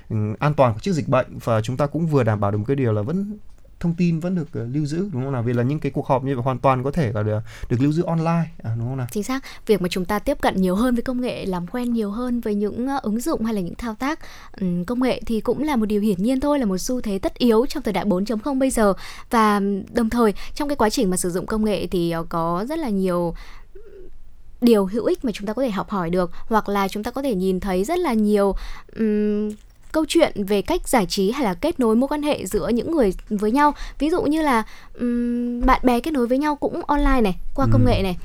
[0.09, 2.65] ừ, an toàn trước dịch bệnh và chúng ta cũng vừa đảm bảo được một
[2.67, 3.37] cái điều là vẫn
[3.81, 5.43] thông tin vẫn được ờ, lưu giữ đúng không nào?
[5.43, 7.77] Vì là những cái cuộc họp như vậy hoàn toàn có thể là được, được
[7.81, 9.07] lưu giữ online à, đúng không nào?
[9.11, 9.43] Chính xác.
[9.65, 12.41] Việc mà chúng ta tiếp cận nhiều hơn với công nghệ làm quen nhiều hơn
[12.41, 14.19] với những ờ, ứng dụng hay là những thao tác
[14.51, 17.19] ừ, công nghệ thì cũng là một điều hiển nhiên thôi là một xu thế
[17.19, 18.93] tất yếu trong thời đại 4.0 bây giờ.
[19.29, 19.61] Và
[19.93, 22.79] đồng thời trong cái quá trình mà sử dụng công nghệ thì ờ, có rất
[22.79, 23.33] là nhiều
[24.61, 27.11] điều hữu ích mà chúng ta có thể học hỏi được hoặc là chúng ta
[27.11, 28.55] có thể nhìn thấy rất là nhiều
[28.95, 29.49] um,
[29.93, 32.91] câu chuyện về cách giải trí hay là kết nối mối quan hệ giữa những
[32.91, 33.73] người với nhau.
[33.99, 34.63] Ví dụ như là
[34.93, 37.87] ừm, bạn bè kết nối với nhau cũng online này qua công Ừ.
[37.91, 38.17] nghệ này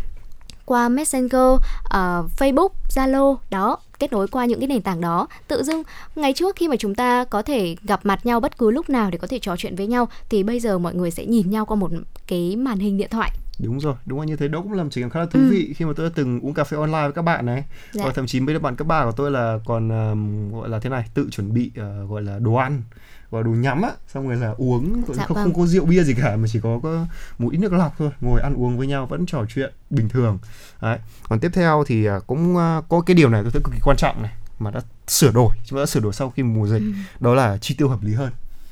[0.64, 5.26] qua Messenger, ờ, Facebook, Zalo đó kết nối qua những cái nền tảng đó.
[5.48, 5.82] Tự dưng
[6.16, 9.10] ngày trước khi mà chúng ta có thể gặp mặt nhau bất cứ lúc nào
[9.10, 11.64] để có thể trò chuyện với nhau thì bây giờ mọi người sẽ nhìn nhau
[11.66, 11.90] qua một
[12.26, 14.88] cái màn hình điện thoại đúng rồi đúng là như thế đó cũng là một
[14.92, 15.46] trải nghiệm khá là thú Ừ.
[15.50, 18.04] vị khi mà tôi đã từng uống cà phê online với các bạn này Dạ.
[18.04, 20.78] và thậm chí mấy đứa bạn cấp ba của tôi là còn ờm, gọi là
[20.78, 22.82] thế này tự chuẩn bị ờ, gọi là đồ ăn
[23.30, 25.44] và đồ nhắm á xong rồi là uống Dạ không, vâng.
[25.44, 27.06] không có rượu bia gì cả mà chỉ có, có
[27.38, 30.38] một ít nước lọc thôi ngồi ăn uống với nhau vẫn trò chuyện bình thường
[30.82, 30.98] đấy
[31.28, 33.80] còn tiếp theo thì à, cũng à, có cái điều này tôi thấy cực kỳ
[33.84, 36.66] quan trọng này mà đã sửa đổi chúng ta đã sửa đổi sau khi mùa
[36.68, 36.82] dịch
[37.20, 38.30] đó là chi tiêu hợp lý hơn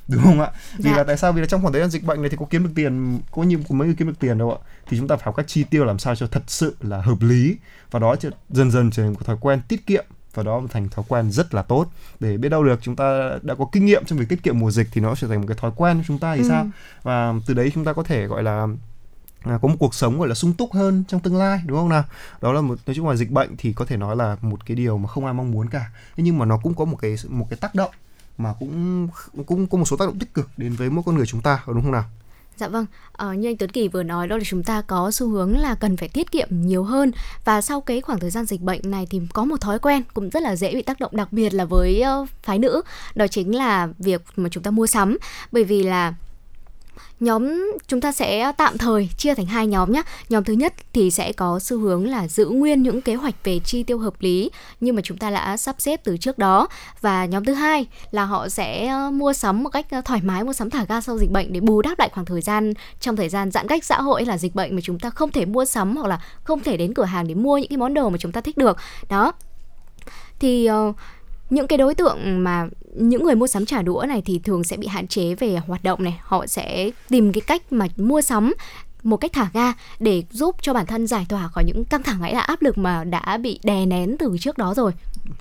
[0.08, 0.50] đúng không ạ?
[0.78, 0.96] Vì Dạ.
[0.96, 1.32] là tại sao?
[1.32, 3.42] Vì là trong khoảng thời gian dịch bệnh này thì có kiếm được tiền có
[3.42, 4.58] nhiều có mấy người kiếm được tiền đâu ạ.
[4.88, 7.16] Thì chúng ta phải học cách chi tiêu làm sao cho thật sự là hợp
[7.20, 7.56] lý.
[7.90, 10.88] Và đó chứ dần dần trở thành một thói quen tiết kiệm và đó thành
[10.88, 11.86] thói quen rất là tốt.
[12.20, 14.70] Để biết đâu được chúng ta đã có kinh nghiệm trong việc tiết kiệm mùa
[14.70, 16.48] dịch thì nó trở thành một cái thói quen của chúng ta thì Ừ.
[16.48, 16.66] sao?
[17.02, 18.66] Và từ đấy chúng ta có thể gọi là
[19.44, 21.88] à, có một cuộc sống gọi là sung túc hơn trong tương lai đúng không
[21.88, 22.04] nào?
[22.40, 24.76] Đó là một nói chung là dịch bệnh thì có thể nói là một cái
[24.76, 25.90] điều mà không ai mong muốn cả.
[26.16, 27.90] Thế nhưng mà nó cũng có một cái một cái tác động
[28.38, 29.08] mà cũng
[29.46, 31.62] cũng có một số tác động tích cực đến với mỗi con người chúng ta
[31.66, 32.04] đúng không nào?
[32.56, 35.28] Dạ vâng, ờ, như anh Tuấn Kỳ vừa nói đó là chúng ta có xu
[35.28, 37.12] hướng là cần phải tiết kiệm nhiều hơn.
[37.44, 40.30] Và sau cái khoảng thời gian dịch bệnh này thì có một thói quen cũng
[40.30, 42.82] rất là dễ bị tác động đặc biệt là với uh, phái nữ
[43.14, 45.18] đó chính là việc mà chúng ta mua sắm.
[45.52, 46.14] Bởi vì là
[47.24, 51.10] nhóm chúng ta sẽ tạm thời chia thành hai nhóm nhé nhóm thứ nhất thì
[51.10, 54.50] sẽ có xu hướng là giữ nguyên những kế hoạch về chi tiêu hợp lý
[54.80, 56.68] nhưng mà chúng ta đã sắp xếp từ trước đó.
[57.00, 60.44] Và nhóm thứ hai là họ sẽ ờ, mua sắm một cách ờ, thoải mái
[60.44, 63.16] mua sắm thả ga sau dịch bệnh để bù đắp lại khoảng thời gian trong
[63.16, 65.44] thời gian giãn cách xã hội hay là dịch bệnh mà chúng ta không thể
[65.44, 68.10] mua sắm hoặc là không thể đến cửa hàng để mua những cái món đồ
[68.10, 68.76] mà chúng ta thích được.
[69.08, 69.32] Đó.
[70.38, 70.96] Thì uh,
[71.50, 74.76] những cái đối tượng mà những người mua sắm trả đũa này thì thường sẽ
[74.76, 76.18] bị hạn chế về hoạt động này.
[76.22, 78.54] Họ sẽ tìm cái cách mà mua sắm
[79.04, 82.18] một cách thả ga để giúp cho bản thân giải tỏa khỏi những căng thẳng
[82.20, 84.92] hay là áp lực mà đã bị đè nén từ trước đó rồi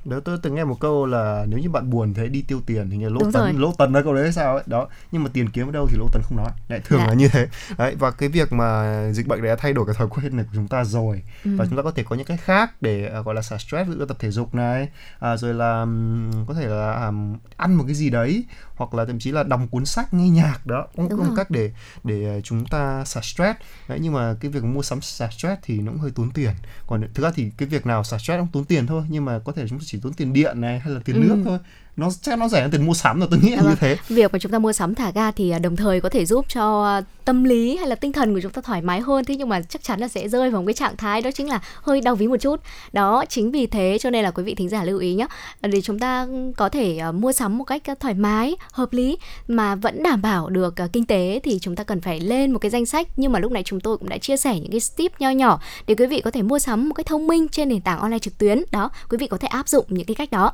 [0.05, 2.89] Đó tôi từng nghe một câu là nếu như bạn buồn thế đi tiêu tiền
[2.91, 3.47] thì nghe lỗ Đúng rồi.
[3.51, 5.87] tấn lỗ tấn đó câu đấy sao ấy đó nhưng mà tiền kiếm ở đâu
[5.89, 7.07] thì lỗ tấn không nói lại thường Dạ.
[7.07, 7.47] là như thế
[7.77, 10.51] đấy và cái việc mà dịch bệnh đã thay đổi cái thói quen này của
[10.55, 11.51] chúng ta rồi Ừ.
[11.57, 13.89] và chúng ta có thể có những cách khác để à, gọi là xả stress
[13.89, 14.89] ví dụ tập thể dục này
[15.19, 18.45] à, rồi là ừm, có thể là ừm, ăn một cái gì đấy
[18.75, 21.27] hoặc là thậm chí là đọc cuốn sách nghe nhạc đó cũng rồi.
[21.35, 21.71] cách để
[22.03, 23.52] để chúng ta xả stress
[23.87, 26.51] đấy nhưng mà cái việc mua sắm xả stress thì nó cũng hơi tốn tiền.
[26.87, 29.39] Còn thực ra thì cái việc nào xả stress cũng tốn tiền thôi nhưng mà
[29.39, 31.19] có thể chúng ta chỉ tốn tiền điện này hay là tiền Ừ.
[31.27, 31.59] nước thôi
[31.97, 33.77] nó chắc nó rẻ hơn tiền mua sắm rồi tôi nghĩ là như vâng.
[33.79, 36.25] thế Việc mà chúng ta mua sắm thả ga thì à, đồng thời có thể
[36.25, 39.25] giúp cho à, tâm lý hay là tinh thần của chúng ta thoải mái hơn
[39.25, 41.49] thế nhưng mà chắc chắn là sẽ rơi vào một cái trạng thái đó chính
[41.49, 42.61] là hơi đau ví một chút.
[42.93, 45.27] Đó, chính vì thế cho nên là quý vị thính giả lưu ý nhé.
[45.61, 46.27] Để chúng ta
[46.57, 49.17] có thể à, mua sắm một cách à, thoải mái, hợp lý
[49.47, 52.59] mà vẫn đảm bảo được à, kinh tế thì chúng ta cần phải lên một
[52.59, 54.81] cái danh sách nhưng mà lúc này chúng tôi cũng đã chia sẻ những cái
[54.97, 57.69] tip nho nhỏ để quý vị có thể mua sắm một cách thông minh trên
[57.69, 58.63] nền tảng online trực tuyến.
[58.71, 60.53] Đó, quý vị có thể áp dụng những cái cách đó.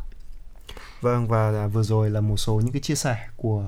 [1.01, 3.63] Vâng và vừa rồi là một số những cái chia sẻ của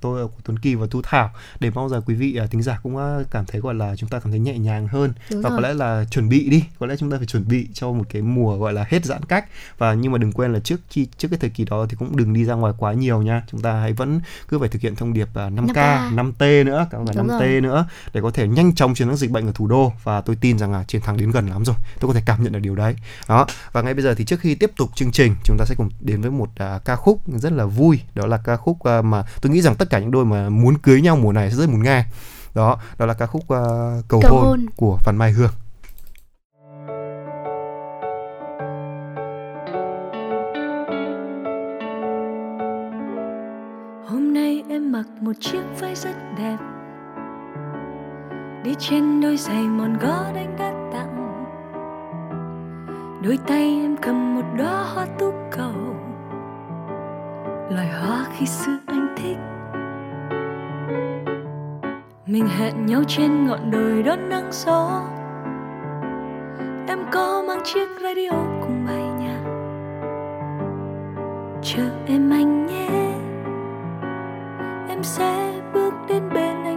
[0.00, 1.30] tôi của Tuấn Kỳ và Thu Thảo.
[1.60, 4.08] Để mong rằng quý vị à, thính giả cũng à, cảm thấy gọi là chúng
[4.08, 5.12] ta cảm thấy nhẹ nhàng hơn.
[5.30, 5.58] Đúng và rồi.
[5.58, 6.64] có lẽ là chuẩn bị đi.
[6.78, 9.22] Có lẽ chúng ta phải chuẩn bị cho một cái mùa gọi là hết giãn
[9.22, 9.44] cách.
[9.78, 12.16] Và nhưng mà đừng quên là trước khi trước cái thời kỳ đó thì cũng
[12.16, 13.42] đừng đi ra ngoài quá nhiều nha.
[13.50, 15.74] Chúng ta hãy vẫn cứ phải thực hiện thông điệp à, 5K
[16.14, 16.14] 5K.
[16.14, 17.60] 5T nữa cả Đúng 5T rồi.
[17.60, 19.92] nữa để có thể nhanh chóng chiến thắng dịch bệnh ở thủ đô.
[20.04, 21.76] Và tôi tin rằng là chiến thắng đến gần lắm rồi.
[22.00, 22.96] Tôi có thể cảm nhận được điều đấy.
[23.28, 23.46] Đó.
[23.72, 25.90] Và ngay bây giờ thì trước khi tiếp tục chương trình chúng ta sẽ cùng
[26.00, 28.00] đến với một à, ca khúc rất là vui.
[28.14, 30.78] Đó là ca khúc à, mà tôi nghĩ rằng tất cả những đôi mà muốn
[30.78, 32.04] cưới nhau mùa này sẽ rất muốn nghe.
[32.54, 33.62] Đó đó là ca khúc à,
[34.08, 34.66] cầu, Cầu hôn, hôn.
[34.76, 35.50] của Phan Mai Hương.
[44.08, 46.56] Hôm nay em mặc một chiếc váy rất đẹp.
[48.64, 51.26] Đi trên đôi giày mòn gót anh đã tặng
[53.22, 55.95] Đôi tay em cầm một đóa hoa tú cầu
[57.70, 59.36] Loài hoa khi xưa anh thích.
[62.26, 65.02] Mình hẹn nhau trên ngọn đồi đón nắng gió.
[66.88, 69.42] Em có mang chiếc radio cùng bài nhạc.
[71.62, 72.88] Chờ em anh nhé.
[74.88, 76.75] Em sẽ bước đến bên anh.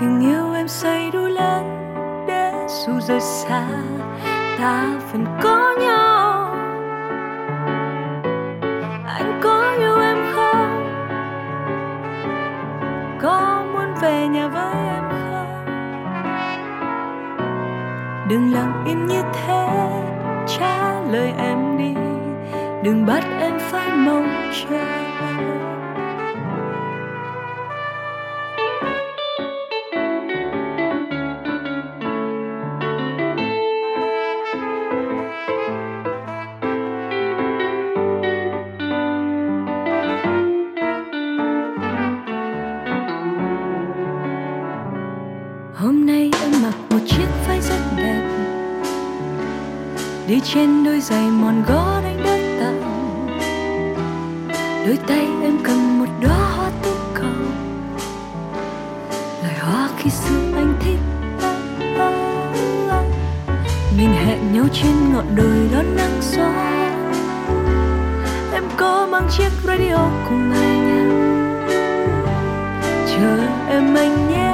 [0.00, 1.64] Tình yêu em xây đủ lớn
[2.28, 3.66] để dù rời xa,
[4.58, 6.54] ta vẫn có nhau.
[9.06, 10.84] Anh có yêu em không?
[13.20, 15.64] Có muốn về nhà với em không?
[18.28, 19.68] Đừng lặng im như thế,
[20.46, 21.94] trả lời em đi.
[22.82, 24.84] Đừng bắt em phải mong chờ.
[50.38, 52.82] Đi trên đôi giày mòn gót anh đã tặng
[54.86, 57.30] đôi tay em cầm một đóa hoa tú cầu
[59.42, 60.98] loài hoa khi xưa anh thích.
[63.96, 66.48] Mình hẹn nhau trên ngọn đồi đón nắng gió
[68.52, 69.96] em có mang chiếc radio
[70.28, 71.08] cùng anh nhạc
[73.06, 74.47] chờ em anh nhé.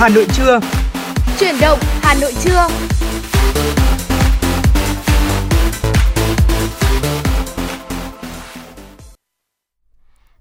[0.00, 0.60] Hà Nội trưa.
[1.40, 2.68] Chuyển động Hà Nội trưa.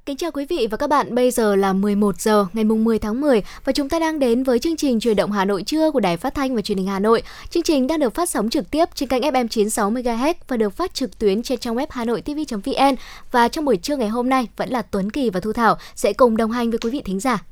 [0.06, 3.00] Kính chào quý vị và các bạn, bây giờ là 11 giờ ngày mùng 10
[3.00, 5.92] tháng 10 và chúng ta đang đến với chương trình Truyền động Hà Nội trưa
[5.92, 7.24] của Đài Phát thanh và Truyền hình Hà Nội.
[7.50, 10.70] Chương trình đang được phát sóng trực tiếp trên kênh FM 96 MHz và được
[10.70, 12.96] phát trực tuyến trên trang web hanoitv.vn.
[13.32, 16.14] Và trong buổi trưa ngày hôm nay vẫn là Tuấn Kỳ và Thu Thảo sẽ
[16.14, 17.44] cùng đồng hành với quý vị thính giả.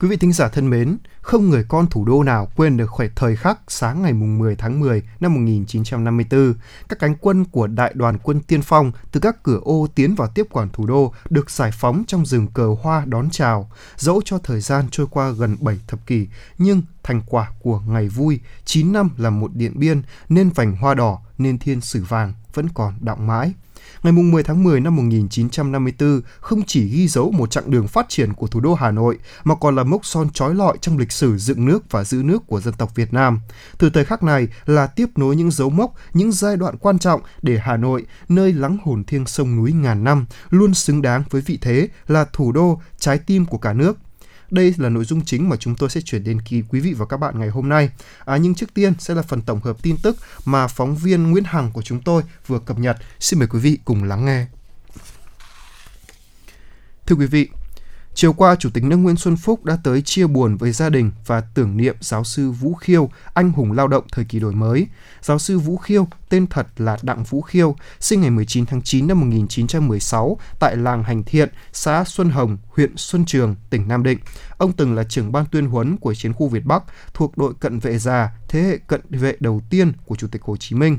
[0.00, 3.10] Quý vị thính giả thân mến, không người con thủ đô nào quên được khoảnh
[3.16, 6.54] thời khắc sáng ngày mùng 10 tháng 10 năm 1954,
[6.88, 10.28] các cánh quân của đại đoàn quân tiên phong từ các cửa ô tiến vào
[10.28, 13.70] tiếp quản thủ đô được giải phóng trong rừng cờ hoa đón chào.
[13.96, 16.28] Dẫu cho thời gian trôi qua gần 7 thập kỷ,
[16.58, 20.94] nhưng thành quả của ngày vui, 9 năm là một điện biên, nên vành hoa
[20.94, 23.52] đỏ, nên thiên sử vàng vẫn còn đọng mãi.
[24.02, 28.32] Ngày 10 tháng 10 năm 1954 không chỉ ghi dấu một chặng đường phát triển
[28.32, 31.38] của thủ đô Hà Nội mà còn là mốc son trói lọi trong lịch sử
[31.38, 33.40] dựng nước và giữ nước của dân tộc Việt Nam.
[33.78, 37.20] Từ thời khắc này là tiếp nối những dấu mốc, những giai đoạn quan trọng
[37.42, 41.42] để Hà Nội, nơi lắng hồn thiêng sông núi ngàn năm, luôn xứng đáng với
[41.42, 43.98] vị thế là thủ đô, trái tim của cả nước.
[44.50, 47.06] Đây là nội dung chính mà chúng tôi sẽ chuyển đến kỳ quý vị và
[47.06, 47.90] các bạn ngày hôm nay.
[48.24, 51.44] À, nhưng trước tiên sẽ là phần tổng hợp tin tức mà phóng viên Nguyễn
[51.44, 52.96] Hằng của chúng tôi vừa cập nhật.
[53.20, 54.46] Xin mời quý vị cùng lắng nghe.
[57.06, 57.48] Thưa quý vị,
[58.14, 61.10] Chiều qua, Chủ tịch nước Nguyễn Xuân Phúc đã tới chia buồn với gia đình
[61.26, 64.86] và tưởng niệm giáo sư Vũ Khiêu, anh hùng lao động thời kỳ đổi mới.
[65.22, 69.06] Giáo sư Vũ Khiêu, tên thật là Đặng Vũ Khiêu, sinh ngày 19 tháng 9
[69.06, 74.18] năm 1916 tại làng Hành Thiện, xã Xuân Hồng, huyện Xuân Trường, tỉnh Nam Định.
[74.58, 76.82] Ông từng là trưởng ban tuyên huấn của chiến khu Việt Bắc,
[77.14, 80.56] thuộc đội cận vệ già, thế hệ cận vệ đầu tiên của Chủ tịch Hồ
[80.56, 80.98] Chí Minh.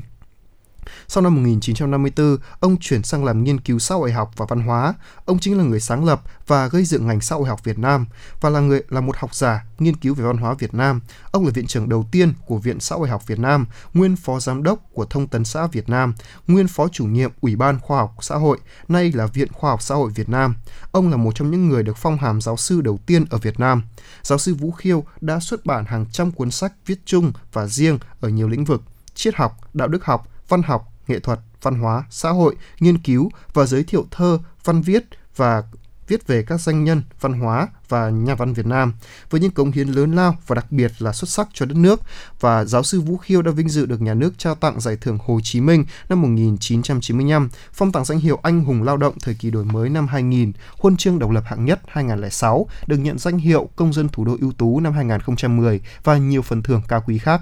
[1.08, 4.94] Sau năm 1954, ông chuyển sang làm nghiên cứu xã hội học và văn hóa.
[5.24, 8.06] Ông chính là người sáng lập và gây dựng ngành xã hội học Việt Nam
[8.40, 11.00] và là người là một học giả nghiên cứu về văn hóa Việt Nam.
[11.30, 14.40] Ông là viện trưởng đầu tiên của Viện Xã hội học Việt Nam, nguyên phó
[14.40, 16.14] giám đốc của Thông tấn xã Việt Nam,
[16.46, 18.58] nguyên phó chủ nhiệm Ủy ban Khoa học Xã hội,
[18.88, 20.54] nay là Viện Khoa học Xã hội Việt Nam.
[20.92, 23.60] Ông là một trong những người được phong hàm giáo sư đầu tiên ở Việt
[23.60, 23.82] Nam.
[24.22, 27.98] Giáo sư Vũ Khiêu đã xuất bản hàng trăm cuốn sách viết chung và riêng
[28.20, 28.82] ở nhiều lĩnh vực:
[29.14, 33.30] triết học, đạo đức học, văn học, nghệ thuật, văn hóa, xã hội, nghiên cứu
[33.52, 35.04] và giới thiệu thơ, văn viết
[35.36, 35.62] và
[36.08, 38.92] viết về các danh nhân, văn hóa và nhà văn Việt Nam
[39.30, 42.00] với những cống hiến lớn lao và đặc biệt là xuất sắc cho đất nước
[42.40, 45.18] và giáo sư Vũ Khiêu đã vinh dự được nhà nước trao tặng giải thưởng
[45.26, 49.50] Hồ Chí Minh năm 1995, phong tặng danh hiệu anh hùng lao động thời kỳ
[49.50, 53.68] đổi mới năm 2000, huân chương độc lập hạng nhất 2006, được nhận danh hiệu
[53.76, 57.40] công dân thủ đô ưu tú năm 2010 và nhiều phần thưởng cao quý khác.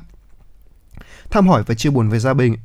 [1.30, 2.56] Thăm hỏi và chia buồn với gia đình,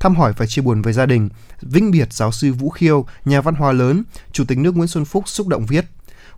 [0.00, 1.28] thăm hỏi và chia buồn với gia đình,
[1.62, 5.04] vĩnh biệt giáo sư Vũ Khiêu, nhà văn hóa lớn, Chủ tịch nước Nguyễn Xuân
[5.04, 5.84] Phúc xúc động viết.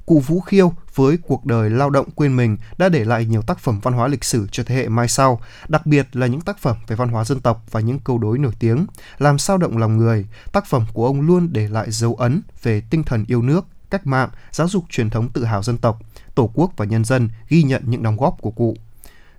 [0.06, 3.58] Cụ Vũ Khiêu với cuộc đời lao động quên mình đã để lại nhiều tác
[3.58, 6.58] phẩm văn hóa lịch sử cho thế hệ mai sau, đặc biệt là những tác
[6.58, 8.86] phẩm về văn hóa dân tộc và những câu đối nổi tiếng,
[9.18, 10.26] làm sao động lòng người.
[10.52, 14.06] Tác phẩm của ông luôn để lại dấu ấn về tinh thần yêu nước, cách
[14.06, 15.98] mạng, giáo dục truyền thống tự hào dân tộc,
[16.34, 18.76] tổ quốc và nhân dân ghi nhận những đóng góp của cụ.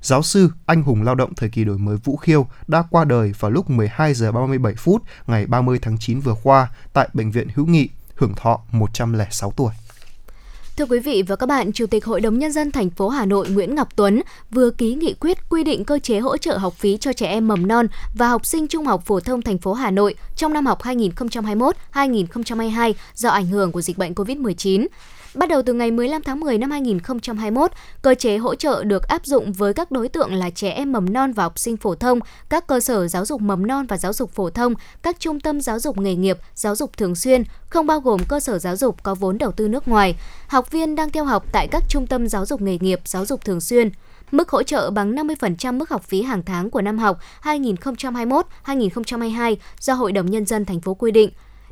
[0.02, 3.34] Giáo sư, anh hùng lao động thời kỳ đổi mới Vũ Khiêu đã qua đời
[3.40, 7.48] vào lúc 12 giờ 37 phút ngày 30 tháng 9 vừa qua tại Bệnh viện
[7.56, 9.72] Hữu Nghị, hưởng thọ 106 tuổi.
[10.78, 13.26] Thưa quý vị và các bạn, Chủ tịch Hội đồng Nhân dân thành phố Hà
[13.26, 14.22] Nội Nguyễn Ngọc Tuấn
[14.52, 17.48] vừa ký nghị quyết quy định cơ chế hỗ trợ học phí cho trẻ em
[17.48, 20.66] mầm non và học sinh trung học phổ thông thành phố Hà Nội trong năm
[20.66, 24.88] học 2021-2022 do ảnh hưởng của dịch bệnh COVID-19.
[25.34, 27.72] Bắt đầu từ ngày 15 tháng 10 năm 2021,
[28.02, 31.14] cơ chế hỗ trợ được áp dụng với các đối tượng là trẻ em mầm
[31.14, 32.20] non và học sinh phổ thông,
[32.50, 35.62] các cơ sở giáo dục mầm non và giáo dục phổ thông, các trung tâm
[35.62, 39.04] giáo dục nghề nghiệp, giáo dục thường xuyên, không bao gồm cơ sở giáo dục
[39.04, 40.16] có vốn đầu tư nước ngoài,
[40.48, 43.46] học viên đang theo học tại các trung tâm giáo dục nghề nghiệp, giáo dục
[43.46, 43.90] thường xuyên.
[44.32, 49.94] Mức hỗ trợ bằng 50% mức học phí hàng tháng của năm học 2021-2022 do
[49.94, 51.30] Hội đồng Nhân dân thành phố quy định.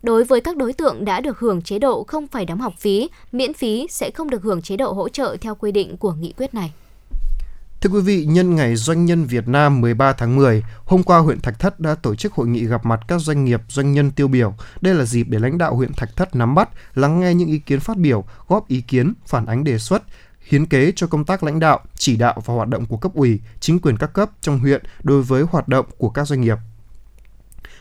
[0.07, 3.09] Đối với các đối tượng đã được hưởng chế độ không phải đóng học phí,
[3.31, 6.33] miễn phí sẽ không được hưởng chế độ hỗ trợ theo quy định của nghị
[6.37, 6.73] quyết này.
[7.81, 11.39] Thưa quý vị, nhân ngày Doanh nhân Việt Nam 13 tháng 10, hôm qua huyện
[11.39, 14.27] Thạch Thất đã tổ chức hội nghị gặp mặt các doanh nghiệp, doanh nhân tiêu
[14.27, 14.53] biểu.
[14.81, 17.59] Đây là dịp để lãnh đạo huyện Thạch Thất nắm bắt, lắng nghe những ý
[17.59, 20.03] kiến phát biểu, góp ý kiến, phản ánh đề xuất,
[20.41, 23.39] hiến kế cho công tác lãnh đạo, chỉ đạo và hoạt động của cấp ủy,
[23.59, 26.57] chính quyền các cấp trong huyện đối với hoạt động của các doanh nghiệp.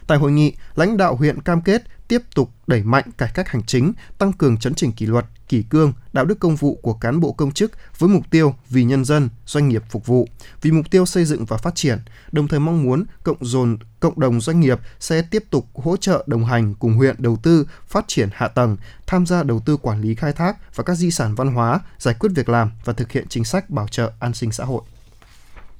[0.06, 3.62] Tại hội nghị, lãnh đạo huyện cam kết tiếp tục đẩy mạnh cải cách hành
[3.66, 7.20] chính, tăng cường chấn chỉnh kỷ luật, kỷ cương, đạo đức công vụ của cán
[7.20, 10.28] bộ công chức với mục tiêu vì nhân dân, doanh nghiệp phục vụ,
[10.62, 11.98] vì mục tiêu xây dựng và phát triển,
[12.32, 16.24] đồng thời mong muốn cộng dồn cộng đồng doanh nghiệp sẽ tiếp tục hỗ trợ
[16.26, 18.76] đồng hành cùng huyện đầu tư phát triển hạ tầng,
[19.06, 22.14] tham gia đầu tư quản lý khai thác và các di sản văn hóa, giải
[22.18, 24.82] quyết việc làm và thực hiện chính sách bảo trợ an sinh xã hội.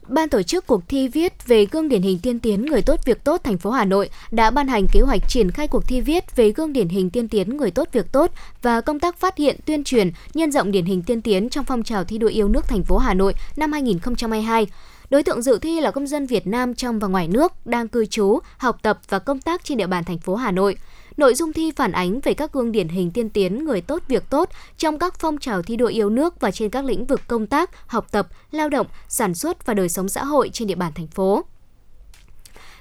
[0.09, 3.25] Ban tổ chức cuộc thi viết về gương điển hình tiên tiến người tốt việc
[3.25, 6.37] tốt thành phố Hà Nội đã ban hành kế hoạch triển khai cuộc thi viết
[6.37, 8.31] về gương điển hình tiên tiến người tốt việc tốt
[8.63, 11.83] và công tác phát hiện, tuyên truyền, nhân rộng điển hình tiên tiến trong phong
[11.83, 14.67] trào thi đua yêu nước thành phố Hà Nội năm 2022.
[15.11, 18.07] Đối tượng dự thi là công dân Việt Nam trong và ngoài nước đang cư
[18.07, 20.77] trú, học tập và công tác trên địa bàn thành phố Hà Nội.
[21.17, 24.31] Nội dung thi phản ánh về các gương điển hình tiên tiến người tốt việc
[24.31, 24.49] tốt
[24.79, 27.89] trong các phong trào thi đua yêu nước và trên các lĩnh vực công tác,
[27.89, 31.07] học tập, lao động, sản xuất và đời sống xã hội trên địa bàn thành
[31.07, 31.45] phố.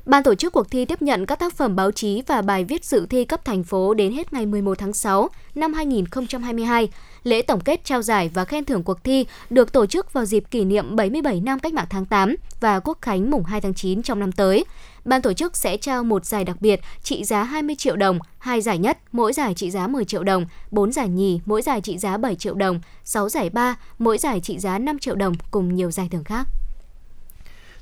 [0.05, 2.85] Ban tổ chức cuộc thi tiếp nhận các tác phẩm báo chí và bài viết
[2.85, 6.89] dự thi cấp thành phố đến hết ngày 11 tháng 6 năm 2022.
[7.23, 10.43] Lễ tổng kết trao giải và khen thưởng cuộc thi được tổ chức vào dịp
[10.51, 14.03] kỷ niệm 77 năm Cách mạng tháng 8 và Quốc khánh mùng 2 tháng 9
[14.03, 14.65] trong năm tới.
[15.05, 18.61] Ban tổ chức sẽ trao một giải đặc biệt trị giá 20 triệu đồng, hai
[18.61, 21.97] giải nhất, mỗi giải trị giá 10 triệu đồng, 4 giải nhì, mỗi giải trị
[21.97, 25.75] giá 7 triệu đồng, 6 giải ba, mỗi giải trị giá 5 triệu đồng cùng
[25.75, 26.47] nhiều giải thưởng khác.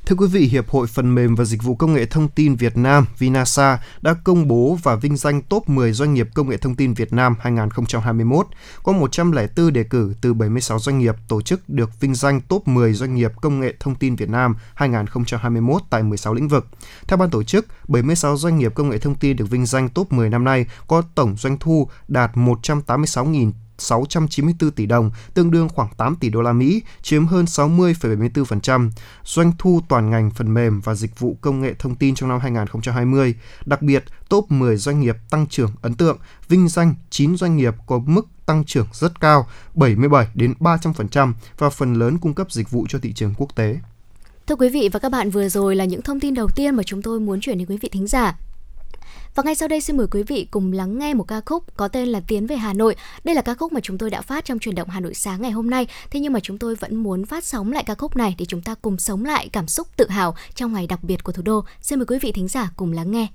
[0.06, 2.78] Thưa quý vị, Hiệp hội Phần mềm và Dịch vụ Công nghệ Thông tin Việt
[2.78, 6.76] Nam Vinasa đã công bố và vinh danh top 10 doanh nghiệp công nghệ thông
[6.76, 8.48] tin Việt Nam 2021.
[8.84, 12.94] Có 104 đề cử từ 76 doanh nghiệp tổ chức được vinh danh top 10
[12.94, 16.68] doanh nghiệp công nghệ thông tin Việt Nam 2021 tại 16 lĩnh vực.
[17.08, 20.12] Theo ban tổ chức, 76 doanh nghiệp công nghệ thông tin được vinh danh top
[20.12, 25.90] 10 năm nay có tổng doanh thu đạt 186.000 694 tỷ đồng, tương đương khoảng
[25.98, 28.90] 8 tỷ đô la Mỹ, chiếm hơn 60,74%.
[29.24, 32.40] Doanh thu toàn ngành phần mềm và dịch vụ công nghệ thông tin trong năm
[32.40, 33.36] 2020.
[33.66, 36.18] Đặc biệt, top 10 doanh nghiệp tăng trưởng ấn tượng,
[36.50, 41.70] vinh danh 9 doanh nghiệp có mức tăng trưởng rất cao, 77 đến 300% và
[41.70, 43.80] phần lớn cung cấp dịch vụ cho thị trường quốc tế.
[44.48, 46.84] Thưa quý vị và các bạn, vừa rồi là những thông tin đầu tiên mà
[46.84, 48.38] chúng tôi muốn chuyển đến quý vị thính giả.
[49.36, 51.88] Và ngay sau đây xin mời quý vị cùng lắng nghe một ca khúc có
[51.88, 52.96] tên là Tiến về Hà Nội.
[53.24, 55.42] Đây là ca khúc mà chúng tôi đã phát trong truyền động Hà Nội sáng
[55.42, 55.88] ngày hôm nay.
[56.12, 58.62] Thế nhưng mà chúng tôi vẫn muốn phát sóng lại ca khúc này để chúng
[58.62, 61.64] ta cùng sống lại cảm xúc tự hào trong ngày đặc biệt của thủ đô.
[61.82, 63.28] Xin mời quý vị thính giả cùng lắng nghe.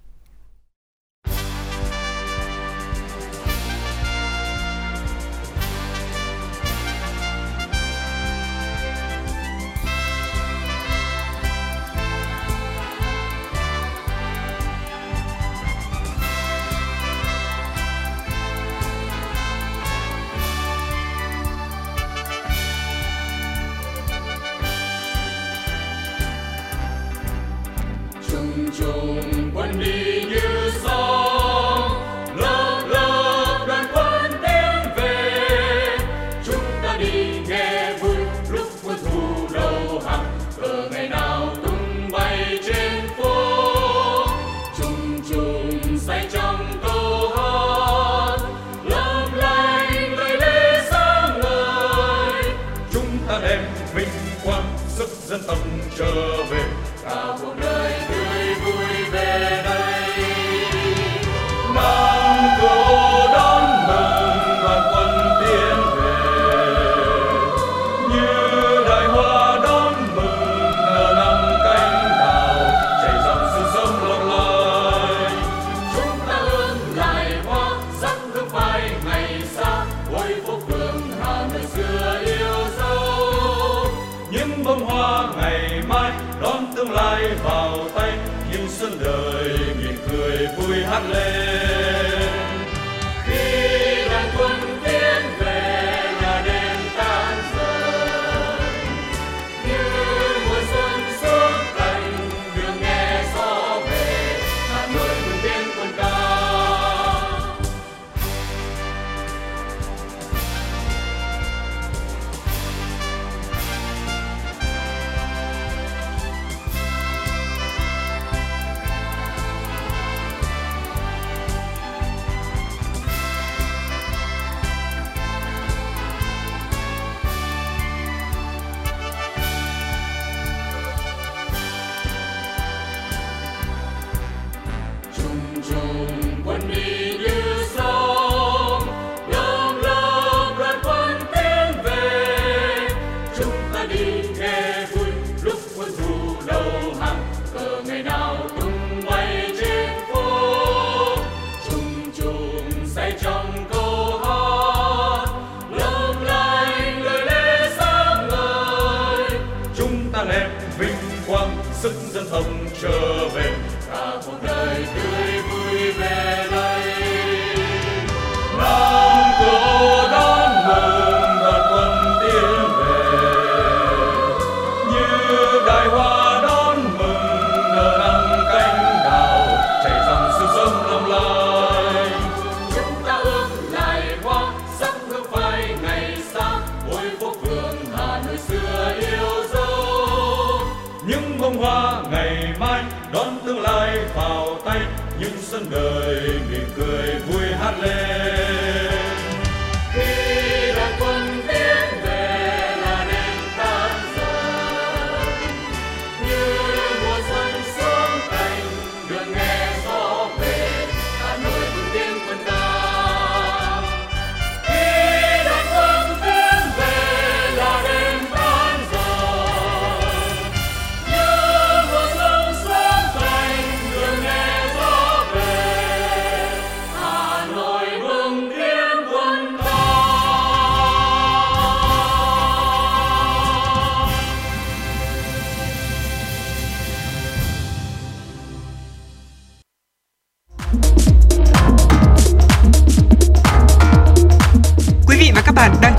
[195.58, 198.37] Sân đời mỉm cười vui hát lên.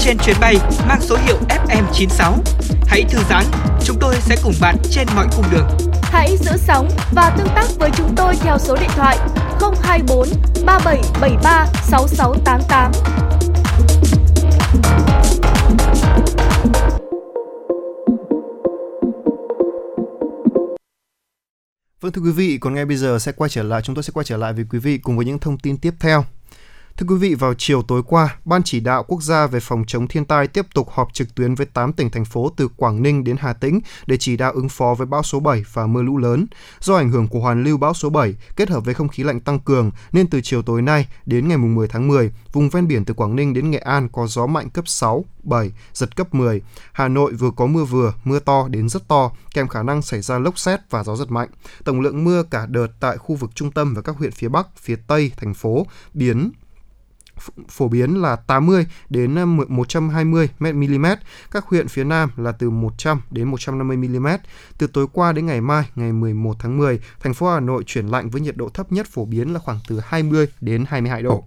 [0.10, 0.56] Trên chuyến bay
[0.88, 2.34] mang số hiệu FM96.
[2.88, 3.44] Hãy thư giãn,
[3.84, 5.68] chúng tôi sẽ cùng bạn trên mọi cung đường.
[6.04, 9.18] Hãy giữ sóng và tương tác với chúng tôi theo số điện thoại
[9.84, 10.28] 024
[10.66, 12.92] 3773 6688.
[22.02, 24.12] Vâng thưa quý vị, còn ngay bây giờ sẽ quay trở lại chúng tôi sẽ
[24.14, 26.26] quay trở lại với quý vị cùng với những thông tin tiếp theo.
[27.00, 30.08] Thưa quý vị, vào chiều tối qua, Ban chỉ đạo quốc gia về phòng chống
[30.08, 33.24] thiên tai tiếp tục họp trực tuyến với 8 tỉnh thành phố từ Quảng Ninh
[33.24, 36.18] đến Hà Tĩnh để chỉ đạo ứng phó với bão số 7 và mưa lũ
[36.18, 36.48] lớn.
[36.80, 39.40] Do ảnh hưởng của hoàn lưu bão số 7 kết hợp với không khí lạnh
[39.40, 43.06] tăng cường nên từ chiều tối nay đến ngày 10 tháng 10, vùng ven biển
[43.06, 46.62] từ Quảng Ninh đến Nghệ An có gió mạnh cấp 6, 7, giật cấp 10.
[46.92, 50.22] Hà Nội vừa có mưa vừa, mưa to đến rất to, kèm khả năng xảy
[50.22, 51.50] ra lốc xét và gió giật mạnh.
[51.84, 54.68] Tổng lượng mưa cả đợt tại khu vực trung tâm và các huyện phía Bắc,
[54.78, 56.52] phía Tây thành phố biến
[57.70, 61.06] phổ biến là 80 đến ờ, 120 mm,
[61.52, 64.28] các huyện phía Nam là từ 100 đến 150 mm.
[64.78, 68.08] Từ tối qua đến ngày mai, ngày 11 tháng 10, thành phố Hà Nội chuyển
[68.08, 71.44] lạnh với nhiệt độ thấp nhất phổ biến là khoảng từ 20 đến 22 độ.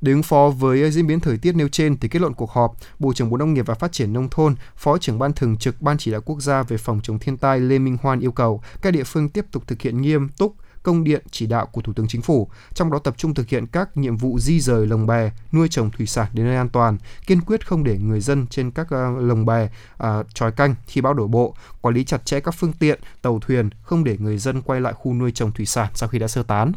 [0.00, 2.76] Để ứng phó với diễn biến thời tiết nêu trên thì kết luận cuộc họp,
[2.98, 5.82] Bộ trưởng Bộ Nông nghiệp và Phát triển nông thôn, Phó trưởng ban thường trực
[5.82, 8.62] Ban chỉ đạo quốc gia về phòng chống thiên tai Lê Minh Hoan yêu cầu
[8.82, 11.92] các địa phương tiếp tục thực hiện nghiêm túc công điện chỉ đạo của Thủ
[11.92, 15.06] tướng Chính phủ, trong đó tập trung thực hiện các nhiệm vụ di rời lồng
[15.06, 18.46] bè, nuôi trồng thủy sản đến nơi an toàn, kiên quyết không để người dân
[18.46, 22.04] trên các ờ, lồng bè ờ, à, tròi canh khi bão đổ bộ, quản lý
[22.04, 25.32] chặt chẽ các phương tiện, tàu thuyền, không để người dân quay lại khu nuôi
[25.32, 26.72] trồng thủy sản sau khi đã sơ tán.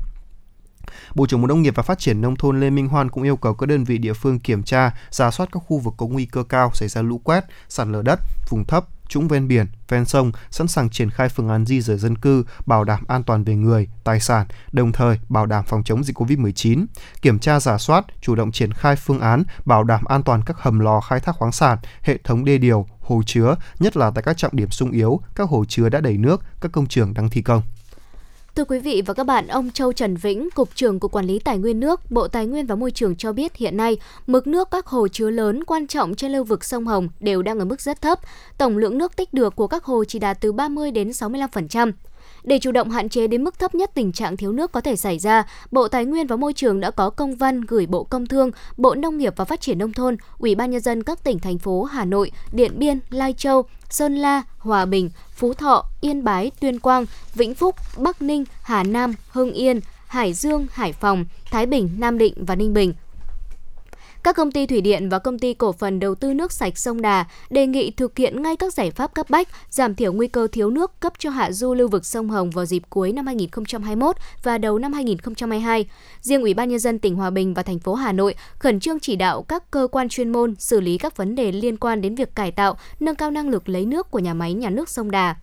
[1.15, 3.37] Bộ trưởng Bộ Nông nghiệp và Phát triển Nông thôn Lê Minh Hoan cũng yêu
[3.37, 6.25] cầu các đơn vị địa phương kiểm tra, giả soát các khu vực có nguy
[6.25, 8.19] cơ cao xảy ra lũ quét, sạt lở đất,
[8.49, 11.97] vùng thấp, trũng ven biển, ven sông, sẵn sàng triển khai phương án di rời
[11.97, 15.83] dân cư, bảo đảm an toàn về người, tài sản, đồng thời bảo đảm phòng
[15.83, 16.85] chống dịch COVID-19,
[17.21, 20.57] kiểm tra giả soát, chủ động triển khai phương án bảo đảm an toàn các
[20.59, 24.23] hầm lò khai thác khoáng sản, hệ thống đê điều, hồ chứa, nhất là tại
[24.23, 27.29] các trọng điểm sung yếu, các hồ chứa đã đầy nước, các công trường đang
[27.29, 27.61] thi công.
[28.55, 31.39] Thưa quý vị và các bạn, ông Châu Trần Vĩnh, Cục trưởng Cục Quản lý
[31.39, 33.97] Tài nguyên nước, Bộ Tài nguyên và Môi trường cho biết hiện nay,
[34.27, 37.59] mực nước các hồ chứa lớn quan trọng trên lưu vực sông Hồng đều đang
[37.59, 38.19] ở mức rất thấp.
[38.57, 41.91] Tổng lượng nước tích được của các hồ chỉ đạt từ 30 đến 65%.
[42.43, 44.95] Để chủ động hạn chế đến mức thấp nhất tình trạng thiếu nước có thể
[44.95, 48.25] xảy ra, Bộ Tài nguyên và Môi trường đã có công văn gửi Bộ Công
[48.25, 51.39] Thương, Bộ Nông nghiệp và Phát triển Nông thôn, Ủy ban Nhân dân các tỉnh,
[51.39, 56.23] thành phố Hà Nội, Điện Biên, Lai Châu, Sơn La, Hòa Bình, Phú Thọ, Yên
[56.23, 57.05] Bái, Tuyên Quang,
[57.35, 62.17] Vĩnh Phúc, Bắc Ninh, Hà Nam, Hưng Yên, Hải Dương, Hải Phòng, Thái Bình, Nam
[62.17, 62.93] Định và Ninh Bình
[64.23, 67.01] các công ty thủy điện và công ty cổ phần đầu tư nước sạch sông
[67.01, 70.47] Đà đề nghị thực hiện ngay các giải pháp cấp bách, giảm thiểu nguy cơ
[70.51, 74.15] thiếu nước cấp cho hạ du lưu vực sông Hồng vào dịp cuối năm 2021
[74.43, 75.85] và đầu năm 2022.
[76.21, 78.99] Riêng Ủy ban nhân dân tỉnh Hòa Bình và thành phố Hà Nội khẩn trương
[78.99, 82.15] chỉ đạo các cơ quan chuyên môn xử lý các vấn đề liên quan đến
[82.15, 85.11] việc cải tạo, nâng cao năng lực lấy nước của nhà máy nhà nước sông
[85.11, 85.35] Đà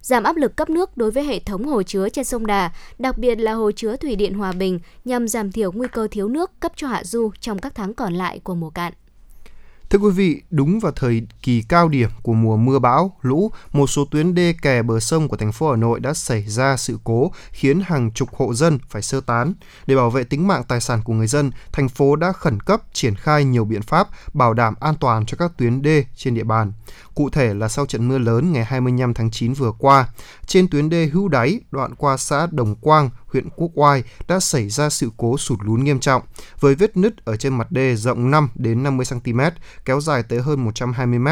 [0.00, 3.18] giảm áp lực cấp nước đối với hệ thống hồ chứa trên sông Đà, đặc
[3.18, 6.60] biệt là hồ chứa thủy điện Hòa Bình nhằm giảm thiểu nguy cơ thiếu nước
[6.60, 8.92] cấp cho hạ du trong các tháng còn lại của mùa cạn.
[9.90, 13.86] Thưa quý vị, đúng vào thời kỳ cao điểm của mùa mưa bão, lũ, một
[13.86, 16.98] số tuyến đê kè bờ sông của thành phố Hà Nội đã xảy ra sự
[17.04, 19.54] cố khiến hàng chục hộ dân phải sơ tán.
[19.86, 22.82] Để bảo vệ tính mạng tài sản của người dân, thành phố đã khẩn cấp
[22.92, 26.44] triển khai nhiều biện pháp bảo đảm an toàn cho các tuyến đê trên địa
[26.44, 26.72] bàn.
[27.14, 30.08] Cụ thể là sau trận mưa lớn ngày 25 tháng 9 vừa qua,
[30.46, 34.68] trên tuyến đê Hữu Đáy, đoạn qua xã Đồng Quang, huyện Quốc Oai đã xảy
[34.68, 36.22] ra sự cố sụt lún nghiêm trọng
[36.60, 39.40] với vết nứt ở trên mặt đê rộng 5 đến 50 cm,
[39.84, 41.28] kéo dài tới hơn 120 m.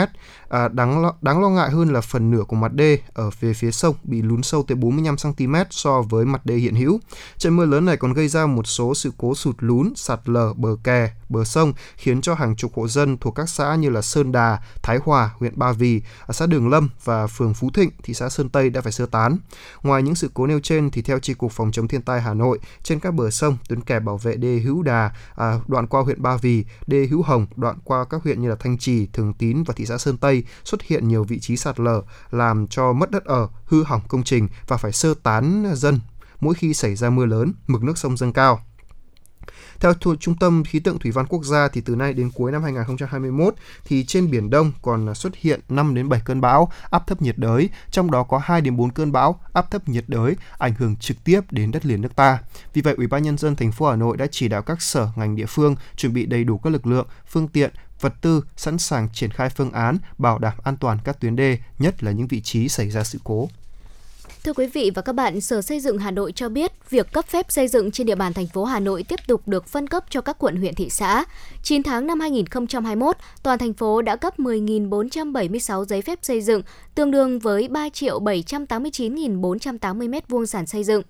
[0.48, 3.54] À, đáng lo, đáng lo ngại hơn là phần nửa của mặt đê ở về
[3.54, 7.00] phía sông bị lún sâu tới 45 cm so với mặt đê hiện hữu.
[7.38, 10.52] Trận mưa lớn này còn gây ra một số sự cố sụt lún, sạt lở
[10.52, 14.02] bờ kè, bờ sông khiến cho hàng chục hộ dân thuộc các xã như là
[14.02, 18.14] Sơn Đà, Thái Hòa, huyện Ba Vì, xã Đường Lâm và phường Phú Thịnh, thị
[18.14, 19.36] xã Sơn Tây đã phải sơ tán.
[19.82, 22.20] Ngoài những sự cố nêu trên thì theo Chi cục Phòng chống thiên thiên tai
[22.20, 25.86] Hà Nội, trên các bờ sông, tuyến kè bảo vệ đê Hữu Đà, à, đoạn
[25.86, 29.06] qua huyện Ba Vì, đê Hữu Hồng, đoạn qua các huyện như là Thanh Trì,
[29.06, 32.66] Thường Tín và thị xã Sơn Tây xuất hiện nhiều vị trí sạt lở làm
[32.66, 36.00] cho mất đất ở, hư hỏng công trình và phải sơ tán dân
[36.40, 38.60] mỗi khi xảy ra mưa lớn, mực nước sông dâng cao.
[39.80, 42.52] Theo thuộc Trung tâm Khí tượng Thủy văn Quốc gia thì từ nay đến cuối
[42.52, 47.06] năm 2021 thì trên biển Đông còn xuất hiện 5 đến 7 cơn bão áp
[47.06, 50.36] thấp nhiệt đới, trong đó có 2 đến 4 cơn bão áp thấp nhiệt đới
[50.58, 52.38] ảnh hưởng trực tiếp đến đất liền nước ta.
[52.72, 55.08] Vì vậy, Ủy ban nhân dân thành phố Hà Nội đã chỉ đạo các sở
[55.16, 57.70] ngành địa phương chuẩn bị đầy đủ các lực lượng, phương tiện,
[58.00, 61.58] vật tư sẵn sàng triển khai phương án bảo đảm an toàn các tuyến đê,
[61.78, 63.48] nhất là những vị trí xảy ra sự cố.
[64.44, 67.26] Thưa quý vị và các bạn, Sở Xây dựng Hà Nội cho biết việc cấp
[67.26, 70.04] phép xây dựng trên địa bàn thành phố Hà Nội tiếp tục được phân cấp
[70.10, 71.24] cho các quận huyện thị xã.
[71.62, 76.62] 9 tháng năm 2021, toàn thành phố đã cấp 10.476 giấy phép xây dựng,
[76.94, 81.02] tương đương với 3.789.480 m2 sàn xây dựng.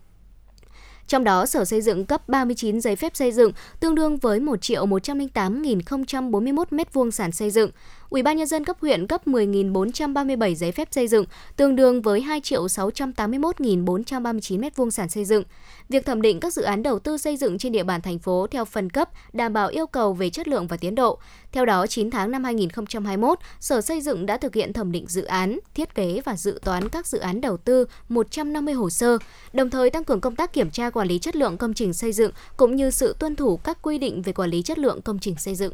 [1.08, 6.64] Trong đó, Sở Xây dựng cấp 39 giấy phép xây dựng, tương đương với 1.108.041
[6.70, 7.70] m2 sàn xây dựng.
[8.10, 11.24] Ủy ban nhân dân cấp huyện cấp 10.437 giấy phép xây dựng,
[11.56, 15.42] tương đương với 2.681.439 m2 sàn xây dựng.
[15.88, 18.46] Việc thẩm định các dự án đầu tư xây dựng trên địa bàn thành phố
[18.50, 21.18] theo phân cấp đảm bảo yêu cầu về chất lượng và tiến độ.
[21.52, 25.24] Theo đó, 9 tháng năm 2021, Sở Xây dựng đã thực hiện thẩm định dự
[25.24, 29.18] án, thiết kế và dự toán các dự án đầu tư 150 hồ sơ,
[29.52, 32.12] đồng thời tăng cường công tác kiểm tra quản lý chất lượng công trình xây
[32.12, 35.18] dựng cũng như sự tuân thủ các quy định về quản lý chất lượng công
[35.18, 35.72] trình xây dựng.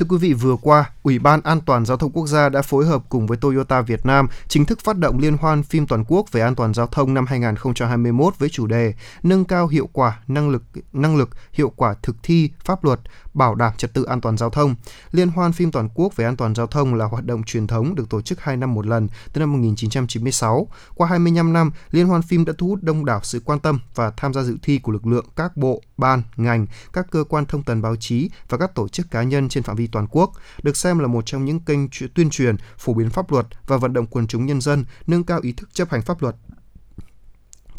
[0.00, 2.86] Thưa quý vị, vừa qua, Ủy ban An toàn Giao thông Quốc gia đã phối
[2.86, 6.32] hợp cùng với Toyota Việt Nam chính thức phát động liên hoan phim toàn quốc
[6.32, 10.50] về an toàn giao thông năm 2021 với chủ đề nâng cao hiệu quả năng
[10.50, 10.62] lực
[10.92, 13.00] năng lực hiệu quả thực thi pháp luật
[13.34, 14.74] bảo đảm trật tự an toàn giao thông.
[15.12, 17.94] Liên hoan phim toàn quốc về an toàn giao thông là hoạt động truyền thống
[17.94, 20.68] được tổ chức 2 năm một lần từ năm 1996.
[20.94, 24.12] Qua 25 năm, liên hoan phim đã thu hút đông đảo sự quan tâm và
[24.16, 27.62] tham gia dự thi của lực lượng các bộ, ban, ngành, các cơ quan thông
[27.62, 30.32] tấn báo chí và các tổ chức cá nhân trên phạm vi toàn quốc,
[30.62, 31.80] được xem là một trong những kênh
[32.14, 35.40] tuyên truyền, phổ biến pháp luật và vận động quần chúng nhân dân nâng cao
[35.42, 36.36] ý thức chấp hành pháp luật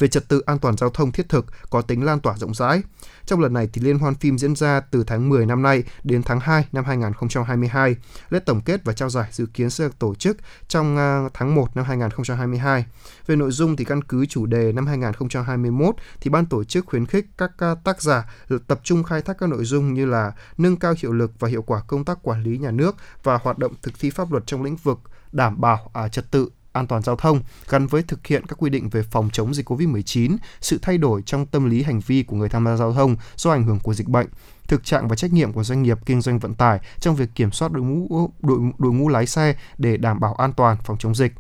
[0.02, 2.82] về trật tự an toàn giao thông thiết thực có tính lan tỏa rộng rãi.
[3.26, 6.24] Trong lần này thì liên hoan phim diễn ra từ tháng 10 năm nay đến
[6.24, 7.96] tháng 2 năm 2022.
[8.30, 10.38] Lễ tổng kết và trao giải dự kiến sẽ được tổ chức
[10.68, 12.86] trong à, tháng 1 năm 2022.
[13.28, 17.06] Về nội dung thì căn cứ chủ đề năm 2021 thì ban tổ chức khuyến
[17.06, 18.30] khích các à, tác giả
[18.68, 21.62] tập trung khai thác các nội dung như là nâng cao hiệu lực và hiệu
[21.62, 24.64] quả công tác quản lý nhà nước và hoạt động thực thi pháp luật trong
[24.64, 25.00] lĩnh vực
[25.32, 27.40] đảm bảo à, trật tự an toàn giao thông
[27.70, 31.22] gắn với thực hiện các quy định về phòng chống dịch COVID-19, sự thay đổi
[31.26, 33.94] trong tâm lý hành vi của người tham gia giao thông do ảnh hưởng của
[33.94, 34.28] dịch bệnh,
[34.68, 37.52] thực trạng và trách nhiệm của doanh nghiệp kinh doanh vận tải trong việc kiểm
[37.52, 41.16] soát đội ngũ đội, đội ngũ lái xe để đảm bảo an toàn phòng chống
[41.16, 41.34] dịch.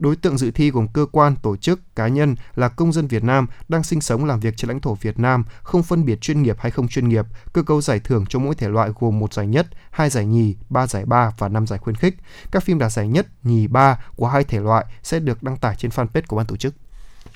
[0.00, 3.24] Đối tượng dự thi gồm cơ quan, tổ chức, cá nhân là công dân Việt
[3.24, 6.42] Nam đang sinh sống làm việc trên lãnh thổ Việt Nam, không phân biệt chuyên
[6.42, 7.26] nghiệp hay không chuyên nghiệp.
[7.52, 10.56] Cơ cấu giải thưởng cho mỗi thể loại gồm một giải nhất, hai giải nhì,
[10.68, 12.14] ba giải ba và năm giải khuyến khích.
[12.50, 15.76] Các phim đạt giải nhất, nhì, ba của hai thể loại sẽ được đăng tải
[15.78, 16.74] trên fanpage của ban tổ chức.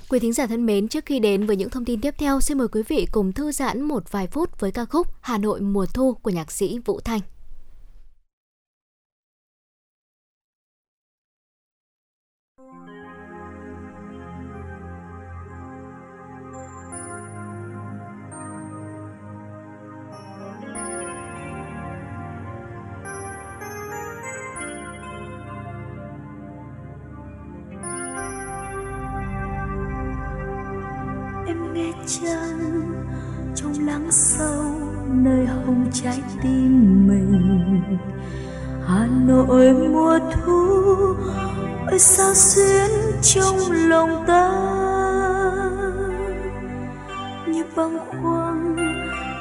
[0.08, 2.58] Quý thính giả thân mến, trước khi đến với những thông tin tiếp theo, xin
[2.58, 5.86] mời quý vị cùng thư giãn một vài phút với ca khúc Hà Nội mùa
[5.86, 7.20] thu của nhạc sĩ Vũ Thanh.
[32.06, 32.80] Chăng
[33.54, 34.64] trong lắng sâu
[35.08, 37.82] nơi hồng trái tim mình.
[38.86, 40.84] Hà nội mùa thu,
[41.86, 42.90] ơi sao xuyến
[43.22, 44.50] trong lòng ta?
[47.46, 48.76] Như băng khuâng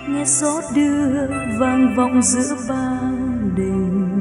[0.09, 1.27] nghe gió đưa
[1.59, 2.99] vang vọng giữa ba
[3.55, 4.15] đình.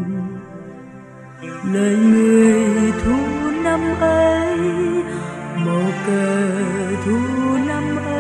[1.73, 3.17] Lời người thu
[3.65, 4.59] năm ấy,
[5.67, 6.51] màu cờ
[7.05, 7.19] thu
[7.67, 8.12] năm ấy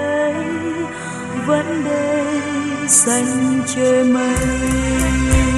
[1.47, 5.52] vẫn đây xanh trời mây.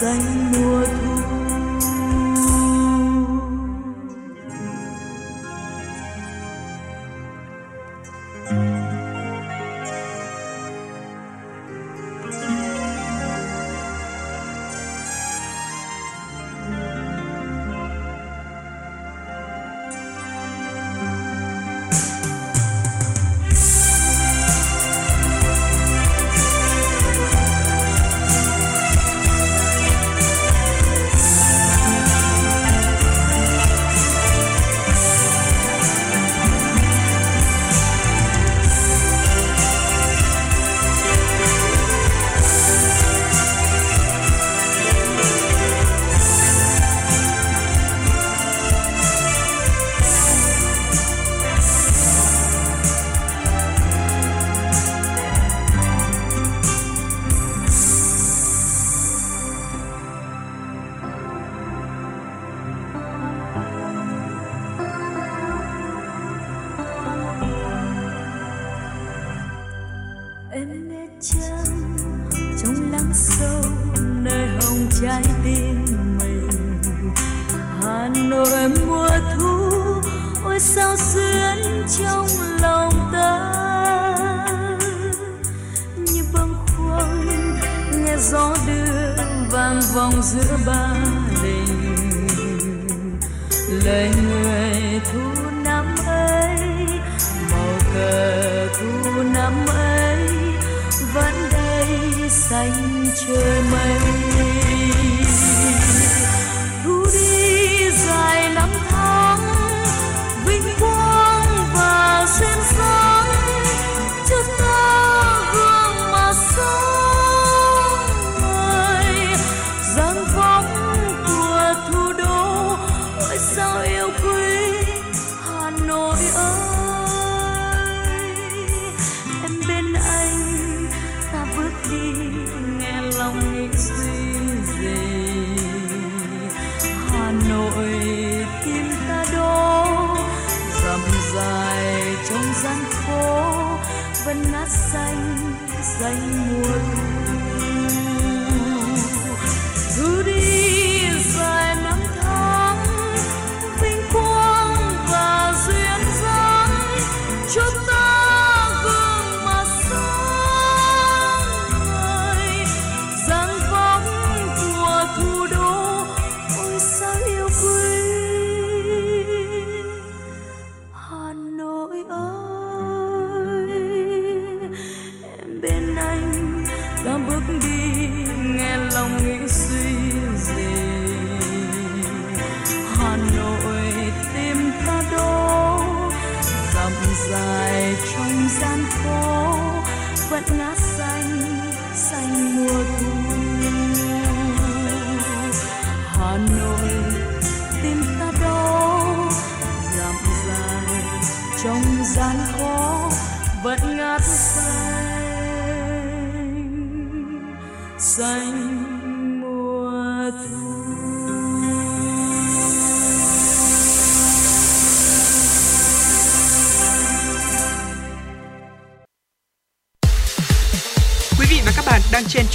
[0.00, 0.35] Xanh
[70.56, 71.96] em nghe chăng
[72.62, 73.62] trong lắng sâu,
[74.22, 75.84] nơi hồng trái tim
[76.18, 76.50] mình.
[77.82, 79.08] Hà nội mùa
[79.38, 79.70] thu,
[80.44, 82.26] ôi sao xuyến trong
[82.62, 83.52] lòng ta.
[85.96, 87.56] Như bâng khuâng,
[88.04, 89.14] nghe gió đưa
[89.50, 90.94] vang vọng giữa ba
[91.42, 91.96] đình.
[93.84, 96.58] Lời người thu năm ấy,
[97.50, 99.85] màu cờ thu năm ấy
[102.50, 104.15] xanh trời mây.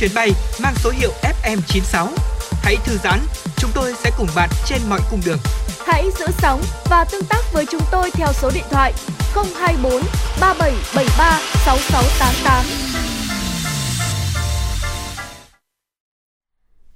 [0.01, 0.31] Chuyến bay
[0.63, 1.11] mang số hiệu
[1.43, 2.07] FM96.
[2.63, 3.19] Hãy thư giãn,
[3.57, 5.37] chúng tôi sẽ cùng bạn trên mọi cung đường.
[5.85, 8.93] Hãy giữ sóng và tương tác với chúng tôi theo số điện thoại
[9.33, 9.91] 024
[10.41, 12.65] 3773 6688.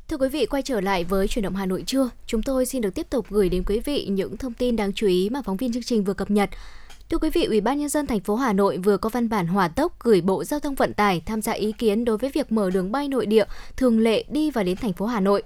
[0.08, 2.82] Thưa quý vị, quay trở lại với chuyển động Hà Nội trưa, chúng tôi xin
[2.82, 5.58] được tiếp tục gửi đến quý vị những thông tin đáng chú ý mà phóng
[5.58, 6.50] viên chương trình vừa cập nhật.
[7.10, 9.48] Thưa quý vị, Ủy ban nhân dân thành phố Hà Nội vừa có văn bản
[9.48, 12.52] hỏa tốc gửi Bộ Giao thông Vận tải tham gia ý kiến đối với việc
[12.52, 13.46] mở đường bay nội địa
[13.78, 15.44] thường lệ đi và đến thành phố Hà Nội.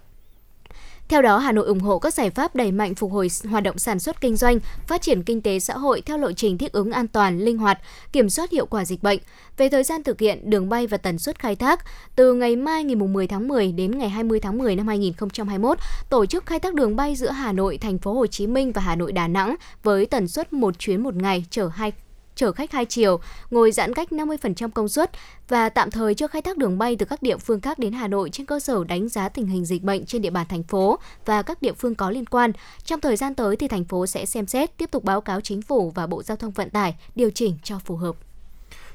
[1.09, 3.77] Theo đó, Hà Nội ủng hộ các giải pháp đẩy mạnh phục hồi hoạt động
[3.77, 6.91] sản xuất kinh doanh, phát triển kinh tế xã hội theo lộ trình thích ứng
[6.91, 7.79] an toàn, linh hoạt,
[8.11, 9.19] kiểm soát hiệu quả dịch bệnh.
[9.57, 12.83] Về thời gian thực hiện đường bay và tần suất khai thác, từ ngày mai
[12.83, 15.77] ngày 10 tháng 10 đến ngày 20 tháng 10 năm 2021,
[16.09, 18.81] tổ chức khai thác đường bay giữa Hà Nội, thành phố Hồ Chí Minh và
[18.81, 21.91] Hà Nội Đà Nẵng với tần suất một chuyến một ngày chở hai
[22.39, 23.19] chở khách hai chiều,
[23.51, 25.11] ngồi giãn cách 50% công suất
[25.47, 28.07] và tạm thời chưa khai thác đường bay từ các địa phương khác đến Hà
[28.07, 30.99] Nội trên cơ sở đánh giá tình hình dịch bệnh trên địa bàn thành phố
[31.25, 32.51] và các địa phương có liên quan.
[32.83, 35.61] Trong thời gian tới thì thành phố sẽ xem xét tiếp tục báo cáo chính
[35.61, 38.15] phủ và Bộ Giao thông Vận tải điều chỉnh cho phù hợp.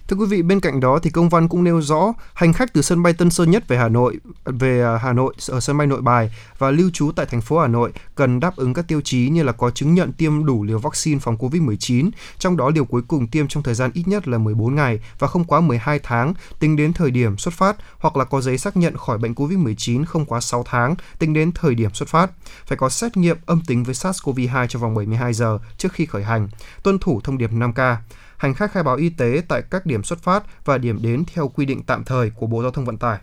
[0.08, 2.82] Thưa quý vị, bên cạnh đó thì công văn cũng nêu rõ hành khách từ
[2.82, 5.86] sân bay Tân Sơn Nhất về Hà Nội về à, Hà Nội ở sân bay
[5.86, 9.00] Nội Bài và lưu trú tại thành phố Hà Nội cần đáp ứng các tiêu
[9.00, 12.84] chí như là có chứng nhận tiêm đủ liều vaccine phòng COVID-19, trong đó liều
[12.84, 15.98] cuối cùng tiêm trong thời gian ít nhất là 14 ngày và không quá 12
[16.02, 19.32] tháng tính đến thời điểm xuất phát hoặc là có giấy xác nhận khỏi bệnh
[19.34, 22.30] COVID-19 không quá 6 tháng tính đến thời điểm xuất phát.
[22.66, 26.24] Phải có xét nghiệm âm tính với SARS-CoV-2 trong vòng 72 giờ trước khi khởi
[26.24, 26.48] hành,
[26.82, 27.96] tuân thủ thông điệp 5K
[28.44, 31.48] hành khách khai báo y tế tại các điểm xuất phát và điểm đến theo
[31.48, 33.18] quy định tạm thời của Bộ Giao thông Vận tải.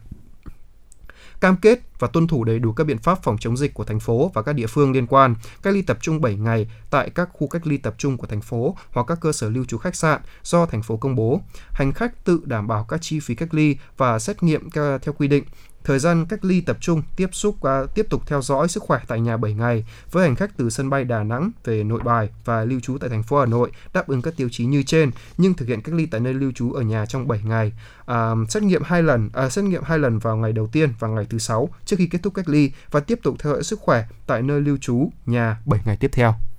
[1.42, 4.00] Cam kết và tuân thủ đầy đủ các biện pháp phòng chống dịch của thành
[4.00, 7.30] phố và các địa phương liên quan, cách ly tập trung 7 ngày tại các
[7.34, 9.96] khu cách ly tập trung của thành phố hoặc các cơ sở lưu trú khách
[9.96, 11.42] sạn do thành phố công bố.
[11.72, 15.28] Hành khách tự đảm bảo các chi phí cách ly và xét nghiệm theo quy
[15.28, 15.44] định,
[15.84, 19.00] Thời gian cách ly tập trung tiếp xúc và tiếp tục theo dõi sức khỏe
[19.08, 22.30] tại nhà 7 ngày với hành khách từ sân bay Đà Nẵng về Nội Bài
[22.46, 25.12] và lưu trú tại thành phố Hà Nội đáp ứng các tiêu chí như trên
[25.38, 27.74] nhưng thực hiện cách ly tại nơi lưu trú ở nhà trong 7 ngày.
[28.06, 31.08] À, xét nghiệm hai lần à, xét nghiệm hai lần vào ngày đầu tiên và
[31.08, 33.80] ngày thứ sáu trước khi kết thúc cách ly và tiếp tục theo dõi sức
[33.80, 36.51] khỏe tại nơi lưu trú nhà 7 ngày tiếp theo.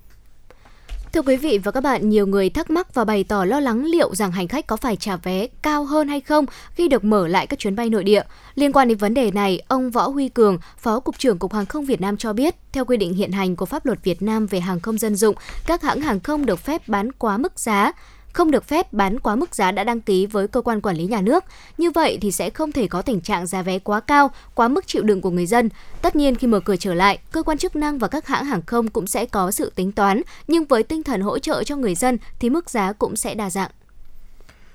[1.13, 3.85] Thưa quý vị và các bạn, nhiều người thắc mắc và bày tỏ lo lắng
[3.85, 7.29] liệu rằng hành khách có phải trả vé cao hơn hay không khi được mở
[7.29, 8.23] lại các chuyến bay nội địa.
[8.55, 11.67] Liên quan đến vấn đề này, ông Võ Huy Cường, Phó Cục trưởng Cục Hàng
[11.67, 14.47] không Việt Nam cho biết, theo quy định hiện hành của pháp luật Việt Nam
[14.47, 15.37] về hàng không dân dụng,
[15.67, 17.93] các hãng hàng không được phép bán quá mức giá
[18.33, 21.05] không được phép bán quá mức giá đã đăng ký với cơ quan quản lý
[21.05, 21.45] nhà nước.
[21.79, 24.87] Như vậy thì sẽ không thể có tình trạng giá vé quá cao, quá mức
[24.87, 25.69] chịu đựng của người dân.
[26.03, 28.63] Tất nhiên khi mở cửa trở lại, cơ quan chức năng và các hãng hàng
[28.67, 31.95] không cũng sẽ có sự tính toán, nhưng với tinh thần hỗ trợ cho người
[31.95, 33.71] dân thì mức giá cũng sẽ đa dạng.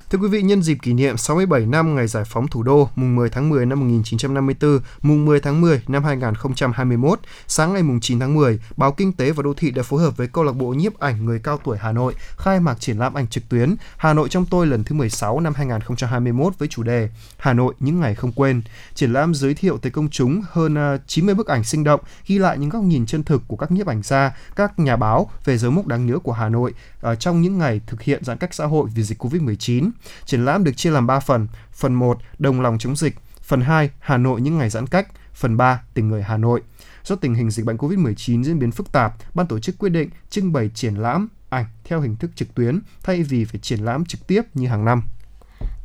[0.10, 3.16] Thưa quý vị, nhân dịp kỷ niệm 67 năm ngày giải phóng thủ đô, mùng
[3.16, 8.20] 10 tháng 10 năm 1954, mùng 10 tháng 10 năm 2021, sáng ngày mùng 9
[8.20, 10.68] tháng 10, Báo Kinh tế và Đô thị đã phối hợp với câu lạc bộ
[10.68, 14.14] nhiếp ảnh người cao tuổi Hà Nội khai mạc triển lãm ảnh trực tuyến Hà
[14.14, 18.16] Nội trong tôi lần thứ 16 năm 2021 với chủ đề Hà Nội những ngày
[18.16, 18.62] không quên.
[18.94, 22.38] Triển lãm giới thiệu tới công chúng hơn à, 90 bức ảnh sinh động, ghi
[22.38, 25.58] lại những góc nhìn chân thực của các nhiếp ảnh gia, các nhà báo về
[25.58, 28.53] dấu mốc đáng nhớ của Hà Nội Ờ, trong những ngày thực hiện giãn cách
[28.53, 29.90] xã hội vì dịch Covid-19.
[30.26, 31.48] Triển lãm được chia làm 3 phần.
[31.72, 33.15] Phần 1, đồng lòng chống dịch.
[33.41, 35.07] Phần 2, Hà Nội những ngày giãn cách.
[35.34, 36.61] Phần 3, tình người Hà Nội.
[37.03, 40.10] Do tình hình dịch bệnh COVID-19 diễn biến phức tạp, ban tổ chức quyết định
[40.30, 44.06] trưng bày triển lãm ảnh theo hình thức trực tuyến thay vì phải triển lãm
[44.06, 45.03] trực tiếp như hàng năm.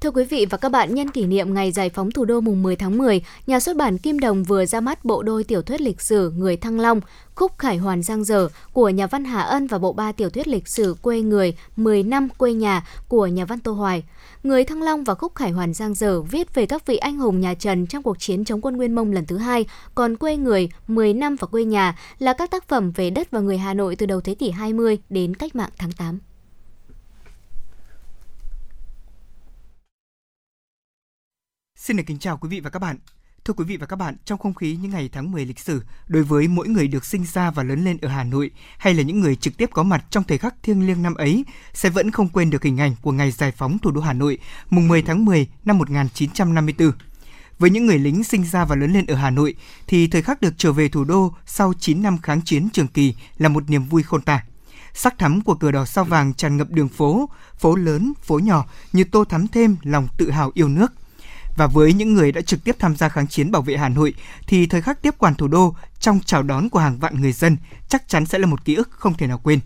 [0.02, 2.62] Thưa quý vị và các bạn, nhân kỷ niệm ngày giải phóng thủ đô mùng
[2.62, 5.80] 10 tháng 10, nhà xuất bản Kim Đồng vừa ra mắt bộ đôi tiểu thuyết
[5.80, 7.00] lịch sử Người Thăng Long,
[7.34, 10.48] Khúc Khải Hoàn Giang Dở của nhà văn Hà Ân và bộ ba tiểu thuyết
[10.48, 14.04] lịch sử Quê Người, 10 năm quê nhà của nhà văn Tô Hoài.
[14.42, 17.40] Người Thăng Long và Khúc Khải Hoàn Giang Dở viết về các vị anh hùng
[17.40, 20.68] nhà Trần trong cuộc chiến chống quân Nguyên Mông lần thứ hai, còn Quê Người,
[20.88, 23.96] 10 năm và Quê Nhà là các tác phẩm về đất và người Hà Nội
[23.96, 26.18] từ đầu thế kỷ 20 đến cách mạng tháng 8.
[31.84, 32.96] Xin được kính chào quý vị và các bạn.
[33.44, 35.82] Thưa quý vị và các bạn, trong không khí những ngày tháng 10 lịch sử,
[36.08, 39.02] đối với mỗi người được sinh ra và lớn lên ở Hà Nội hay là
[39.02, 41.44] những người trực tiếp có mặt trong thời khắc thiêng liêng năm ấy
[41.74, 44.38] sẽ vẫn không quên được hình ảnh của ngày giải phóng thủ đô Hà Nội
[44.70, 46.92] mùng 10 tháng 10 năm 1954.
[47.58, 49.54] Với những người lính sinh ra và lớn lên ở Hà Nội
[49.86, 53.14] thì thời khắc được trở về thủ đô sau 9 năm kháng chiến trường kỳ
[53.38, 54.44] là một niềm vui khôn tả.
[54.94, 57.28] Sắc thắm của cờ đỏ sao vàng tràn ngập đường phố,
[57.58, 60.92] phố lớn, phố nhỏ như tô thắm thêm lòng tự hào yêu nước.
[61.56, 64.14] Và với những người đã trực tiếp tham gia kháng chiến bảo vệ Hà Nội
[64.46, 67.56] thì thời khắc tiếp quản thủ đô trong chào đón của hàng vạn người dân
[67.88, 69.60] chắc chắn sẽ là một ký ức không thể nào quên.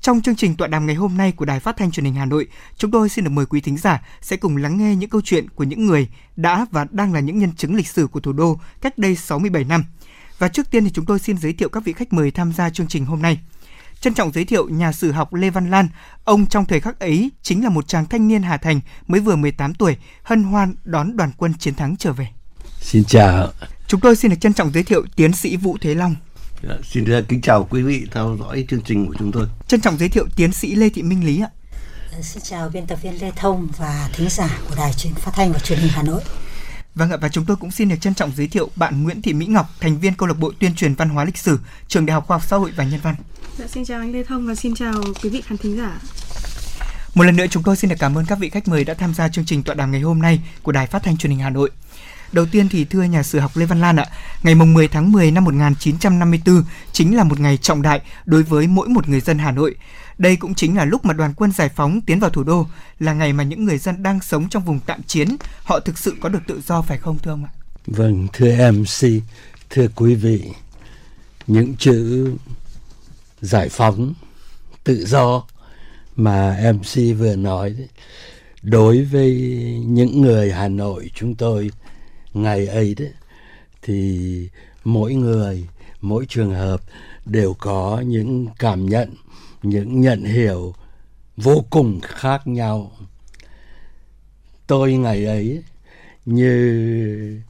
[0.00, 2.24] Trong chương trình tọa đàm ngày hôm nay của Đài Phát thanh Truyền hình Hà
[2.24, 2.46] Nội,
[2.76, 5.48] chúng tôi xin được mời quý thính giả sẽ cùng lắng nghe những câu chuyện
[5.50, 8.60] của những người đã và đang là những nhân chứng lịch sử của thủ đô
[8.80, 9.84] cách đây 67 năm.
[10.38, 12.70] Và trước tiên thì chúng tôi xin giới thiệu các vị khách mời tham gia
[12.70, 13.38] chương trình hôm nay.
[14.04, 15.88] Trân trọng giới thiệu nhà sử học Lê Văn Lan,
[16.24, 19.36] ông trong thời khắc ấy chính là một chàng thanh niên Hà Thành mới vừa
[19.36, 22.26] 18 tuổi, hân hoan đón đoàn quân chiến thắng trở về.
[22.80, 23.48] Xin chào.
[23.86, 26.16] Chúng tôi xin được trân trọng giới thiệu tiến sĩ Vũ Thế Long.
[26.62, 29.46] Dạ, xin kính chào quý vị theo dõi chương trình của chúng tôi.
[29.68, 31.48] Trân trọng giới thiệu tiến sĩ Lê Thị Minh Lý ạ.
[32.12, 35.32] Ờ, xin chào biên tập viên Lê Thông và thính giả của Đài truyền phát
[35.34, 36.22] thanh và truyền hình Hà Nội.
[36.94, 39.32] Vâng ạ, và chúng tôi cũng xin được trân trọng giới thiệu bạn Nguyễn Thị
[39.32, 41.58] Mỹ Ngọc, thành viên câu lạc bộ tuyên truyền văn hóa lịch sử,
[41.88, 43.14] trường Đại học Khoa học Xã hội và Nhân văn.
[43.58, 46.00] Dạ, xin chào anh Lê Thông và xin chào quý vị khán thính giả.
[47.14, 49.14] Một lần nữa chúng tôi xin được cảm ơn các vị khách mời đã tham
[49.14, 51.50] gia chương trình tọa đàm ngày hôm nay của Đài Phát thanh Truyền hình Hà
[51.50, 51.70] Nội.
[52.32, 54.06] Đầu tiên thì thưa nhà sử học Lê Văn Lan ạ,
[54.42, 58.66] ngày mùng 10 tháng 10 năm 1954 chính là một ngày trọng đại đối với
[58.66, 59.74] mỗi một người dân Hà Nội.
[60.18, 62.66] Đây cũng chính là lúc mà đoàn quân giải phóng tiến vào thủ đô,
[62.98, 66.14] là ngày mà những người dân đang sống trong vùng tạm chiến, họ thực sự
[66.20, 67.50] có được tự do phải không thưa ông ạ?
[67.86, 69.08] Vâng, thưa MC,
[69.70, 70.42] thưa quý vị,
[71.46, 72.30] những chữ
[73.44, 74.14] giải phóng,
[74.84, 75.44] tự do
[76.16, 77.76] mà MC vừa nói
[78.62, 79.32] đối với
[79.86, 81.70] những người Hà Nội chúng tôi
[82.34, 83.12] ngày ấy đấy
[83.82, 84.48] thì
[84.84, 85.68] mỗi người
[86.00, 86.80] mỗi trường hợp
[87.24, 89.14] đều có những cảm nhận
[89.62, 90.74] những nhận hiểu
[91.36, 92.92] vô cùng khác nhau.
[94.66, 95.62] Tôi ngày ấy
[96.24, 97.40] như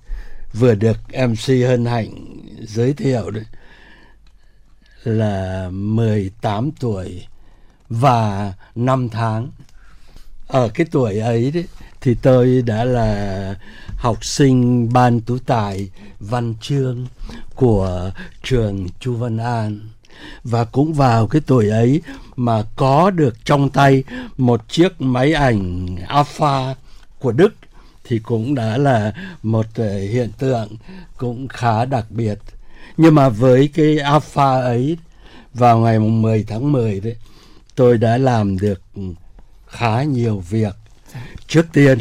[0.53, 0.99] vừa được
[1.29, 2.11] MC Hân Hạnh
[2.61, 3.45] giới thiệu đấy
[5.05, 7.27] là 18 tuổi
[7.89, 9.49] và 5 tháng.
[10.47, 11.65] Ở cái tuổi ấy đấy,
[12.01, 13.55] thì tôi đã là
[13.97, 15.91] học sinh ban tú tài
[16.21, 17.07] văn chương
[17.55, 18.11] của
[18.43, 19.81] trường Chu Văn An
[20.45, 22.03] và cũng vào cái tuổi ấy
[22.37, 24.05] mà có được trong tay
[24.37, 26.75] một chiếc máy ảnh Alpha
[27.19, 27.55] của Đức,
[28.05, 29.13] thì cũng đã là
[29.43, 30.69] một ờ, hiện tượng
[31.17, 32.39] cũng khá đặc biệt.
[32.97, 34.97] Nhưng mà với cái Alpha ấy
[35.55, 37.17] vào ngày 10 tháng 10 đấy
[37.75, 38.83] tôi đã làm được
[39.67, 40.77] khá nhiều việc.
[41.47, 41.99] Trước tiên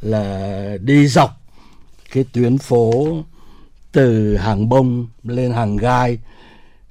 [0.00, 1.40] là đi dọc
[2.12, 3.22] cái tuyến phố
[3.92, 6.18] từ hàng bông lên hàng gai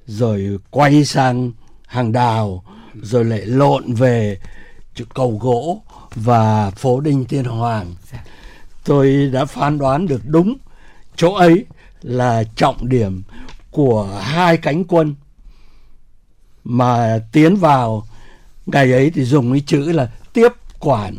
[0.06, 1.52] rồi quay sang
[1.86, 2.64] hàng đào
[3.02, 4.38] rồi lại lộn về
[5.14, 5.82] cầu gỗ
[6.14, 7.94] và phố đinh tiên hoàng.
[8.84, 10.56] Tôi đã phán đoán được đúng
[11.16, 11.64] chỗ ấy
[12.02, 13.22] là trọng điểm
[13.70, 15.14] của hai cánh quân.
[16.64, 18.06] Mà tiến vào
[18.66, 21.14] ngày ấy thì dùng cái chữ là tiếp quản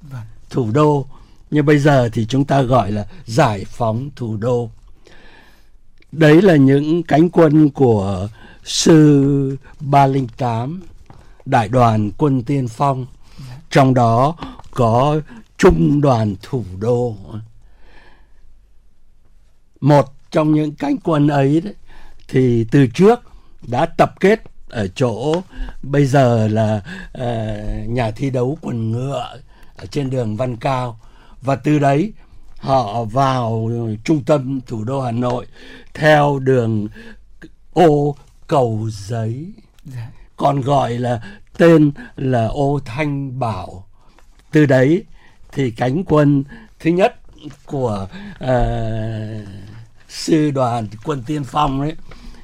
[0.00, 0.20] vâng.
[0.50, 1.06] thủ đô.
[1.50, 4.70] Nhưng bây giờ thì chúng ta gọi là giải phóng thủ đô.
[6.12, 8.28] Đấy là những cánh quân của
[8.64, 10.82] sư 308
[11.46, 13.06] đại đoàn quân tiên phong.
[13.70, 14.36] Trong đó
[14.70, 15.20] có
[15.58, 17.16] trung đoàn thủ đô.
[19.80, 21.74] Một trong những cánh quân ấy đấy,
[22.28, 23.20] thì từ trước
[23.68, 25.42] đã tập kết ở chỗ
[25.82, 26.82] bây giờ là
[27.18, 29.40] uh, nhà thi đấu quần ngựa
[29.76, 31.00] ở trên đường Văn Cao.
[31.42, 32.12] Và từ đấy
[32.58, 33.70] họ vào
[34.04, 35.46] trung tâm thủ đô Hà Nội
[35.94, 36.88] theo đường
[37.72, 38.16] ô
[38.46, 39.52] cầu giấy.
[39.84, 40.10] Dạ.
[40.36, 41.22] còn gọi là
[41.58, 43.86] tên là ô Thanh Bảo.
[44.52, 45.04] Từ đấy
[45.52, 46.44] thì cánh quân
[46.80, 47.16] thứ nhất
[47.66, 48.08] của
[48.44, 48.48] uh,
[50.10, 51.94] sư đoàn quân tiên phong ấy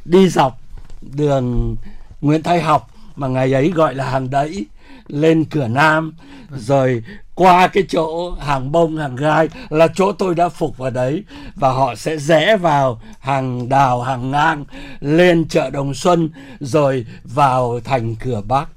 [0.04, 0.58] đi dọc
[1.00, 1.76] đường
[2.20, 4.66] Nguyễn Thái Học mà ngày ấy gọi là hàng đẫy
[5.08, 6.14] lên cửa Nam
[6.56, 7.02] rồi
[7.34, 11.24] qua cái chỗ hàng bông hàng gai là chỗ tôi đã phục vào đấy
[11.54, 14.64] và họ sẽ rẽ vào hàng đào hàng ngang
[15.00, 16.30] lên chợ Đồng Xuân
[16.60, 18.68] rồi vào thành cửa Bắc.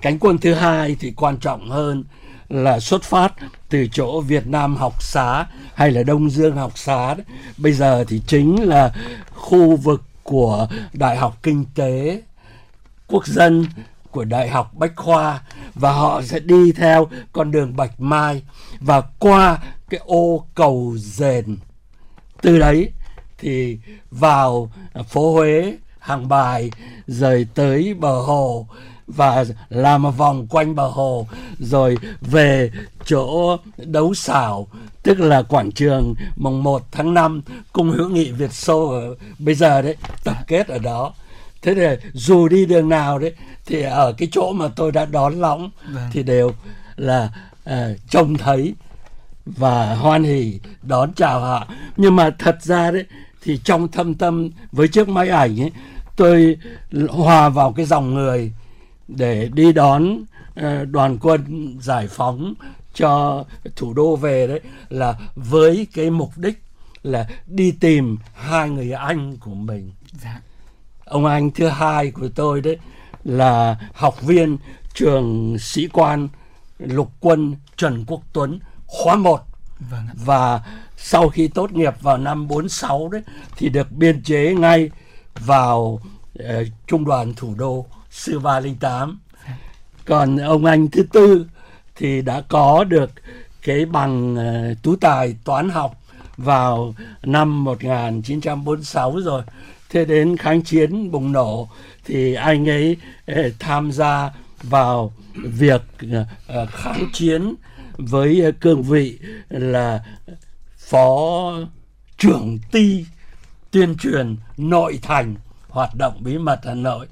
[0.00, 2.04] Cánh quân thứ hai thì quan trọng hơn
[2.48, 3.34] là xuất phát
[3.68, 7.26] từ chỗ Việt Nam học xá hay là Đông Dương học xá đấy.
[7.58, 8.92] bây giờ thì chính là
[9.34, 12.22] khu vực của Đại học Kinh tế
[13.06, 13.66] Quốc dân
[14.10, 15.42] của Đại học Bách Khoa
[15.74, 18.42] và họ sẽ đi theo con đường Bạch Mai
[18.80, 19.58] và qua
[19.90, 21.56] cái ô cầu dền
[22.42, 22.92] từ đấy
[23.38, 23.78] thì
[24.10, 24.70] vào
[25.08, 26.70] phố Huế, hàng bài
[27.06, 28.66] rồi tới bờ hồ
[29.08, 31.26] và làm một vòng quanh bờ hồ
[31.58, 32.70] rồi về
[33.06, 34.66] chỗ đấu xảo
[35.02, 39.54] tức là quảng trường mùng 1 tháng 5 cung hữu nghị Việt Xô ở bây
[39.54, 41.12] giờ đấy tập kết ở đó.
[41.62, 43.32] Thế thì dù đi đường nào đấy
[43.66, 46.08] thì ở cái chỗ mà tôi đã đón lõng Vâng.
[46.12, 46.52] thì đều
[46.96, 47.28] là
[47.64, 48.74] à, trông thấy
[49.46, 51.66] và hoan hỉ đón chào họ.
[51.96, 53.04] Nhưng mà thật ra đấy
[53.42, 55.72] thì trong thâm tâm với chiếc máy ảnh ấy
[56.16, 56.56] tôi
[57.08, 58.52] hòa vào cái dòng người
[59.08, 60.24] để đi đón
[60.54, 62.54] ờ, đoàn quân giải phóng
[62.94, 63.44] cho
[63.76, 66.62] thủ đô về đấy là với cái mục đích
[67.02, 69.92] là đi tìm hai người anh của mình.
[70.22, 70.40] Dạ.
[71.04, 72.78] ông anh thứ hai của tôi đấy
[73.24, 74.58] là học viên
[74.94, 76.28] trường sĩ quan
[76.78, 79.40] lục quân Trần Quốc Tuấn khóa 1
[79.80, 80.62] Vâng và
[80.96, 83.22] sau khi tốt nghiệp vào năm 46 đấy
[83.56, 84.90] thì được biên chế ngay
[85.40, 86.00] vào
[86.38, 87.86] ờ, trung đoàn thủ đô
[88.18, 89.56] sư 308 dạ.
[90.04, 91.46] còn ông anh thứ tư
[91.96, 93.10] thì đã có được
[93.62, 96.00] cái bằng ờ, tú tài toán học
[96.36, 99.42] vào năm 1946 rồi.
[99.90, 101.68] Thế đến kháng chiến bùng nổ
[102.04, 102.96] thì anh ấy
[103.26, 104.30] ờ, tham gia
[104.62, 105.82] vào việc
[106.46, 107.54] ờ, kháng chiến
[107.96, 109.18] với cương vị
[109.48, 110.04] là
[110.78, 111.52] phó
[112.18, 113.04] trưởng ty
[113.70, 115.34] tuyên truyền nội thành
[115.78, 117.06] hoạt động bí mật Hà Nội.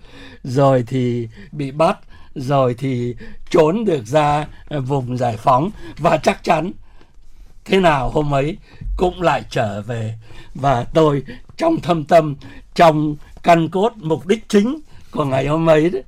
[0.44, 1.98] Rồi thì bị bắt,
[2.34, 3.14] rồi thì
[3.50, 5.70] trốn được ra ờ, vùng giải phóng.
[5.98, 6.72] Và chắc chắn
[7.64, 8.56] thế nào hôm ấy
[8.96, 10.18] cũng lại trở về.
[10.54, 11.22] Và tôi
[11.56, 12.36] trong thâm tâm,
[12.74, 14.80] trong căn cốt mục đích chính
[15.10, 16.02] của ngày hôm ấy đấy,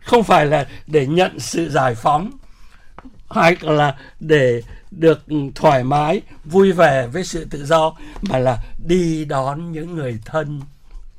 [0.00, 2.30] không phải là để nhận sự giải phóng,
[3.30, 5.24] hay là để được
[5.54, 10.60] thoải mái, vui vẻ với sự tự do, mà là đi đón những người thân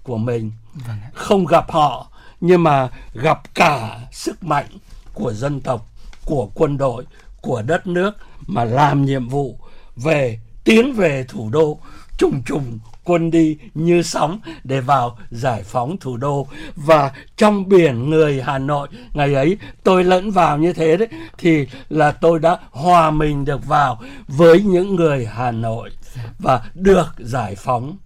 [0.06, 0.52] của mình.
[0.74, 2.08] Vâng không gặp họ
[2.42, 4.66] nhưng mà gặp cả sức mạnh
[5.14, 5.88] của dân tộc
[6.26, 7.06] của quân đội
[7.42, 8.12] của đất nước
[8.48, 9.60] mà làm nhiệm vụ
[9.96, 11.80] về tiến về thủ đô
[12.18, 16.48] trùng trùng quân đi như sóng để vào giải phóng thủ đô.
[16.76, 21.08] Và trong biển người Hà Nội ngày ấy tôi lẫn vào như thế đấy
[21.38, 25.92] thì là tôi đã hòa mình được vào với những người Hà Nội
[26.40, 27.98] và được giải phóng.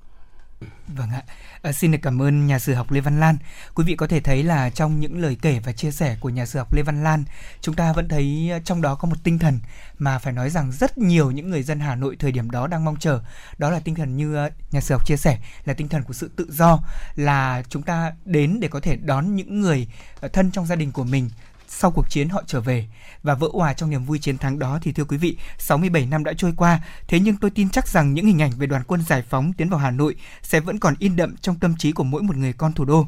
[0.87, 1.23] Vâng ạ.
[1.61, 3.37] À, xin được cảm ơn nhà sử học Lê Văn Lan.
[3.75, 6.45] Quý vị có thể thấy là trong những lời kể và chia sẻ của nhà
[6.45, 7.23] sử học Lê Văn Lan,
[7.61, 9.59] chúng ta vẫn thấy ờ, trong đó có một tinh thần
[9.97, 12.85] mà phải nói rằng rất nhiều những người dân Hà Nội thời điểm đó đang
[12.85, 13.21] mong chờ.
[13.57, 16.13] Đó là tinh thần như ờ, nhà sử học chia sẻ là tinh thần của
[16.13, 16.79] sự tự do,
[17.15, 19.87] là chúng ta đến để có thể đón những người
[20.33, 21.29] thân trong gia đình của mình
[21.69, 22.87] sau cuộc chiến họ trở về
[23.23, 26.23] và vỡ hòa trong niềm vui chiến thắng đó thì thưa quý vị 67 năm
[26.23, 29.01] đã trôi qua thế nhưng tôi tin chắc rằng những hình ảnh về đoàn quân
[29.01, 32.03] giải phóng tiến vào Hà Nội sẽ vẫn còn in đậm trong tâm trí của
[32.03, 33.07] mỗi một người con thủ đô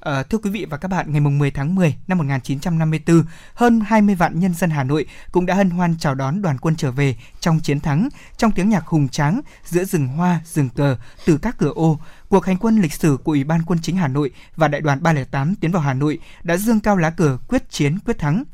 [0.00, 3.24] À, thưa quý vị và các bạn, ngày mùng 10 tháng 10 năm 1954,
[3.54, 6.76] hơn 20 vạn nhân dân Hà Nội cũng đã hân hoan chào đón đoàn quân
[6.76, 10.96] trở về trong chiến thắng, trong tiếng nhạc hùng tráng giữa rừng hoa, rừng cờ,
[11.26, 11.98] từ các cửa ô.
[12.32, 15.02] Cuộc hành quân lịch sử của Ủy ban Quân chính Hà Nội và Đại đoàn
[15.02, 18.44] 308 tiến vào Hà Nội đã dương cao lá cờ quyết chiến quyết thắng.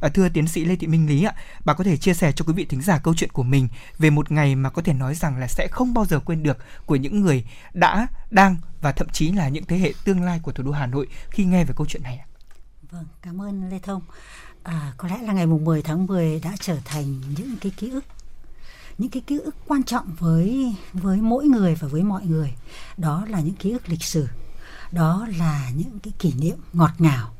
[0.00, 1.34] À, thưa tiến sĩ Lê Thị Minh Lý ạ,
[1.64, 3.68] bà có thể chia sẻ cho quý vị thính giả câu chuyện của mình
[3.98, 6.58] về một ngày mà có thể nói rằng là sẽ không bao giờ quên được
[6.86, 10.52] của những người đã, đang và thậm chí là những thế hệ tương lai của
[10.52, 12.26] thủ đô Hà Nội khi nghe về câu chuyện này ạ.
[12.90, 14.02] Vâng, cảm ơn Lê Thông.
[14.62, 17.90] À, có lẽ là ngày mùng 10 tháng 10 đã trở thành những cái ký
[17.90, 18.04] ức
[18.98, 22.54] những cái ký ức quan trọng với với mỗi người và với mọi người.
[22.96, 24.28] Đó là những ký ức lịch sử.
[24.92, 27.32] Đó là những cái kỷ niệm ngọt ngào.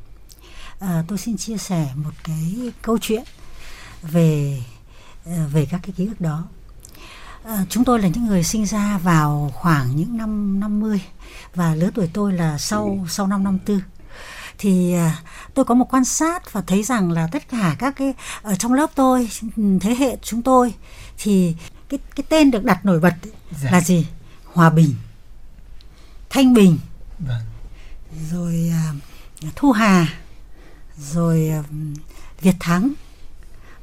[0.79, 3.23] À, tôi xin chia sẻ một cái câu chuyện
[4.01, 4.63] về
[5.25, 6.43] à, về các cái ký ức đó.
[7.43, 11.01] À, chúng tôi là những người sinh ra vào khoảng những năm 50
[11.55, 13.81] và lứa tuổi tôi là sau sau năm 54
[14.57, 15.21] thì à,
[15.53, 18.73] tôi có một quan sát và thấy rằng là tất cả các cái ở trong
[18.73, 20.73] lớp tôi ừ, thế hệ chúng tôi
[21.17, 21.55] thì
[21.89, 23.13] cái cái tên được đặt nổi bật
[23.63, 23.71] Dạ.
[23.71, 24.07] là gì?
[24.45, 24.95] Hòa bình.
[26.29, 26.77] Thanh bình.
[27.19, 27.41] Vâng.
[28.31, 28.93] rồi à,
[29.55, 30.13] thu hà.
[30.97, 31.63] Rồi à,
[32.41, 32.93] việt thắng.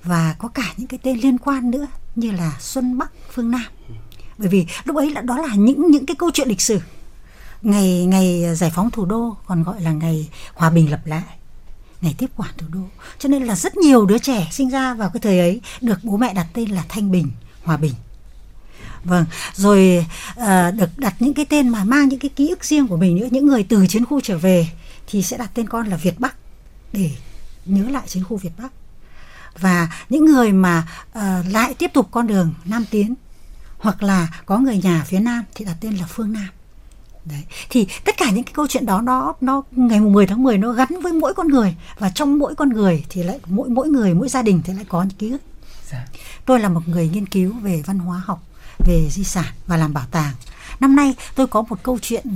[0.03, 1.87] Và có cả những cái tên liên quan nữa
[2.17, 3.65] như là xuân bắc phương nam.
[4.39, 6.81] Bởi vì lúc ấy là đó là những những cái câu chuyện lịch sử.
[7.63, 11.23] Ngày ngày giải phóng thủ đô còn gọi là ngày hòa bình lập lại
[12.05, 12.81] ngày tiếp quản thủ đô.
[13.19, 16.17] Cho nên là rất nhiều đứa trẻ sinh ra vào cái thời ấy được bố
[16.17, 17.31] mẹ đặt tên là thanh bình
[17.65, 17.95] hòa bình.
[19.05, 19.25] Vâng
[19.55, 22.97] rồi uh, được đặt những cái tên mà mang những cái ký ức riêng của
[22.97, 23.29] mình nữa.
[23.31, 24.69] Những người từ chiến khu trở về
[25.07, 26.35] thì sẽ đặt tên con là việt bắc
[26.93, 27.11] để
[27.65, 28.73] nhớ lại chiến khu việt bắc.
[29.59, 33.15] Và những người mà uh, lại tiếp tục con đường nam tiến
[33.79, 36.49] hoặc là có người nhà phía nam thì đặt tên là phương nam.
[37.25, 37.45] Đấy.
[37.71, 40.59] Thì tất cả những cái câu chuyện đó nó nó ngày mùng 10 tháng 10
[40.59, 43.89] nó gắn với mỗi con người và trong mỗi con người thì lại mỗi mỗi
[43.89, 45.43] người mỗi gia đình thì lại có những ký ức.
[45.91, 46.07] Dạ.
[46.47, 48.43] Tôi là một người nghiên cứu về văn hóa học,
[48.87, 50.35] về di sản và làm bảo tàng.
[50.81, 52.27] Năm nay tôi có một câu chuyện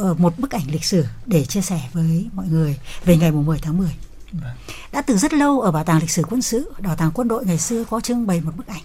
[0.00, 3.46] uh, một bức ảnh lịch sử để chia sẻ với mọi người về ngày mùng
[3.46, 3.88] 10 tháng 10.
[4.32, 4.52] Vâng.
[4.92, 7.46] Đã từ rất lâu ở bảo tàng lịch sử quân sự, bảo tàng quân đội
[7.46, 8.82] ngày xưa có trưng bày một bức ảnh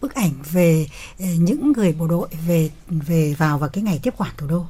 [0.00, 0.86] bức ảnh về
[1.18, 4.66] ờ, những người bộ đội về về vào vào cái ngày tiếp quản thủ đô.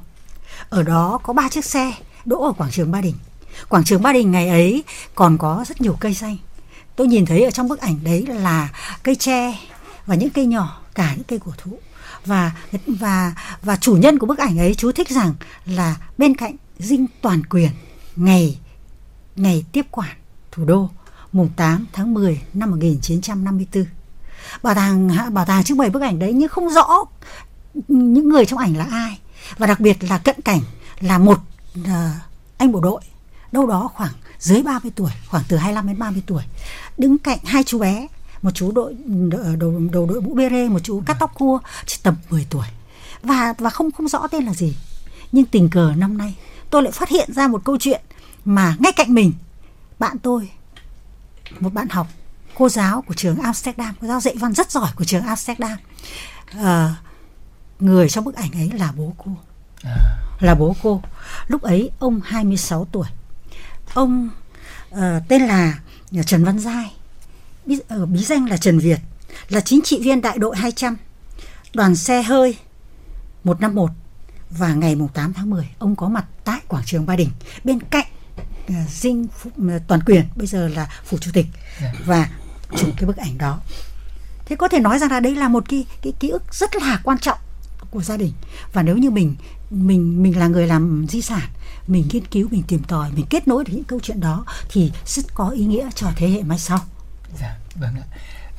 [0.69, 1.93] Ở đó có ba chiếc xe
[2.25, 3.15] đỗ ở quảng trường Ba Đình.
[3.69, 4.83] Quảng trường Ba Đình ngày ấy
[5.15, 6.37] còn có rất nhiều cây xanh.
[6.95, 8.69] Tôi nhìn thấy ở trong bức ảnh đấy là
[9.03, 9.59] cây tre
[10.05, 11.79] và những cây nhỏ, cả những cây cổ thụ.
[12.25, 12.51] Và
[12.87, 15.33] và và chủ nhân của bức ảnh ấy chú thích rằng
[15.65, 17.69] là bên cạnh dinh toàn quyền
[18.15, 18.59] ngày
[19.35, 20.17] ngày tiếp quản
[20.51, 20.89] thủ đô
[21.31, 23.85] mùng 8 tháng 10 năm 1954
[24.63, 27.03] bảo tàng bảo tàng trưng bày bức ảnh đấy nhưng không rõ
[27.87, 29.19] những người trong ảnh là ai.
[29.57, 30.61] Và đặc biệt là cận cảnh
[30.99, 31.39] là một
[31.79, 31.87] uh,
[32.57, 33.01] anh bộ đội
[33.51, 36.43] đâu đó khoảng dưới 30 tuổi khoảng từ 25 đến 30 tuổi.
[36.97, 38.07] Đứng cạnh hai chú bé
[38.41, 38.95] một chú đội
[39.31, 42.47] ờ, đầu đầu đội mũ bê rê một chú cắt tóc cua chỉ tầm 10
[42.49, 42.65] tuổi.
[43.23, 44.75] Và và không không rõ tên là gì.
[45.31, 46.35] Nhưng tình cờ năm nay
[46.69, 48.01] tôi lại phát hiện ra một câu chuyện
[48.45, 49.33] mà ngay cạnh mình
[49.99, 50.49] bạn tôi
[51.59, 52.07] một bạn học
[52.61, 55.77] cô giáo của trường Amsterdam cô giáo dạy văn rất giỏi của trường Amsterdam
[56.63, 56.95] à,
[57.79, 59.31] người trong bức ảnh ấy là bố cô
[59.83, 59.95] à.
[60.39, 61.01] là bố cô
[61.47, 63.07] lúc ấy ông 26 tuổi
[63.93, 64.29] ông
[64.89, 65.79] uh, tên là
[66.25, 66.93] Trần Văn Giai
[67.65, 68.99] bí, uh, bí danh là Trần Việt
[69.49, 70.97] là chính trị viên đại đội 200
[71.73, 72.57] đoàn xe hơi
[73.43, 73.91] 151
[74.49, 77.29] và ngày 8 tháng 10 ông có mặt tại quảng trường Ba Đình
[77.63, 78.07] bên cạnh
[78.89, 79.27] dinh
[79.87, 81.45] toàn quyền bây giờ là phủ chủ tịch.
[81.81, 81.93] Dạ.
[82.05, 82.29] và
[82.77, 83.59] chụp cái bức ảnh đó.
[84.45, 87.01] Thế có thể nói rằng là đây là một cái cái ký ức rất là
[87.03, 87.37] quan trọng
[87.91, 88.31] của gia đình.
[88.73, 89.35] Và nếu như mình
[89.69, 91.49] mình mình là người làm di sản,
[91.87, 94.91] mình nghiên cứu, mình tìm tòi, mình kết nối được những câu chuyện đó thì
[95.05, 96.79] rất có ý nghĩa cho thế hệ mai sau.
[97.39, 98.05] Dạ vâng ạ.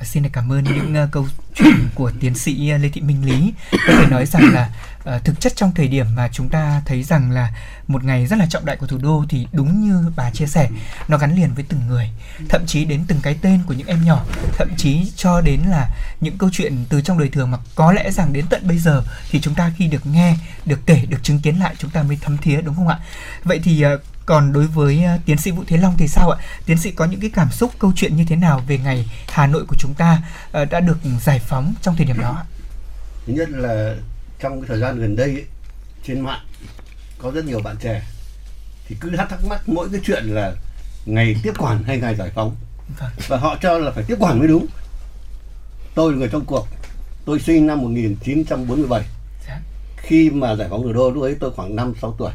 [0.03, 3.25] Ờ, xin cảm ơn những uh, câu chuyện của tiến sĩ ờ, Lê Thị Minh
[3.25, 3.53] Lý.
[3.71, 4.69] Có thể nói rằng là
[5.15, 7.51] uh, thực chất trong thời điểm mà chúng ta thấy rằng là
[7.87, 10.69] một ngày rất là trọng đại của thủ đô thì đúng như bà chia sẻ,
[11.07, 12.09] nó gắn liền với từng người,
[12.49, 14.25] thậm chí đến từng cái tên của những em nhỏ,
[14.57, 15.89] thậm chí cho đến là
[16.21, 19.03] những câu chuyện từ trong đời thường mà có lẽ rằng đến tận bây giờ
[19.31, 20.35] thì chúng ta khi được nghe,
[20.65, 22.99] được kể, được chứng kiến lại chúng ta mới thấm thía đúng không ạ?
[23.43, 26.39] Vậy thì uh, còn đối với uh, tiến sĩ Vũ Thế Long thì sao ạ?
[26.65, 29.47] Tiến sĩ có những cái cảm xúc câu chuyện như thế nào về ngày Hà
[29.47, 30.21] Nội của chúng ta
[30.61, 32.43] uh, đã được giải phóng trong thời điểm đó?
[33.27, 33.95] Thứ nhất là
[34.39, 35.45] trong cái thời gian gần đây ấy,
[36.07, 36.41] trên mạng
[37.17, 38.03] có rất nhiều bạn trẻ
[38.87, 40.53] thì cứ thắc mắc mỗi cái chuyện là
[41.05, 42.55] ngày tiếp quản hay ngày giải phóng
[42.99, 43.09] vâng.
[43.27, 44.65] và họ cho là phải tiếp quản mới đúng.
[45.95, 46.67] Tôi là người trong cuộc.
[47.25, 49.01] Tôi sinh năm 1947.
[49.47, 49.59] Dạ.
[49.97, 52.31] Khi mà giải phóng thủ đô lúc ấy tôi khoảng 5 6 tuổi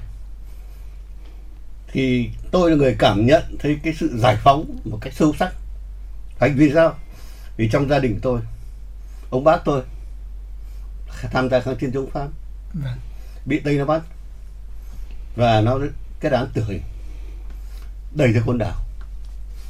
[1.93, 5.53] thì tôi là người cảm nhận thấy cái sự giải phóng một cách sâu sắc.
[6.39, 6.95] Thành vì sao?
[7.57, 8.41] Vì trong gia đình tôi
[9.31, 9.83] ông bác tôi
[11.31, 12.29] tham gia kháng chiến chống Pháp.
[12.73, 12.99] Vâng.
[13.45, 14.03] bị Tây nó bắt.
[15.37, 15.79] Và nó
[16.21, 16.83] cái án tử hình.
[18.15, 18.85] Đẩy ra con đảo.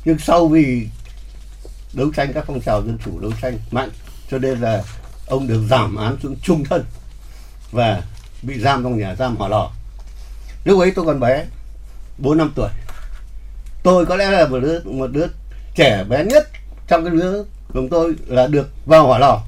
[0.04, 0.88] Nhưng sau vì
[1.92, 3.90] đấu tranh các phong trào dân chủ đấu tranh mạnh
[4.30, 4.82] cho nên là
[5.26, 6.84] ông được giảm án xuống trung thân
[7.70, 8.02] và
[8.42, 9.70] bị giam trong nhà giam hỏa lò.
[10.64, 11.44] Lúc ấy tôi còn bé
[12.18, 12.68] bốn năm tuổi.
[13.82, 15.26] Tôi có lẽ là một đứa một đứa
[15.74, 16.48] trẻ bé nhất
[16.88, 19.42] trong cái lứa của tôi là được vào hỏa lò.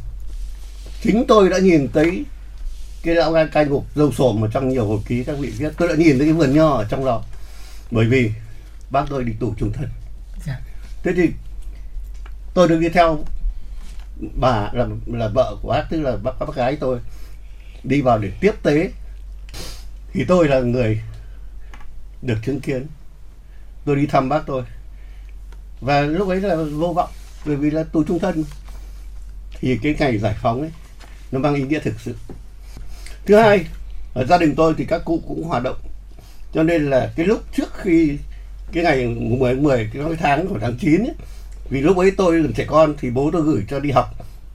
[1.02, 2.24] Chính tôi đã nhìn thấy
[3.02, 5.72] cái lão gai cai ngục dâu sồm ở trong nhiều hồi ký các vị viết
[5.78, 7.22] tôi đã nhìn thấy cái vườn nho ở trong đó
[7.90, 8.32] bởi vì
[8.90, 9.88] bác tôi đi tù trung thân
[10.46, 10.60] dạ.
[11.02, 11.30] thế thì
[12.54, 13.18] tôi được đi theo
[14.34, 16.98] bà là là vợ của bác tức là bác bác gái tôi
[17.84, 18.90] đi vào để tiếp tế.
[20.12, 21.00] Thì tôi là người
[22.22, 22.86] được chứng kiến.
[23.84, 24.62] Tôi đi thăm bác tôi.
[25.80, 27.10] Và lúc ấy là vô vọng
[27.44, 28.44] bởi vì là tù trung thân.
[29.60, 30.70] Thì cái ngày giải phóng ấy
[31.32, 32.14] nó mang ý nghĩa thực sự.
[33.26, 33.64] Thứ hai
[34.14, 35.76] ở gia đình tôi thì các cụ cũng hoạt động.
[36.52, 38.18] Cho nên là cái lúc trước khi
[38.72, 41.14] cái ngày 10 10 cái tháng của tháng 9 ấy,
[41.70, 44.06] vì lúc ấy tôi còn trẻ con thì bố tôi gửi cho đi học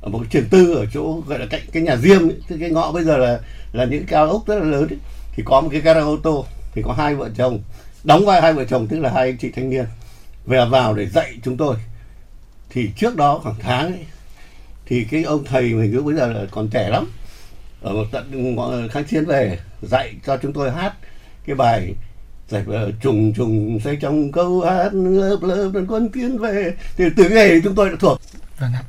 [0.01, 2.91] ở một trường tư ở chỗ gọi là cạnh cái nhà riêng ấy, cái ngõ
[2.91, 3.39] bây giờ là
[3.73, 4.97] là những cao ốc rất là lớn ấy,
[5.35, 7.61] thì có một cái gara ô tô thì có hai vợ chồng.
[8.03, 9.85] Đóng vai hai vợ chồng tức là hai anh chị thanh niên
[10.45, 11.75] về vào để dạy chúng tôi.
[12.69, 14.05] Thì trước đó khoảng tháng ấy,
[14.85, 17.11] thì cái ông thầy mình cứ bây giờ là còn trẻ lắm.
[17.81, 18.57] Ở một tận
[18.91, 20.93] kháng chiến về dạy cho chúng tôi hát
[21.45, 21.93] cái bài
[22.49, 26.73] dạy ờ, trùng trùng xây trong câu hát lớp lớp con tiến về.
[26.97, 28.21] Thì từ ngày chúng tôi đã thuộc.
[28.59, 28.83] Vâng ạ.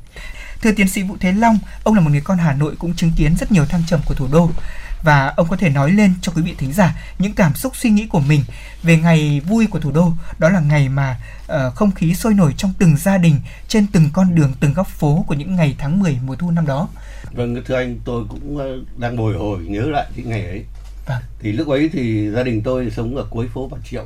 [0.61, 3.11] Thưa tiến sĩ Vũ Thế Long, ông là một người con Hà Nội cũng chứng
[3.17, 4.49] kiến rất nhiều thăng trầm của thủ đô
[5.07, 7.89] và ông có thể nói lên cho quý vị thính giả những cảm xúc suy
[7.89, 8.41] nghĩ của mình
[8.83, 10.11] về ngày vui của thủ đô.
[10.39, 13.35] Đó là ngày mà uh, không khí sôi nổi trong từng gia đình
[13.67, 16.65] trên từng con đường từng góc phố của những ngày tháng 10 mùa thu năm
[16.65, 16.89] đó.
[17.33, 20.65] Vâng thưa anh tôi cũng ờ, đang bồi hồi nhớ lại cái ngày ấy.
[21.05, 21.21] Vâng.
[21.39, 24.05] thì lúc ấy thì gia đình tôi sống ở cuối phố Bà Triệu.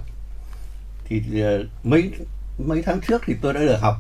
[1.06, 2.12] Thì uh, mấy
[2.58, 3.96] mấy tháng trước thì tôi đã được học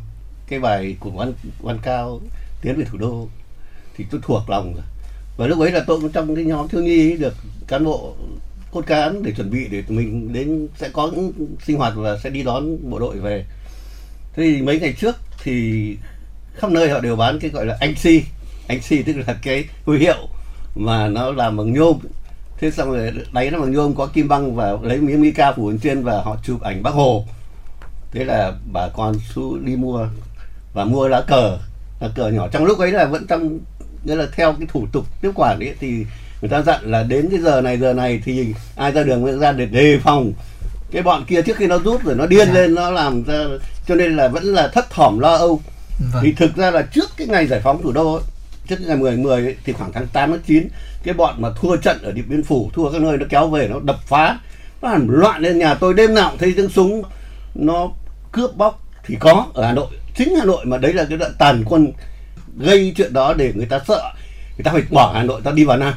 [0.47, 2.21] cái bài của văn văn cao
[2.61, 3.27] tiến về thủ đô.
[3.97, 4.83] Thì tôi thuộc lòng rồi
[5.41, 7.33] và lúc ấy là tôi cũng trong cái nhóm thiếu nhi được
[7.67, 8.15] cán bộ
[8.71, 11.31] cốt cán để chuẩn bị để mình đến sẽ có những
[11.65, 13.45] sinh hoạt và sẽ đi đón bộ đội về.
[14.33, 15.97] Thế thì mấy ngày trước thì
[16.55, 18.23] khắp nơi họ đều bán cái gọi là anh si.
[18.67, 20.27] Anh si tức là cái huy hiệu
[20.75, 21.97] mà nó làm bằng nhôm.
[22.57, 25.69] Thế xong rồi đáy nó bằng nhôm, có kim băng và lấy miếng mica phủ
[25.69, 27.25] lên trên và họ chụp ảnh bác hồ.
[28.11, 30.07] Thế là bà con xuống đi mua
[30.73, 31.57] và mua lá cờ.
[31.99, 32.47] Lá cờ nhỏ.
[32.47, 33.59] Trong lúc ấy là vẫn trong
[34.03, 36.05] nghĩa là theo cái thủ tục tiếp quản ấy thì
[36.41, 39.51] người ta dặn là đến cái giờ này giờ này thì ai ra đường ra
[39.51, 40.33] để đề phòng
[40.91, 42.53] cái bọn kia trước khi nó rút rồi nó điên Dạ.
[42.53, 43.43] lên nó làm ra
[43.87, 45.61] cho nên là vẫn là thấp thỏm lo âu
[46.13, 46.23] Vâng.
[46.23, 48.23] thì thực ra là trước cái ngày giải phóng thủ đô ấy,
[48.69, 50.67] trước ngày 10 10 ấy, thì khoảng tháng 8 tháng 9
[51.03, 53.67] cái bọn mà thua trận ở Điện Biên Phủ thua các nơi nó kéo về
[53.67, 54.39] nó đập phá
[54.81, 57.03] nó làm loạn lên nhà tôi đêm nào cũng thấy tiếng súng
[57.55, 57.89] nó
[58.31, 61.31] cướp bóc thì có ở Hà Nội chính Hà Nội mà đấy là cái đoạn
[61.39, 61.91] tàn quân
[62.57, 64.13] gây chuyện đó để người ta sợ.
[64.57, 65.93] Người ta phải bỏ Hà Nội ta đi vào Nam.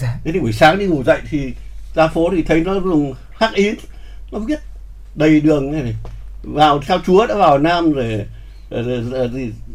[0.00, 0.18] Dạ.
[0.24, 1.52] thế thì buổi sáng đi ngủ dậy thì
[1.94, 3.70] ra phố thì thấy nó dùng hắc ý.
[4.32, 4.58] Nó viết
[5.14, 5.94] đầy đường này, này.
[6.42, 8.26] vào theo chúa đã vào Nam rồi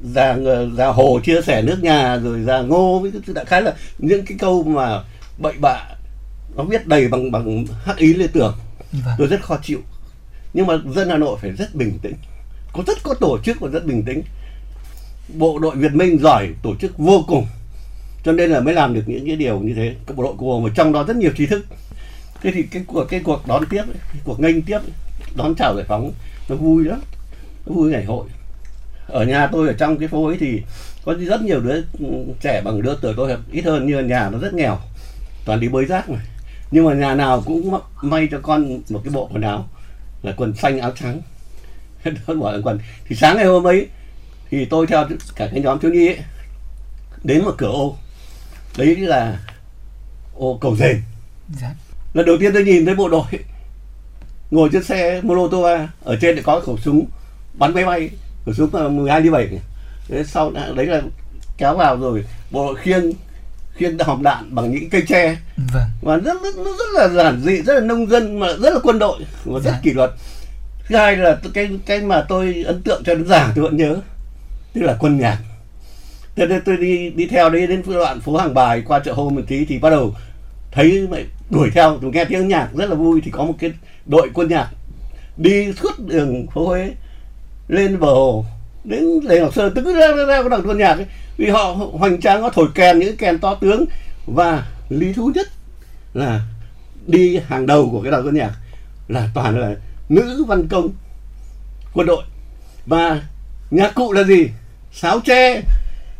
[0.04, 0.38] già
[0.78, 4.38] già hồ chia sẻ nước nhà rồi già ngô với đại khái là những cái
[4.40, 5.04] câu mà
[5.38, 5.78] bậy bạ.
[6.56, 8.56] Nó viết đầy bằng bằng hắc ý lên tường.
[8.92, 9.16] Vâng.
[9.18, 9.82] tôi rất khó chịu.
[10.54, 12.16] Nhưng mà dân Hà Nội phải rất bình tĩnh.
[12.74, 14.22] Có rất có tổ chức và rất bình tĩnh
[15.28, 17.48] bộ đội Việt Minh giỏi tổ chức vô cùng.
[18.24, 19.96] Cho nên là mới làm được những cái điều như thế.
[20.08, 21.66] Các bộ đội của mà trong đó rất nhiều trí thức.
[22.42, 24.92] Thế thì cái cuộc cái cuộc đón tiếp ấy, cái cuộc nghênh tiếp ấy,
[25.36, 26.12] đón chào giải phóng
[26.50, 27.00] nó vui lắm.
[27.66, 28.28] Nó vui ngày hội.
[29.08, 30.62] Ở nhà tôi ở trong cái phố ấy thì
[31.06, 31.82] có rất nhiều đứa
[32.42, 33.38] trẻ bằng đứa tuổi tôi.
[33.52, 34.78] Ít hơn như nhà nó rất nghèo.
[35.46, 36.20] Toàn đi bới rác mà.
[36.72, 39.70] Nhưng mà nhà nào cũng may cho con một cái bộ quần áo
[40.24, 41.22] là quần xanh áo trắng.
[42.06, 42.80] Đó gọi là quần.
[43.08, 43.88] Thì sáng ngày hôm ấy
[44.60, 46.18] thì tôi theo cả cái nhóm thiếu nhi ấy,
[47.24, 47.98] đến một cửa ô
[48.78, 49.40] đấy là
[50.36, 51.02] ô cầu dền
[51.62, 51.70] Dạ.
[52.14, 53.24] lần đầu tiên tôi nhìn thấy bộ đội
[54.52, 55.66] ngồi trên xe Molotov
[56.04, 57.06] ở trên có khẩu súng
[57.54, 58.10] bắn máy bay
[58.46, 59.48] khẩu súng là 12 đi 7
[60.08, 61.02] thế sau đấy là
[61.58, 63.14] kéo vào rồi bộ đội khiêng
[63.76, 65.38] khiêng hòm đạn bằng những cây tre
[65.74, 65.84] Vâng.
[66.02, 68.80] và rất, rất nó rất là giản dị rất là nông dân mà rất là
[68.84, 69.80] quân đội và rất Dạ.
[69.84, 70.12] kỷ luật
[70.88, 73.98] thứ hai là cái cái mà tôi ấn tượng cho đến giảng tôi vẫn nhớ
[74.76, 75.38] tức là quân nhạc.
[76.36, 79.36] Tôi, tôi, tôi đi đi theo đấy đến đoạn phố hàng bài qua chợ hôm
[79.36, 80.16] một tí thì bắt đầu
[80.72, 81.98] thấy mày đuổi theo.
[82.02, 83.72] Tôi nghe tiếng nhạc rất là vui thì có một cái
[84.06, 84.70] đội quân nhạc
[85.38, 86.92] đi suốt đường phố Huế
[87.68, 88.46] lên bờ hồ
[88.84, 91.06] đến Lê Ngọc Sơn tức ra ra, ra có đoàn quân nhạc ấy.
[91.38, 93.86] vì họ hoành tráng có thổi kèn những kèn to tướng.
[94.26, 95.48] Và lý thú nhất
[96.14, 96.42] là
[97.08, 98.52] đi hàng đầu của cái đoàn quân nhạc
[99.08, 99.76] là toàn là
[100.10, 100.90] nữ văn công
[101.94, 102.24] quân đội.
[102.86, 103.22] Và
[103.72, 104.50] nhạc cụ là gì?
[104.96, 105.62] Sáo tre.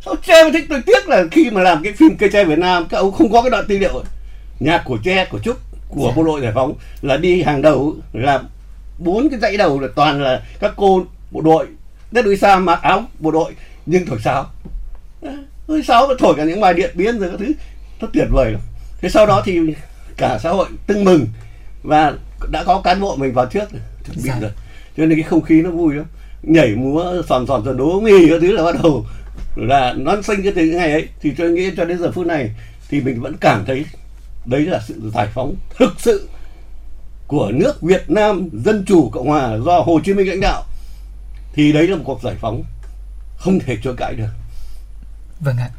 [0.04, 2.58] Sáo tre mà thích tôi tiếc là khi mà làm cái phim cây tre Việt
[2.58, 4.04] Nam các ông không có cái đoạn tư liệu.
[4.60, 5.56] Nhạc của tre của trúc
[5.88, 8.42] của bộ đội giải phóng là đi hàng đầu là
[8.98, 11.66] bốn cái dãy đầu là toàn là các cô bộ đội.
[12.10, 13.52] Đất núi xa mặc áo bộ đội
[13.86, 14.46] nhưng thổi sáo
[15.68, 17.52] thổi sáo thổi cả những bài điện biên rồi các thứ.
[18.00, 18.60] Nó tuyệt vời lắm.
[19.00, 19.60] Thế sau đó thì
[20.16, 21.26] cả xã hội tưng mừng
[21.82, 22.12] và
[22.50, 23.68] đã có cán bộ mình vào trước
[24.06, 24.50] chuẩn bị rồi.
[24.96, 26.04] Cho nên cái không khí nó vui lắm
[26.46, 29.06] nhảy múa sòn sòn sòn đố mì các thứ là bắt đầu
[29.56, 31.08] là nó sinh cái từ những ngày ấy.
[31.20, 32.50] Thì tôi nghĩ cho đến giờ phút này
[32.88, 33.84] thì mình vẫn cảm thấy
[34.44, 36.28] đấy là sự giải phóng thực sự
[37.26, 40.64] của nước Việt Nam Dân Chủ Cộng Hòa do Hồ Chí Minh lãnh đạo.
[41.54, 42.62] Thì đấy là một cuộc giải phóng
[43.36, 44.30] không thể chối cãi được.
[45.40, 45.70] Vâng ạ.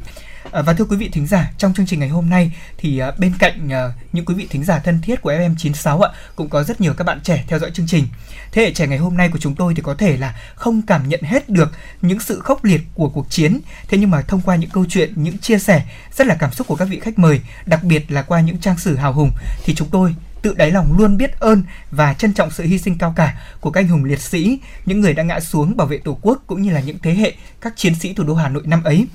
[0.50, 3.14] Ờ, và thưa quý vị thính giả, trong chương trình ngày hôm nay thì ờ,
[3.18, 6.62] bên cạnh ờ, những quý vị thính giả thân thiết của FM96 ạ, cũng có
[6.62, 8.04] rất nhiều các bạn trẻ theo dõi chương trình.
[8.52, 11.08] Thế hệ trẻ ngày hôm nay của chúng tôi thì có thể là không cảm
[11.08, 11.72] nhận hết được
[12.02, 15.12] những sự khốc liệt của cuộc chiến, thế nhưng mà thông qua những câu chuyện,
[15.16, 18.22] những chia sẻ rất là cảm xúc của các vị khách mời, đặc biệt là
[18.22, 19.30] qua những trang sử hào hùng
[19.64, 22.98] thì chúng tôi tự đáy lòng luôn biết ơn và trân trọng sự hy sinh
[22.98, 25.98] cao cả của các anh hùng liệt sĩ, những người đã ngã xuống bảo vệ
[25.98, 28.62] Tổ quốc cũng như là những thế hệ các chiến sĩ thủ đô Hà Nội
[28.66, 29.06] năm ấy.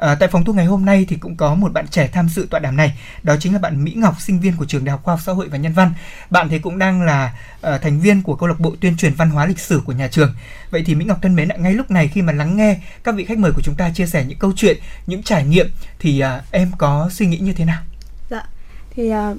[0.00, 2.46] À, tại phòng thu ngày hôm nay thì cũng có một bạn trẻ tham dự
[2.50, 5.00] tọa đàm này, đó chính là bạn Mỹ Ngọc, sinh viên của trường Đại học
[5.02, 5.92] Khoa học Xã hội và Nhân văn.
[6.30, 7.34] Bạn thì cũng đang là
[7.66, 10.08] uh, thành viên của câu lạc bộ tuyên truyền văn hóa lịch sử của nhà
[10.08, 10.34] trường.
[10.70, 13.24] Vậy thì Mỹ Ngọc thân mến, ngay lúc này khi mà lắng nghe các vị
[13.24, 16.50] khách mời của chúng ta chia sẻ những câu chuyện, những trải nghiệm thì uh,
[16.50, 17.82] em có suy nghĩ như thế nào?
[18.30, 18.42] Dạ,
[18.90, 19.36] thì uh,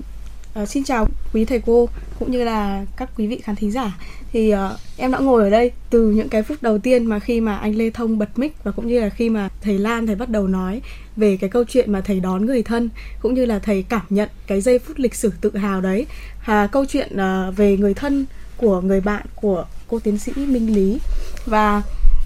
[0.60, 3.98] uh, xin chào quý thầy cô cũng như là các quý vị khán thính giả.
[4.32, 4.60] Thì uh,
[4.98, 7.76] em đã ngồi ở đây từ những cái phút đầu tiên mà khi mà anh
[7.76, 10.48] Lê Thông bật mic và cũng như là khi mà thầy Lan thầy bắt đầu
[10.48, 10.82] nói
[11.16, 12.90] về cái câu chuyện mà thầy đón người thân
[13.22, 16.06] cũng như là thầy cảm nhận cái giây phút lịch sử tự hào đấy.
[16.46, 18.26] À, câu chuyện uh, về người thân
[18.58, 21.00] của người bạn của cô tiến sĩ Minh Lý.
[21.46, 21.82] Và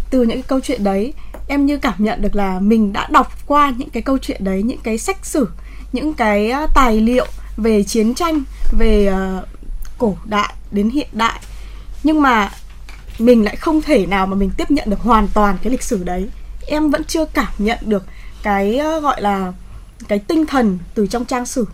[0.09, 1.13] từ những cái câu chuyện đấy
[1.47, 4.63] em như cảm nhận được là mình đã đọc qua những cái câu chuyện đấy
[4.63, 5.47] những cái sách sử
[5.91, 7.25] những cái tài liệu
[7.57, 9.47] về chiến tranh về uh,
[9.97, 11.39] cổ đại đến hiện đại.
[12.03, 12.51] Nhưng mà
[13.19, 16.03] mình lại không thể nào mà mình tiếp nhận được hoàn toàn cái lịch sử
[16.03, 16.29] đấy.
[16.67, 18.03] Em vẫn chưa cảm nhận được
[18.43, 19.53] cái uh, gọi là
[20.07, 21.65] cái tinh thần từ trong trang sử.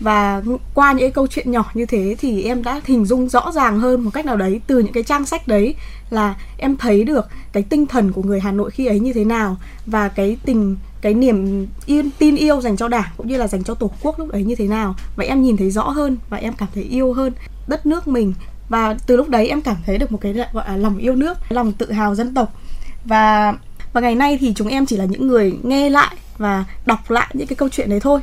[0.00, 0.42] Và
[0.74, 3.80] qua những cái câu chuyện nhỏ như thế thì em đã hình dung rõ ràng
[3.80, 5.74] hơn một cách nào đấy từ những cái trang sách đấy
[6.10, 9.24] là em thấy được cái tinh thần của người Hà Nội khi ấy như thế
[9.24, 9.56] nào
[9.86, 13.64] và cái tình cái niềm yên tin yêu dành cho đảng cũng như là dành
[13.64, 14.94] cho tổ quốc lúc đấy như thế nào.
[15.16, 17.32] Và em nhìn thấy rõ hơn và em cảm thấy yêu hơn
[17.66, 18.34] đất nước mình.
[18.68, 21.38] Và từ lúc đấy em cảm thấy được một cái gọi là lòng yêu nước,
[21.48, 22.52] lòng tự hào dân tộc.
[23.04, 23.54] Và
[23.92, 27.30] và ngày nay thì chúng em chỉ là những người nghe lại và đọc lại
[27.34, 28.20] những cái câu chuyện đấy thôi.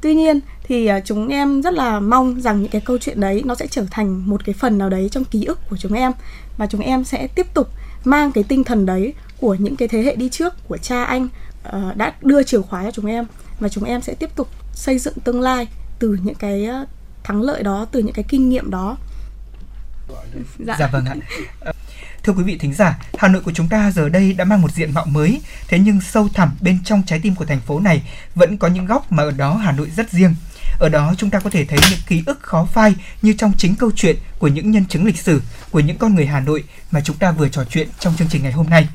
[0.00, 3.42] Tuy nhiên thì à, chúng em rất là mong rằng những cái câu chuyện đấy
[3.44, 6.12] nó sẽ trở thành một cái phần nào đấy trong ký ức của chúng em.
[6.56, 7.68] Và chúng em sẽ tiếp tục
[8.04, 11.28] mang cái tinh thần đấy của những cái thế hệ đi trước của cha anh
[11.68, 13.24] uh, đã đưa chìa khóa cho chúng em
[13.60, 15.68] và chúng em sẽ tiếp tục xây dựng tương lai
[15.98, 16.68] từ những cái
[17.24, 18.96] thắng lợi đó từ những cái kinh nghiệm đó
[20.58, 21.16] dạ, dạ vâng ạ
[22.24, 24.72] Thưa quý vị thính giả, Hà Nội của chúng ta giờ đây đã mang một
[24.72, 28.02] diện mạo mới, thế nhưng sâu thẳm bên trong trái tim của thành phố này
[28.34, 30.34] vẫn có những góc mà ở đó Hà Nội rất riêng.
[30.78, 33.76] Ở đó chúng ta có thể thấy những ký ức khó phai như trong chính
[33.76, 37.00] câu chuyện của những nhân chứng lịch sử, của những con người Hà Nội mà
[37.00, 38.88] chúng ta vừa trò chuyện trong chương trình ngày hôm nay.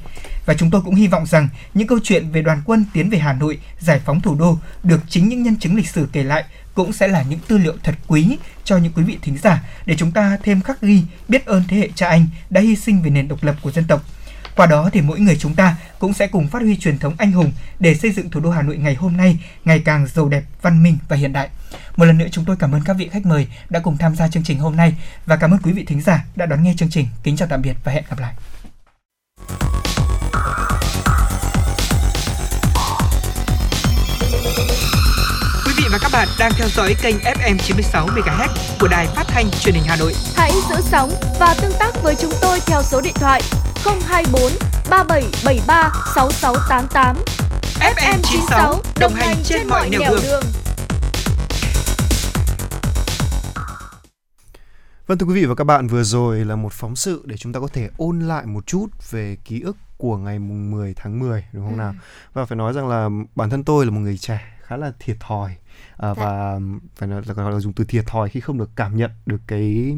[0.49, 3.17] Và chúng tôi cũng hy vọng rằng những câu chuyện về đoàn quân tiến về
[3.17, 6.43] Hà Nội, giải phóng thủ đô được chính những nhân chứng lịch sử kể lại
[6.73, 9.95] cũng sẽ là những tư liệu thật quý cho những quý vị thính giả để
[9.97, 13.09] chúng ta thêm khắc ghi biết ơn thế hệ cha anh đã hy sinh vì
[13.09, 14.03] nền độc lập của dân tộc.
[14.55, 17.31] Qua đó thì mỗi người chúng ta cũng sẽ cùng phát huy truyền thống anh
[17.31, 20.43] hùng để xây dựng thủ đô Hà Nội ngày hôm nay ngày càng giàu đẹp,
[20.61, 21.49] văn minh và hiện đại.
[21.95, 24.27] Một lần nữa chúng tôi cảm ơn các vị khách mời đã cùng tham gia
[24.27, 24.95] chương trình hôm nay
[25.25, 27.07] và cảm ơn quý vị thính giả đã đón nghe chương trình.
[27.23, 28.33] Kính chào tạm biệt và hẹn gặp lại.
[36.11, 38.47] Các bạn đang theo dõi kênh FM 96 MHz
[38.79, 40.13] của đài phát thanh truyền hình Hà Nội.
[40.35, 41.09] Hãy giữ sóng
[41.39, 43.41] và tương tác với chúng tôi theo số điện thoại
[44.07, 44.41] 024
[44.89, 47.15] 3773 6688.
[47.95, 50.19] FM 96 đồng hành trên mọi nẻo đường.
[50.23, 50.43] đường.
[55.07, 57.53] Vâng thưa quý vị và các bạn, vừa rồi là một phóng sự để chúng
[57.53, 61.19] ta có thể ôn lại một chút về ký ức của ngày mùng 10 tháng
[61.19, 61.77] 10 đúng không ừ.
[61.77, 61.93] nào?
[62.33, 65.17] Và phải nói rằng là bản thân tôi là một người trẻ khá là thiệt
[65.19, 65.55] thòi
[65.99, 66.59] à, và
[66.95, 69.41] phải nói là gọi là dùng từ thiệt thòi khi không được cảm nhận được
[69.47, 69.97] cái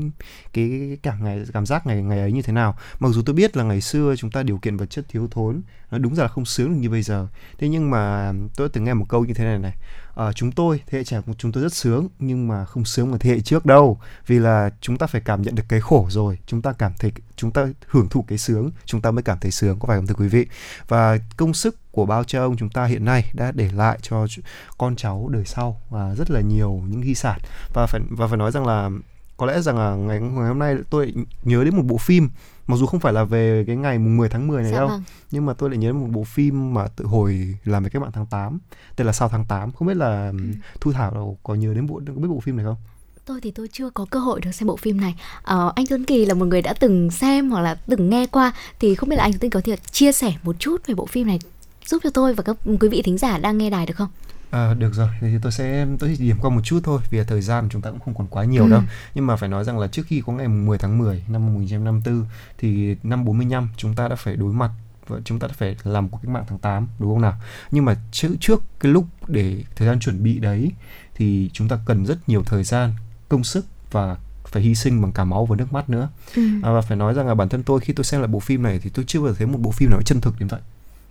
[0.53, 2.77] cái, cái cảm ngày cảm giác ngày ngày ấy như thế nào.
[2.99, 5.61] Mặc dù tôi biết là ngày xưa chúng ta điều kiện vật chất thiếu thốn
[5.91, 7.27] nó đúng ra là không sướng được như bây giờ.
[7.57, 9.75] Thế nhưng mà tôi từng nghe một câu như thế này này
[10.15, 13.11] à, chúng tôi thế hệ trẻ của chúng tôi rất sướng nhưng mà không sướng
[13.11, 13.99] bằng thế hệ trước đâu.
[14.27, 16.39] Vì là chúng ta phải cảm nhận được cái khổ rồi.
[16.45, 19.51] Chúng ta cảm thấy chúng ta hưởng thụ cái sướng chúng ta mới cảm thấy
[19.51, 20.47] sướng có phải không thưa quý vị?
[20.87, 24.27] Và công sức của bao cha ông chúng ta hiện nay đã để lại cho
[24.77, 27.39] con cháu đời sau và rất là nhiều những di sản.
[27.73, 28.89] Và phải và phải nói rằng là
[29.41, 31.13] có lẽ rằng là ngày ngày hôm nay tôi
[31.43, 32.29] nhớ đến một bộ phim
[32.67, 34.87] mặc dù không phải là về cái ngày mùng 10 tháng 10 này dạ đâu
[34.87, 35.03] vâng.
[35.31, 37.99] nhưng mà tôi lại nhớ đến một bộ phim mà tự hồi làm về các
[37.99, 38.59] bạn tháng 8
[38.95, 40.37] tên là sao tháng 8 không biết là ừ.
[40.81, 42.75] thu thảo có nhớ đến bộ có biết bộ phim này không
[43.25, 46.05] tôi thì tôi chưa có cơ hội được xem bộ phim này ờ, anh Tuấn
[46.05, 49.15] Kỳ là một người đã từng xem hoặc là từng nghe qua thì không biết
[49.15, 51.39] là anh Tuấn Kỳ có thể chia sẻ một chút về bộ phim này
[51.85, 54.09] giúp cho tôi và các quý vị thính giả đang nghe đài được không?
[54.51, 57.41] À, được rồi, thì tôi sẽ tôi chỉ điểm qua một chút thôi vì thời
[57.41, 58.69] gian chúng ta cũng không còn quá nhiều ừ.
[58.69, 58.81] đâu.
[59.15, 62.25] Nhưng mà phải nói rằng là trước khi có ngày 10 tháng 10 năm 1954
[62.57, 64.71] thì năm 45 chúng ta đã phải đối mặt
[65.07, 67.33] và chúng ta đã phải làm cuộc cách mạng tháng 8 đúng không nào?
[67.71, 70.71] Nhưng mà trước trước cái lúc để thời gian chuẩn bị đấy
[71.15, 72.93] thì chúng ta cần rất nhiều thời gian,
[73.29, 76.09] công sức và phải hy sinh bằng cả máu và nước mắt nữa.
[76.35, 76.41] Ừ.
[76.63, 78.63] À, và phải nói rằng là bản thân tôi khi tôi xem lại bộ phim
[78.63, 80.61] này thì tôi chưa bao giờ thấy một bộ phim nào chân thực đến vậy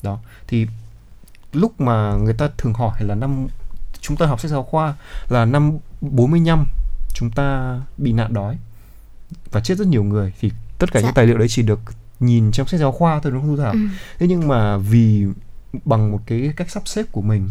[0.03, 0.67] đó thì
[1.53, 3.47] lúc mà người ta thường hỏi là năm
[4.01, 4.95] chúng ta học sách giáo khoa
[5.29, 6.67] là năm 45
[7.15, 8.59] chúng ta bị nạn đói
[9.51, 11.07] và chết rất nhiều người thì tất cả Dạ.
[11.07, 11.81] những tài liệu đấy chỉ được
[12.21, 13.73] nhìn trong sách giáo khoa thôi đúng không Thu Thảo?
[13.73, 13.79] Ừ.
[14.19, 15.27] Thế nhưng mà vì
[15.85, 17.51] bằng một cái cách sắp xếp của mình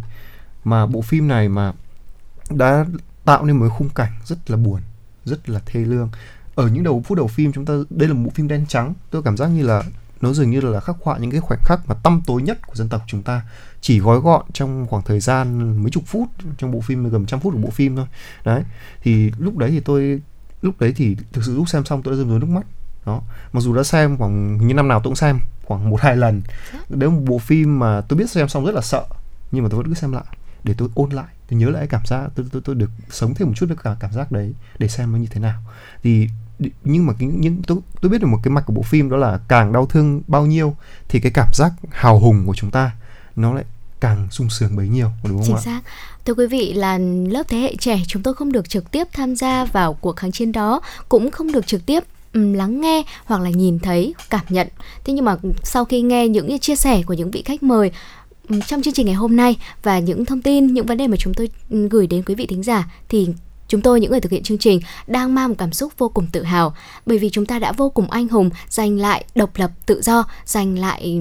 [0.64, 1.74] mà bộ phim này mà
[2.50, 2.86] đã
[3.26, 4.82] tạo nên một khung cảnh rất là buồn,
[5.26, 6.10] rất là thê lương.
[6.56, 8.94] Ở những đầu phút đầu phim chúng ta đây là một bộ phim đen trắng,
[9.10, 9.84] tôi cảm giác như là
[10.22, 12.76] nó dường như là khắc họa những cái khoảnh khắc mà tăm tối nhất của
[12.76, 13.42] dân tộc chúng ta.
[13.82, 16.28] Chỉ gói gọn trong khoảng thời gian mấy chục phút,
[16.58, 18.06] trong bộ phim, gần trăm phút của bộ phim thôi.
[18.46, 18.64] Đấy,
[19.02, 20.22] thì lúc đấy thì tôi,
[20.62, 22.66] lúc đấy thì thực sự lúc xem xong tôi đã rơi nước mắt.
[23.06, 23.22] Đó,
[23.54, 26.42] mặc dù đã xem khoảng như năm nào tôi cũng xem khoảng một, hai lần.
[26.90, 29.06] Đấy một bộ phim mà tôi biết xem xong rất là sợ,
[29.52, 30.24] nhưng mà tôi vẫn cứ xem lại,
[30.64, 33.48] để tôi ôn lại, tôi nhớ lại cảm giác, tôi tôi tôi được sống thêm
[33.48, 35.62] một chút với cả cảm giác đấy, để xem nó như thế nào.
[36.04, 36.30] Thì
[36.84, 39.18] nhưng mà cái những tôi tôi biết được một cái mạch của bộ phim đó
[39.18, 40.76] là càng đau thương bao nhiêu
[41.08, 42.92] thì cái cảm giác hào hùng của chúng ta
[43.36, 43.64] nó lại
[44.00, 45.62] càng sung sướng bấy nhiêu đúng không Chính ạ?
[45.66, 45.82] xác.
[46.26, 49.36] Thưa quý vị là lớp thế hệ trẻ chúng tôi không được trực tiếp tham
[49.36, 52.04] gia vào cuộc kháng chiến đó, cũng không được trực tiếp
[52.34, 54.68] lắng nghe hoặc là nhìn thấy, cảm nhận.
[55.04, 57.92] Thế nhưng mà sau khi nghe những chia sẻ của những vị khách mời
[58.68, 61.34] trong chương trình ngày hôm nay và những thông tin, những vấn đề mà chúng
[61.34, 61.50] tôi
[61.90, 63.28] gửi đến quý vị thính giả thì
[63.70, 66.28] Chúng tôi, những người thực hiện chương trình, đang mang một cảm xúc vô cùng
[66.28, 66.74] tự hào.
[67.06, 70.24] Bởi vì chúng ta đã vô cùng anh hùng giành lại độc lập tự do,
[70.46, 71.20] giành lại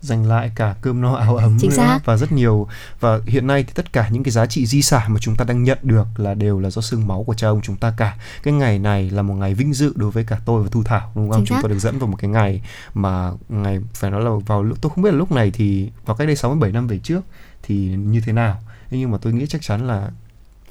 [0.00, 2.00] dành lại cả cơm no áo ấm Chính nữa xác.
[2.04, 2.68] và rất nhiều.
[3.00, 5.44] Và hiện nay thì tất cả những cái giá trị di sản mà chúng ta
[5.44, 8.18] đang nhận được là đều là do xương máu của cha ông chúng ta cả.
[8.42, 11.12] Cái ngày này là một ngày vinh dự đối với cả tôi và thu thảo
[11.14, 11.40] đúng không?
[11.40, 11.62] Chính chúng xác.
[11.62, 12.62] tôi được dẫn vào một cái ngày
[12.94, 16.16] mà ngày phải nói là vào lúc tôi không biết là lúc này thì vào
[16.16, 17.20] cách đây 67 năm về trước
[17.62, 18.60] thì như thế nào.
[18.90, 20.10] Nhưng mà tôi nghĩ chắc chắn là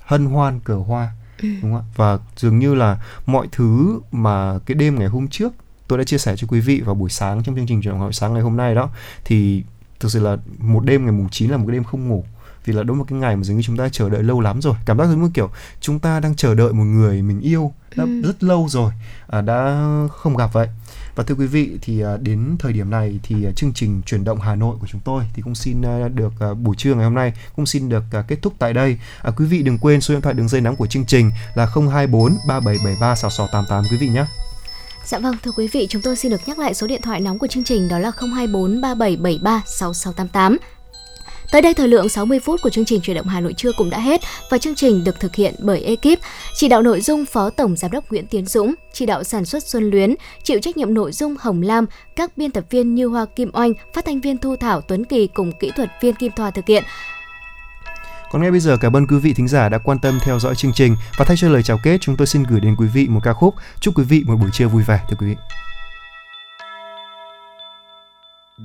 [0.08, 1.12] hân hoan cờ hoa
[1.42, 1.84] đúng không ạ?
[1.96, 5.54] Và dường như là mọi thứ mà cái đêm ngày hôm trước
[5.88, 8.14] tôi đã chia sẻ cho quý vị vào buổi sáng trong chương trình Hà nội
[8.14, 8.90] sáng ngày hôm nay đó
[9.26, 9.64] thì
[10.00, 12.26] thực sự là một đêm ngày mùng 9 là một cái đêm không ngủ.
[12.66, 14.40] Vì là đó là một cái ngày mà dường như chúng ta chờ đợi lâu
[14.42, 14.74] lắm rồi.
[14.86, 15.50] Cảm giác giống như kiểu
[15.82, 18.22] chúng ta đang chờ đợi một người mình yêu đã Ừ.
[18.22, 18.92] rất lâu rồi
[19.28, 20.68] à, đã không gặp vậy
[21.18, 24.24] và thưa quý vị thì à, đến thời điểm này thì à, chương trình chuyển
[24.24, 26.34] động Hà Nội của chúng tôi thì cũng xin à, được
[26.64, 28.98] buổi trưa ngày hôm nay cũng xin được kết thúc tại đây.
[29.22, 31.66] À, quý vị đừng quên số điện thoại đường dây nóng của chương trình là
[31.66, 34.26] 024 3773 6688 quý vị nhé.
[35.06, 37.40] Dạ vâng, thưa quý vị, chúng tôi xin được nhắc lại số điện thoại nóng
[37.40, 40.77] của chương trình đó là 024 3773 6688.
[41.52, 43.90] Tới đây thời lượng 60 phút của chương trình Chuyển động Hà Nội trưa cũng
[43.90, 46.20] đã hết và chương trình được thực hiện bởi ekip
[46.54, 49.64] chỉ đạo nội dung Phó Tổng Giám đốc Nguyễn Tiến Dũng, chỉ đạo sản xuất
[49.64, 53.26] Xuân Luyến, chịu trách nhiệm nội dung Hồng Lam, các biên tập viên Như Hoa
[53.26, 56.52] Kim Oanh, phát thanh viên Thu Thảo Tuấn Kỳ cùng kỹ thuật viên Kim Thoa
[56.52, 56.84] thực hiện.
[58.32, 60.56] Còn ngay bây giờ cảm ơn quý vị thính giả đã quan tâm theo dõi
[60.56, 63.08] chương trình và thay cho lời chào kết chúng tôi xin gửi đến quý vị
[63.08, 63.56] một ca khúc.
[63.80, 65.36] Chúc quý vị một buổi trưa vui vẻ thưa quý vị.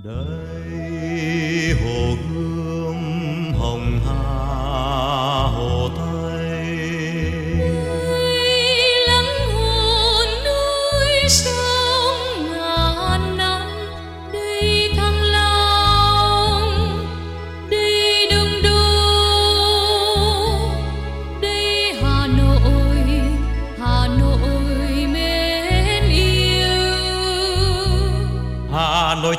[0.04, 0.41] đây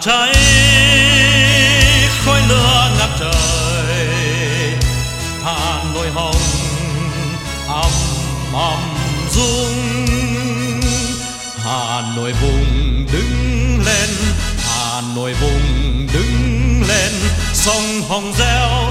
[0.06, 0.34] cháy,
[2.26, 4.08] khói lửa ngập trời.
[5.44, 6.36] Hà nội hồng
[7.68, 7.92] ấm
[8.54, 8.80] ầm
[9.32, 10.06] rung
[11.64, 14.10] hà nội vùng đứng lên
[14.68, 17.12] hà nội vùng đứng lên.
[17.54, 18.83] Sông hồng reo